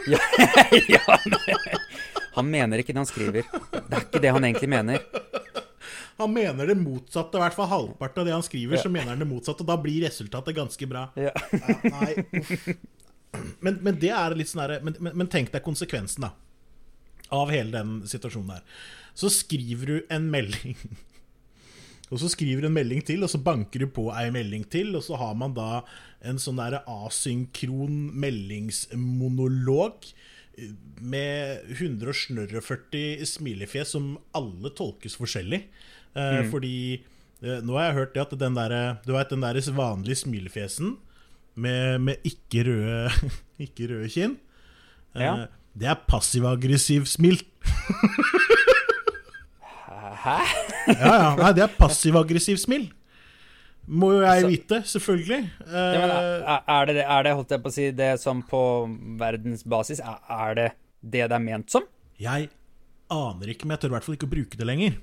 Ja, 0.12 0.20
ja, 0.88 1.01
han 2.36 2.51
mener 2.51 2.82
ikke 2.82 2.92
det 2.92 3.01
han 3.01 3.09
skriver. 3.09 3.47
Det 3.72 3.97
er 3.97 4.03
ikke 4.05 4.20
det 4.22 4.32
han 4.34 4.44
egentlig 4.44 4.68
mener. 4.70 5.01
Han 6.16 6.32
mener 6.32 6.68
det 6.68 6.76
motsatte, 6.80 7.36
i 7.36 7.42
hvert 7.42 7.57
fall 7.57 7.68
halvparten 7.68 8.22
av 8.22 8.28
det 8.28 8.34
han 8.34 8.44
skriver, 8.44 8.80
så 8.80 8.92
mener 8.92 9.12
han 9.12 9.20
det 9.20 9.28
motsatte, 9.28 9.64
og 9.64 9.68
da 9.68 9.76
blir 9.80 10.05
resultatet 10.07 10.57
ganske 10.57 10.88
bra. 10.88 11.07
Ja. 11.20 11.32
Ja, 11.53 11.76
nei. 11.92 12.76
Men, 13.61 13.80
men 13.84 13.99
det 14.01 14.12
er 14.16 14.36
litt 14.38 14.49
sånn 14.49 14.62
herre 14.62 14.78
men, 14.84 14.94
men, 15.03 15.12
men 15.20 15.28
tenk 15.32 15.51
deg 15.53 15.64
konsekvensen, 15.64 16.24
da. 16.24 16.32
Av 17.36 17.51
hele 17.53 17.74
den 17.74 17.99
situasjonen 18.09 18.55
der. 18.55 18.84
Så 19.16 19.28
skriver 19.32 19.90
du 19.90 19.97
en 20.12 20.30
melding. 20.32 20.76
Og 22.14 22.20
så 22.22 22.28
skriver 22.30 22.62
du 22.62 22.68
en 22.68 22.76
melding 22.76 23.02
til, 23.07 23.24
og 23.26 23.30
så 23.32 23.40
banker 23.42 23.82
du 23.82 23.88
på 23.90 24.04
ei 24.14 24.28
melding 24.34 24.62
til, 24.70 24.92
og 24.94 25.02
så 25.02 25.16
har 25.18 25.34
man 25.38 25.57
da 25.57 25.80
en 26.26 26.38
sånn 26.38 26.61
der 26.61 26.78
asynkron 26.86 27.96
meldingsmonolog 28.14 30.07
med 31.02 31.66
140 31.76 33.26
smilefjes 33.28 33.90
som 33.96 34.14
alle 34.36 34.70
tolkes 34.78 35.18
forskjellig. 35.18 35.64
Eh, 36.16 36.42
Fordi 36.52 36.76
eh, 37.42 37.59
nå 37.66 37.76
har 37.76 37.90
jeg 37.90 37.98
hørt 37.98 38.14
det 38.14 38.22
at 38.24 38.36
den 38.40 38.57
der, 38.57 38.76
du 39.04 39.12
vet, 39.16 39.34
den 39.34 39.44
der 39.44 39.61
vanlige 39.76 40.22
smilefjesen 40.22 40.94
med, 41.57 42.00
med 42.07 42.16
ikke 42.28 42.64
røde, 42.70 43.11
ikke 43.66 43.90
røde 43.92 44.09
kinn, 44.14 44.38
eh, 45.16 45.26
Ja. 45.26 45.34
det 45.76 45.90
er 45.92 46.04
passiv-aggressiv 46.09 47.04
smil. 47.11 47.42
Hæ? 50.26 50.36
Ja, 50.90 51.12
ja, 51.22 51.30
nei, 51.38 51.52
det 51.56 51.62
er 51.66 51.74
passiv-aggressiv 51.78 52.58
smil. 52.62 52.88
Må 53.86 54.08
jo 54.16 54.22
jeg 54.24 54.42
Så- 54.42 54.48
vite, 54.50 54.78
selvfølgelig. 54.90 55.42
Eh, 55.62 55.74
Ja, 55.94 56.00
men 56.02 56.10
er, 56.10 56.62
er, 56.66 56.86
det, 56.90 57.04
er 57.06 57.22
det, 57.22 57.34
holdt 57.38 57.50
jeg 57.54 57.62
på 57.62 57.70
å 57.70 57.74
si, 57.76 57.90
det 57.94 58.08
som 58.18 58.40
på 58.42 58.62
verdensbasis 59.20 60.00
Er, 60.02 60.18
er 60.28 60.54
det 60.58 60.68
det 61.06 61.28
det 61.30 61.36
er 61.36 61.44
ment 61.44 61.70
som? 61.70 61.84
Jeg 62.18 62.48
aner 63.14 63.52
ikke, 63.52 63.66
men 63.68 63.76
jeg 63.76 63.84
tør 63.84 63.92
i 63.92 63.94
hvert 63.94 64.04
fall 64.08 64.16
ikke 64.18 64.26
å 64.26 64.32
bruke 64.32 64.58
det 64.58 64.66
lenger. 64.66 64.96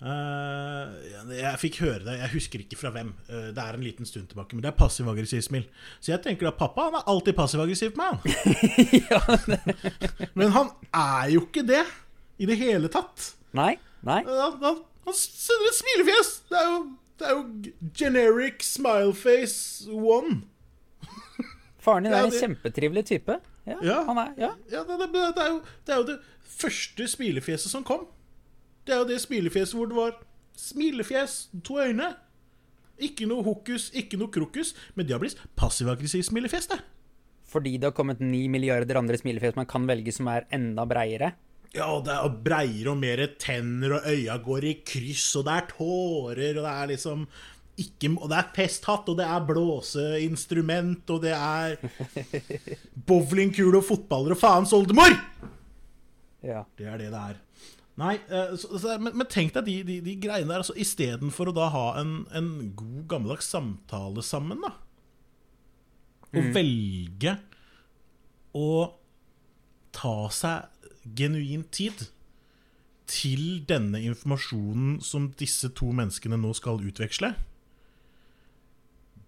Uh, 0.00 0.94
jeg 1.34 1.58
fikk 1.60 1.80
høre 1.82 2.04
det, 2.06 2.14
jeg 2.22 2.30
husker 2.36 2.62
ikke 2.62 2.78
fra 2.78 2.92
hvem. 2.94 3.10
Uh, 3.28 3.50
det 3.52 3.60
er 3.64 3.76
en 3.76 3.82
liten 3.84 4.06
stund 4.08 4.30
tilbake, 4.30 4.54
men 4.54 4.62
det 4.64 4.70
er 4.70 4.78
passiv-aggressiv 4.78 5.42
smil. 5.44 5.66
Så 6.00 6.14
jeg 6.14 6.22
tenker 6.24 6.48
at 6.48 6.56
pappa 6.60 6.86
han 6.86 7.00
er 7.00 7.10
alltid 7.10 7.36
passiv-aggressiv 7.36 7.92
på 7.96 8.00
meg. 8.00 8.14
Han. 9.26 9.58
men 10.38 10.54
han 10.54 10.70
er 10.94 11.34
jo 11.34 11.42
ikke 11.48 11.66
det 11.68 11.82
i 12.40 12.48
det 12.48 12.56
hele 12.62 12.88
tatt. 12.92 13.32
Nei? 13.58 13.74
Nei? 14.06 14.20
Han, 14.24 15.16
sender 15.16 15.68
et 15.70 15.78
smilefjes! 15.78 16.32
Det 16.50 16.58
er 16.60 16.68
jo, 16.70 16.80
det 17.20 17.28
er 17.28 17.36
jo 17.36 17.92
generic 17.96 18.64
smileface 18.64 19.90
one. 19.90 20.40
Faren 21.84 22.06
din 22.08 22.16
er 22.16 22.28
en 22.28 22.34
kjempetrivelig 22.34 23.06
type. 23.12 23.40
Ja, 23.68 23.76
Ja. 23.84 23.98
Han 24.08 24.18
er, 24.18 24.32
ja. 24.40 24.54
Ja, 24.72 24.84
det, 24.88 24.96
det, 25.02 25.12
det, 25.12 25.44
er 25.44 25.52
jo, 25.52 25.60
det 25.86 25.94
er 25.94 26.00
jo 26.00 26.08
det 26.08 26.18
første 26.60 27.06
smilefjeset 27.08 27.72
som 27.72 27.84
kom. 27.86 28.06
Det 28.86 28.94
er 28.96 29.02
jo 29.02 29.08
det 29.10 29.20
smilefjeset 29.22 29.76
hvor 29.76 29.90
det 29.90 29.98
var 29.98 30.16
smilefjes, 30.58 31.48
to 31.64 31.78
øyne. 31.80 32.14
Ikke 33.00 33.28
noe 33.28 33.44
hokus, 33.44 33.88
ikke 33.96 34.18
noe 34.20 34.32
krokus, 34.32 34.74
men 34.94 35.06
det 35.08 35.14
har 35.16 35.22
blitt 35.22 35.38
passiv-aggressiv 35.56 36.24
smilefjes, 36.28 36.68
det. 36.72 36.80
Fordi 37.50 37.76
det 37.80 37.88
har 37.88 37.96
kommet 37.96 38.20
ni 38.22 38.44
milliarder 38.52 38.98
andre 39.00 39.18
smilefjes 39.18 39.56
man 39.56 39.68
kan 39.68 39.86
velge 39.88 40.12
som 40.14 40.28
er 40.30 40.44
enda 40.54 40.84
breiere. 40.88 41.32
Ja, 41.76 41.86
og 41.94 42.04
det 42.08 42.16
er 42.16 42.36
breiere 42.44 42.90
og 42.92 42.98
mer 42.98 43.22
tenner, 43.38 43.98
og 43.98 44.06
øya 44.10 44.36
går 44.42 44.66
i 44.66 44.74
kryss, 44.86 45.28
og 45.38 45.46
det 45.46 45.54
er 45.54 45.68
tårer, 45.70 46.58
og 46.58 46.64
det 46.66 46.72
er 46.74 46.92
liksom 46.94 47.26
ikke, 47.80 48.10
Og 48.20 48.28
det 48.28 48.36
er 48.36 48.48
festhatt, 48.52 49.06
og 49.08 49.16
det 49.16 49.24
er 49.24 49.44
blåseinstrument, 49.48 51.10
og 51.14 51.22
det 51.22 51.32
er 51.32 51.78
bowlingkule 53.08 53.78
og 53.78 53.86
fotballer 53.86 54.34
og 54.34 54.40
faens 54.40 54.74
oldemor! 54.76 55.14
Ja. 56.44 56.64
Det 56.76 56.88
er 56.88 56.98
det 57.00 57.08
det 57.12 57.22
er. 57.30 57.38
Nei, 58.00 58.14
eh, 58.32 58.52
så, 58.60 58.78
så, 58.80 58.96
men, 59.00 59.14
men 59.16 59.28
tenk 59.28 59.52
deg 59.56 59.66
de, 59.66 59.76
de, 59.84 59.96
de 60.04 60.16
greiene 60.20 60.48
der. 60.48 60.62
Altså, 60.62 60.76
Istedenfor 60.80 61.50
å 61.50 61.56
da 61.56 61.68
ha 61.72 61.86
en, 62.00 62.14
en 62.36 62.50
god, 62.76 63.02
gammeldags 63.10 63.50
samtale 63.52 64.24
sammen, 64.24 64.60
da. 64.64 64.74
Og 66.30 66.52
velge 66.54 67.34
å 68.56 68.70
ta 69.94 70.14
seg 70.32 70.79
genuin 71.04 71.64
tid 71.72 72.08
til 73.10 73.62
denne 73.68 74.02
informasjonen 74.06 75.00
som 75.02 75.30
disse 75.40 75.70
to 75.74 75.90
menneskene 75.96 76.38
nå 76.38 76.52
skal 76.54 76.82
utveksle. 76.86 77.32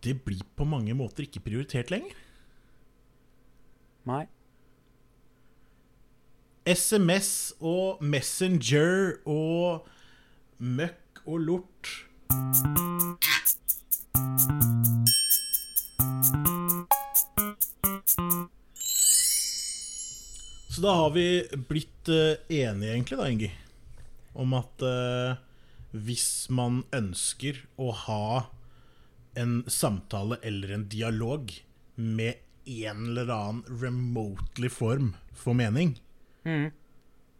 Det 0.03 0.17
blir 0.25 0.43
på 0.59 0.67
mange 0.67 0.95
måter 0.99 1.27
ikke 1.27 1.45
prioritert 1.47 1.91
lenger. 1.95 2.15
Nei. 4.07 4.27
SMS 6.67 7.55
og 7.59 8.03
Messenger 8.03 9.19
og 9.27 9.87
møkk 10.59 11.25
og 11.27 11.39
lort. 11.43 11.91
Så 20.83 20.89
da 20.89 20.95
har 20.99 21.11
vi 21.15 21.47
blitt 21.71 22.09
eh, 22.11 22.41
enige, 22.49 22.91
egentlig, 22.91 23.19
da, 23.21 23.27
Ingi, 23.31 23.49
om 24.35 24.55
at 24.59 24.83
eh, 24.83 25.37
hvis 25.95 26.49
man 26.51 26.81
ønsker 26.91 27.61
å 27.79 27.93
ha 27.95 28.25
en 29.39 29.61
samtale 29.71 30.41
eller 30.43 30.73
en 30.75 30.89
dialog 30.91 31.55
med 31.95 32.43
en 32.67 33.05
eller 33.13 33.31
annen 33.31 33.79
remotely 33.85 34.73
form 34.75 35.13
for 35.31 35.55
mening, 35.55 35.95
mm. 36.43 36.75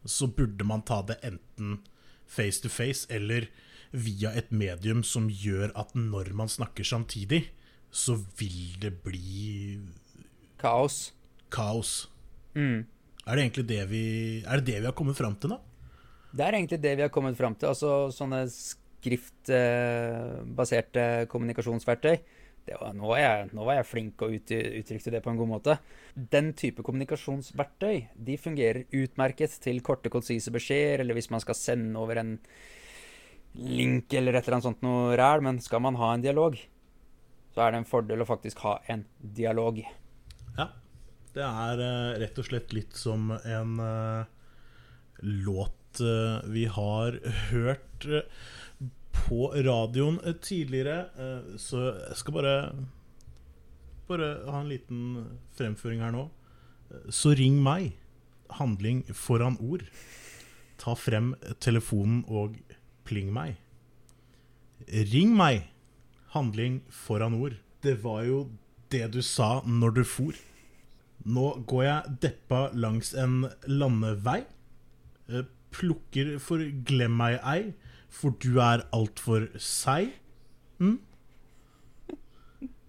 så 0.07 0.31
burde 0.39 0.63
man 0.71 0.87
ta 0.87 1.01
det 1.11 1.19
enten 1.27 1.81
face 2.23 2.63
to 2.63 2.71
face 2.71 3.11
eller 3.11 3.49
via 3.91 4.31
et 4.39 4.55
medium 4.55 5.03
som 5.03 5.27
gjør 5.27 5.75
at 5.83 5.91
når 5.99 6.31
man 6.31 6.47
snakker 6.47 6.87
samtidig, 6.87 7.49
så 7.91 8.21
vil 8.39 8.79
det 8.87 8.95
bli 9.03 9.83
Kaos. 10.63 11.09
kaos. 11.51 12.05
Mm. 12.55 12.85
Er 13.23 13.31
det 13.35 13.41
egentlig 13.45 13.67
det 13.69 13.83
vi, 13.87 14.05
er 14.43 14.57
det 14.59 14.67
det 14.67 14.79
vi 14.81 14.87
har 14.89 14.97
kommet 14.97 15.17
fram 15.17 15.35
til 15.39 15.49
nå? 15.53 15.57
Det 16.33 16.43
er 16.43 16.53
egentlig 16.57 16.81
det 16.83 16.93
vi 16.97 17.05
har 17.05 17.13
kommet 17.13 17.37
fram 17.39 17.55
til. 17.55 17.67
Altså 17.69 17.89
sånne 18.11 18.49
skriftbaserte 18.51 21.27
kommunikasjonsverktøy. 21.31 22.17
Det 22.63 22.77
var, 22.79 22.93
nå, 22.95 23.03
var 23.11 23.19
jeg, 23.19 23.49
nå 23.51 23.65
var 23.67 23.75
jeg 23.75 23.89
flink 23.89 24.21
og 24.23 24.31
ut, 24.37 24.51
uttrykte 24.51 25.11
det 25.11 25.19
på 25.23 25.29
en 25.33 25.39
god 25.39 25.49
måte. 25.51 25.73
Den 26.15 26.53
type 26.55 26.83
kommunikasjonsverktøy 26.87 27.95
de 28.27 28.37
fungerer 28.39 28.85
utmerket 28.95 29.51
til 29.63 29.81
korte, 29.83 30.09
konsise 30.11 30.51
beskjeder, 30.55 30.99
eller 31.03 31.13
hvis 31.17 31.31
man 31.33 31.41
skal 31.43 31.55
sende 31.59 31.99
over 31.99 32.15
en 32.21 32.31
link 33.53 34.13
eller 34.15 34.33
et 34.33 34.43
eller 34.45 34.55
annet 34.57 34.69
sånt 34.69 34.85
noe 34.85 35.17
ræl. 35.19 35.39
Men 35.43 35.55
skal 35.63 35.81
man 35.83 35.99
ha 35.99 36.07
en 36.15 36.23
dialog, 36.23 36.53
så 37.53 37.57
er 37.65 37.69
det 37.71 37.79
en 37.83 37.91
fordel 37.91 38.19
å 38.23 38.31
faktisk 38.31 38.57
ha 38.63 38.73
en 38.93 39.01
dialog. 39.19 39.75
Ja. 40.57 40.67
Det 41.33 41.41
er 41.41 41.81
uh, 41.81 42.15
rett 42.21 42.37
og 42.37 42.45
slett 42.45 42.73
litt 42.75 42.97
som 42.97 43.31
en 43.33 43.79
uh, 43.81 44.25
låt 45.23 46.01
uh, 46.03 46.43
vi 46.53 46.67
har 46.69 47.17
hørt 47.49 48.05
på 49.13 49.47
radioen 49.65 50.19
tidligere. 50.43 51.07
så 51.61 51.85
jeg 51.93 52.17
skal 52.19 52.35
bare 52.35 52.55
Bare 54.03 54.29
ha 54.51 54.59
en 54.59 54.67
liten 54.67 55.03
fremføring 55.55 56.01
her 56.03 56.11
nå. 56.11 56.25
Så 57.07 57.31
ring 57.39 57.61
meg. 57.63 57.93
Handling 58.59 59.05
foran 59.15 59.55
ord. 59.63 59.85
Ta 60.81 60.91
frem 60.99 61.31
telefonen 61.63 62.25
og 62.27 62.57
pling 63.07 63.31
meg. 63.31 63.55
Ring 65.13 65.31
meg. 65.39 65.69
Handling 66.35 66.81
foran 66.91 67.39
ord. 67.39 67.55
Det 67.79 67.95
var 68.03 68.25
jo 68.27 68.41
det 68.91 69.07
du 69.15 69.21
sa 69.23 69.61
når 69.63 70.01
du 70.01 70.03
for. 70.03 70.35
Nå 71.25 71.45
går 71.69 71.83
jeg 71.85 72.15
deppa 72.25 72.65
langs 72.75 73.13
en 73.15 73.45
landevei. 73.69 74.41
Eh, 75.29 75.45
Plukker 75.73 76.35
for 76.37 76.61
glem 76.85 77.15
meg 77.17 77.39
ei, 77.49 77.73
for 78.13 78.35
du 78.43 78.59
er 78.61 78.83
altfor 78.93 79.47
seig. 79.57 80.11
Mm? 80.77 80.99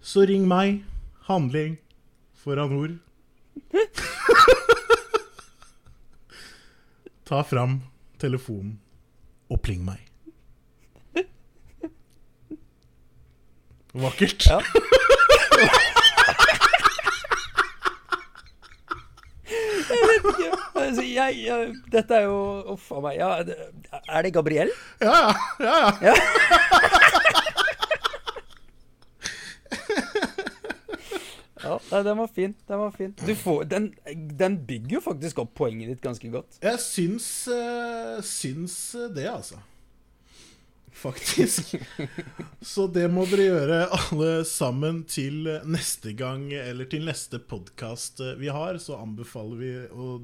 Så 0.05 0.25
ring 0.29 0.45
meg. 0.47 0.83
Handling 1.25 1.79
foran 2.37 2.75
ord. 2.77 2.99
Ta 7.25 7.41
fram 7.41 7.79
telefonen 8.21 8.75
og 9.49 9.63
pling 9.65 9.81
meg. 9.87 9.97
Vakkert. 13.95 14.45
Ja. 14.45 14.59
Jeg 19.89 20.09
vet 20.09 20.27
ikke. 20.31 20.49
Altså, 20.75 21.03
jeg, 21.05 21.39
jeg, 21.45 21.73
dette 21.93 22.17
er 22.17 22.27
jo 22.27 22.37
Uff 22.73 22.91
a 22.91 23.01
meg. 23.03 23.19
Ja, 23.19 23.29
er 24.09 24.25
det 24.25 24.33
Gabriel? 24.35 24.71
Ja, 25.01 25.31
ja. 25.59 25.75
ja, 26.01 26.13
ja. 26.13 26.15
Ja, 31.65 32.03
den 32.03 32.17
var 32.17 32.27
fin. 32.27 32.53
Den 32.67 32.79
var 32.79 32.91
fin. 32.91 33.15
Du 33.25 33.35
får, 33.35 33.63
den, 33.63 33.93
den 34.39 34.57
bygger 34.67 34.99
jo 34.99 35.01
faktisk 35.01 35.39
opp 35.41 35.55
poenget 35.57 35.89
ditt 35.93 36.03
ganske 36.03 36.29
godt. 36.29 36.59
Jeg 36.61 36.81
syns, 36.83 37.29
eh, 37.49 38.19
syns 38.25 38.75
det, 39.15 39.25
altså. 39.31 39.57
Faktisk. 40.95 41.75
Så 42.63 42.87
det 42.87 43.05
må 43.11 43.25
dere 43.29 43.49
gjøre 43.49 43.79
alle 43.97 44.29
sammen 44.47 45.03
til 45.09 45.49
neste 45.67 46.15
gang, 46.17 46.47
eller 46.55 46.87
til 46.89 47.03
neste 47.05 47.41
podkast 47.43 48.23
vi 48.39 48.47
har. 48.53 48.79
Så 48.81 48.97
anbefaler 48.97 49.59
vi 49.59 49.73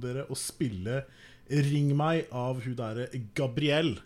dere 0.02 0.26
å 0.32 0.38
spille 0.40 1.04
'Ring 1.52 1.92
meg' 2.00 2.32
av 2.32 2.64
hun 2.64 2.78
derre 2.80 3.10
Gabrielle. 3.36 4.00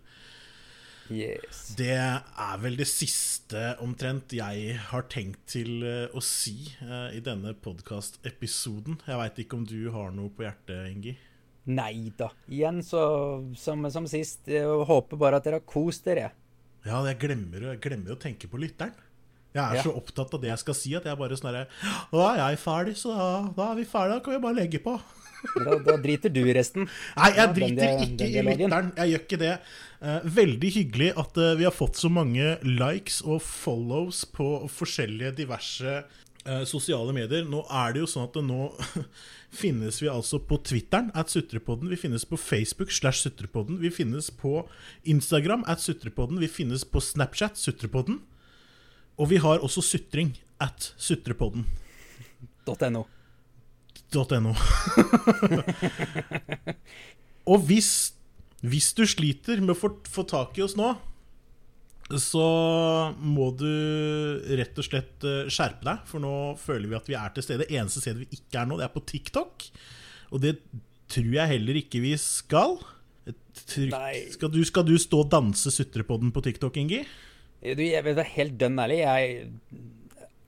Yes. 1.13 1.75
Det 1.77 1.93
er 1.93 2.61
vel 2.63 2.79
det 2.79 2.87
siste 2.89 3.75
omtrent 3.83 4.33
jeg 4.33 4.77
har 4.89 5.05
tenkt 5.11 5.43
til 5.53 5.83
eh, 5.85 6.07
å 6.09 6.21
si 6.23 6.71
eh, 6.81 7.13
i 7.13 7.21
denne 7.21 7.53
podkastepisoden. 7.53 8.97
Jeg 9.05 9.19
veit 9.21 9.41
ikke 9.43 9.59
om 9.59 9.67
du 9.69 9.91
har 9.93 10.15
noe 10.15 10.33
på 10.33 10.47
hjertet, 10.47 10.89
Ingi? 10.89 11.13
Nei 11.69 12.09
da. 12.17 12.31
Igjen 12.49 12.81
så, 12.85 13.03
som, 13.57 13.85
som 13.93 14.09
sist, 14.09 14.47
jeg 14.49 14.65
håper 14.65 15.21
bare 15.21 15.37
at 15.37 15.45
dere 15.45 15.61
har 15.61 15.69
kost 15.69 16.09
dere. 16.09 16.31
Ja, 16.85 17.01
jeg 17.09 17.17
glemmer, 17.21 17.63
jeg 17.71 17.81
glemmer 17.81 18.13
å 18.15 18.19
tenke 18.21 18.47
på 18.51 18.59
lytteren. 18.61 18.93
Jeg 19.55 19.63
er 19.63 19.75
Ja. 19.77 19.83
så 19.83 19.93
opptatt 19.95 20.33
av 20.35 20.41
det 20.41 20.49
jeg 20.49 20.59
skal 20.59 20.73
si, 20.75 20.93
at 20.95 21.05
jeg 21.07 21.17
bare 21.17 21.35
sånn 21.39 21.47
herre 21.53 21.67
Nå 22.11 22.19
er 22.27 22.41
jeg 22.51 22.57
ferdig, 22.59 22.95
så 22.99 23.13
da, 23.15 23.27
da 23.55 23.71
er 23.71 23.75
vi 23.79 23.85
ferdige. 23.87 24.17
Da 24.19 24.19
kan 24.25 24.33
vi 24.35 24.39
bare 24.43 24.55
legge 24.59 24.81
på. 24.83 24.97
Da, 25.63 25.77
da 25.85 25.95
driter 26.01 26.29
du 26.33 26.41
i 26.43 26.53
resten. 26.57 26.87
Nei, 27.15 27.29
jeg 27.31 27.37
Ja, 27.37 27.53
driter 27.53 28.03
ikke 28.03 28.17
den 28.17 28.35
i 28.35 28.43
lytteren. 28.57 28.91
Jeg 28.97 29.11
gjør 29.13 29.23
ikke 29.23 29.39
det. 29.39 29.53
Eh, 30.01 30.19
veldig 30.25 30.71
hyggelig 30.75 31.09
at 31.17 31.37
eh, 31.37 31.55
vi 31.55 31.63
har 31.63 31.71
fått 31.75 31.95
så 32.01 32.09
mange 32.11 32.57
likes 32.65 33.21
og 33.23 33.41
follows 33.41 34.25
på 34.35 34.49
forskjellige 34.69 35.35
diverse 35.37 36.03
sosiale 36.69 37.13
medier. 37.15 37.45
Nå 37.49 37.63
er 37.73 37.95
det 37.95 38.03
jo 38.03 38.09
sånn 38.09 38.27
at 38.27 38.37
nå 38.45 38.67
finnes 39.61 39.97
vi 40.01 40.09
altså 40.11 40.39
på 40.43 40.59
Twitteren, 40.65 41.09
at 41.17 41.31
Sutrepodden. 41.33 41.89
Vi 41.89 41.99
finnes 41.99 42.25
på 42.27 42.37
Facebook, 42.39 42.93
slash 42.93 43.23
Sutrepodden. 43.23 43.79
Vi 43.81 43.91
finnes 43.93 44.29
på 44.29 44.67
Instagram, 45.03 45.65
at 45.67 45.81
Sutrepodden. 45.81 46.41
Vi 46.43 46.51
finnes 46.51 46.85
på 46.85 47.01
Snapchat, 47.01 47.57
Sutrepodden. 47.57 48.21
Og 49.17 49.31
vi 49.31 49.39
har 49.41 49.63
også 49.63 49.81
sutring, 49.85 50.35
at 50.59 50.93
Sutrepodden. 50.97 51.65
.no. 52.65 53.05
.no. 54.15 54.55
og 57.51 57.59
hvis, 57.67 58.13
hvis 58.61 58.93
du 58.93 59.05
sliter 59.07 59.61
med 59.61 59.75
å 59.75 59.79
få, 59.79 59.91
få 60.07 60.23
tak 60.29 60.57
i 60.59 60.63
oss 60.65 60.75
nå, 60.79 60.95
så 62.13 62.47
må 63.17 63.49
du 63.57 63.69
rett 64.59 64.77
og 64.77 64.85
slett 64.85 65.25
eh, 65.25 65.47
skjerpe 65.49 65.87
deg, 65.87 66.03
for 66.05 66.21
nå 66.21 66.33
føler 66.61 66.91
vi 66.91 66.97
at 66.99 67.07
vi 67.09 67.15
er 67.17 67.31
til 67.33 67.45
stede. 67.47 67.69
Eneste 67.73 68.03
stedet 68.03 68.21
vi 68.21 68.37
ikke 68.37 68.61
er 68.61 68.69
nå, 68.69 68.77
det 68.77 68.85
er 68.85 68.93
på 68.93 69.01
TikTok. 69.09 69.65
Og 70.35 70.43
det 70.43 70.59
tror 71.09 71.31
jeg 71.33 71.53
heller 71.55 71.79
ikke 71.81 72.03
vi 72.03 72.13
skal. 72.21 72.77
Skal 73.55 74.51
du, 74.53 74.61
skal 74.67 74.85
du 74.85 74.93
stå 75.01 75.23
og 75.23 75.31
danse 75.33 75.73
sutrepodden 75.73 76.33
på 76.35 76.43
TikTok, 76.45 76.77
Ingi? 76.77 77.01
Du, 77.65 77.81
jeg 77.81 78.05
vet 78.05 78.19
være 78.19 78.35
helt 78.35 78.59
dønn 78.61 78.77
ærlig. 78.83 79.01
Jeg 79.01 79.49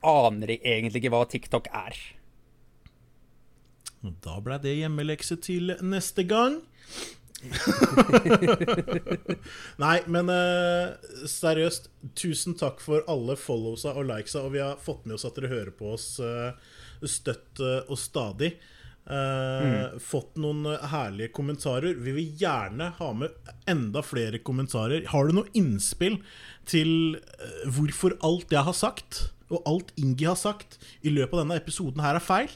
aner 0.06 0.54
egentlig 0.60 1.02
ikke 1.02 1.14
hva 1.16 1.24
TikTok 1.26 1.70
er. 1.74 1.98
Da 4.22 4.36
ble 4.44 4.60
det 4.62 4.76
hjemmelekse 4.78 5.40
til 5.42 5.74
neste 5.82 6.22
gang. 6.28 6.60
Nei, 9.84 9.98
men 10.10 10.30
eh, 10.32 10.96
seriøst, 11.28 11.88
tusen 12.18 12.56
takk 12.58 12.80
for 12.82 13.04
alle 13.10 13.36
followsa 13.38 13.94
og 13.98 14.08
likesa. 14.10 14.42
Og 14.46 14.56
vi 14.56 14.62
har 14.64 14.80
fått 14.82 15.06
med 15.06 15.18
oss 15.18 15.26
at 15.28 15.38
dere 15.38 15.52
hører 15.52 15.74
på 15.78 15.92
oss 15.94 16.08
eh, 16.22 16.50
støtt 17.06 17.62
eh, 17.62 17.80
og 17.86 17.98
stadig. 18.00 18.54
Eh, 19.08 19.94
Fått 20.04 20.36
noen 20.40 20.66
herlige 20.92 21.32
kommentarer. 21.36 21.94
Vi 21.96 22.12
vil 22.18 22.34
gjerne 22.42 22.90
ha 22.98 23.10
med 23.16 23.52
enda 23.70 24.02
flere 24.04 24.40
kommentarer. 24.44 25.06
Har 25.12 25.28
du 25.28 25.38
noe 25.38 25.52
innspill 25.56 26.18
til 26.68 27.16
eh, 27.16 27.62
hvorfor 27.72 28.18
alt 28.26 28.52
jeg 28.52 28.66
har 28.66 28.76
sagt, 28.76 29.28
og 29.48 29.62
alt 29.64 29.94
Ingi 29.96 30.26
har 30.28 30.36
sagt, 30.36 30.76
i 31.00 31.14
løpet 31.14 31.38
av 31.38 31.46
denne 31.46 31.60
episoden 31.62 32.02
her 32.04 32.18
er 32.18 32.24
feil? 32.24 32.52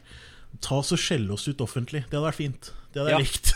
Ta 0.61 0.77
oss 0.79 0.93
og 0.93 0.99
skjelle 0.99 1.31
oss 1.33 1.49
ut 1.49 1.59
offentlig. 1.65 2.05
Det 2.11 2.19
hadde 2.19 2.29
vært 2.29 2.41
fint. 2.41 2.73
Det 2.93 3.01
hadde 3.01 3.11
jeg 3.11 3.19
Ja. 3.19 3.25
likt. 3.25 3.53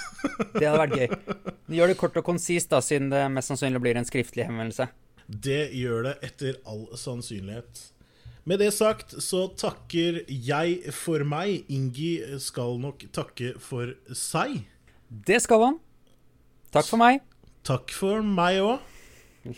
Det 0.54 0.66
hadde 0.66 0.80
vært 0.80 0.96
gøy. 0.96 1.34
Gjør 1.76 1.86
det 1.92 1.96
kort 2.00 2.16
og 2.16 2.24
konsist, 2.24 2.70
da, 2.70 2.80
siden 2.80 3.10
det 3.10 3.30
mest 3.30 3.48
sannsynlig 3.52 3.80
blir 3.84 3.96
en 4.00 4.04
skriftlig 4.08 4.46
henvendelse. 4.48 4.88
Det 5.28 5.72
gjør 5.74 6.02
det 6.04 6.14
etter 6.22 6.56
all 6.66 6.86
sannsynlighet. 6.96 7.90
Med 8.46 8.60
det 8.62 8.72
sagt 8.74 9.10
så 9.22 9.48
takker 9.58 10.22
jeg 10.30 10.92
for 10.94 11.24
meg. 11.26 11.64
Ingi 11.68 12.38
skal 12.38 12.78
nok 12.78 13.02
takke 13.12 13.56
for 13.60 13.94
seg. 14.14 14.64
Det 15.10 15.40
skal 15.42 15.64
han. 15.64 15.78
Takk 16.72 16.86
for 16.86 16.96
meg. 17.02 17.20
Takk 17.66 17.90
for 17.90 18.22
meg 18.22 18.60
òg, 18.62 18.78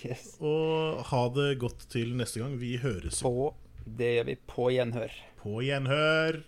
Yes. 0.05 0.37
og 0.41 1.03
ha 1.09 1.29
det 1.33 1.59
godt 1.61 1.87
til 1.93 2.15
neste 2.17 2.41
gang. 2.41 2.59
Vi 2.61 2.77
høres 2.79 3.21
På 3.23 3.55
Det 3.87 4.17
gjør 4.19 4.25
vi 4.27 4.37
på 4.49 4.71
gjenhør. 4.73 5.13
på 5.43 5.61
gjenhør. 5.65 6.43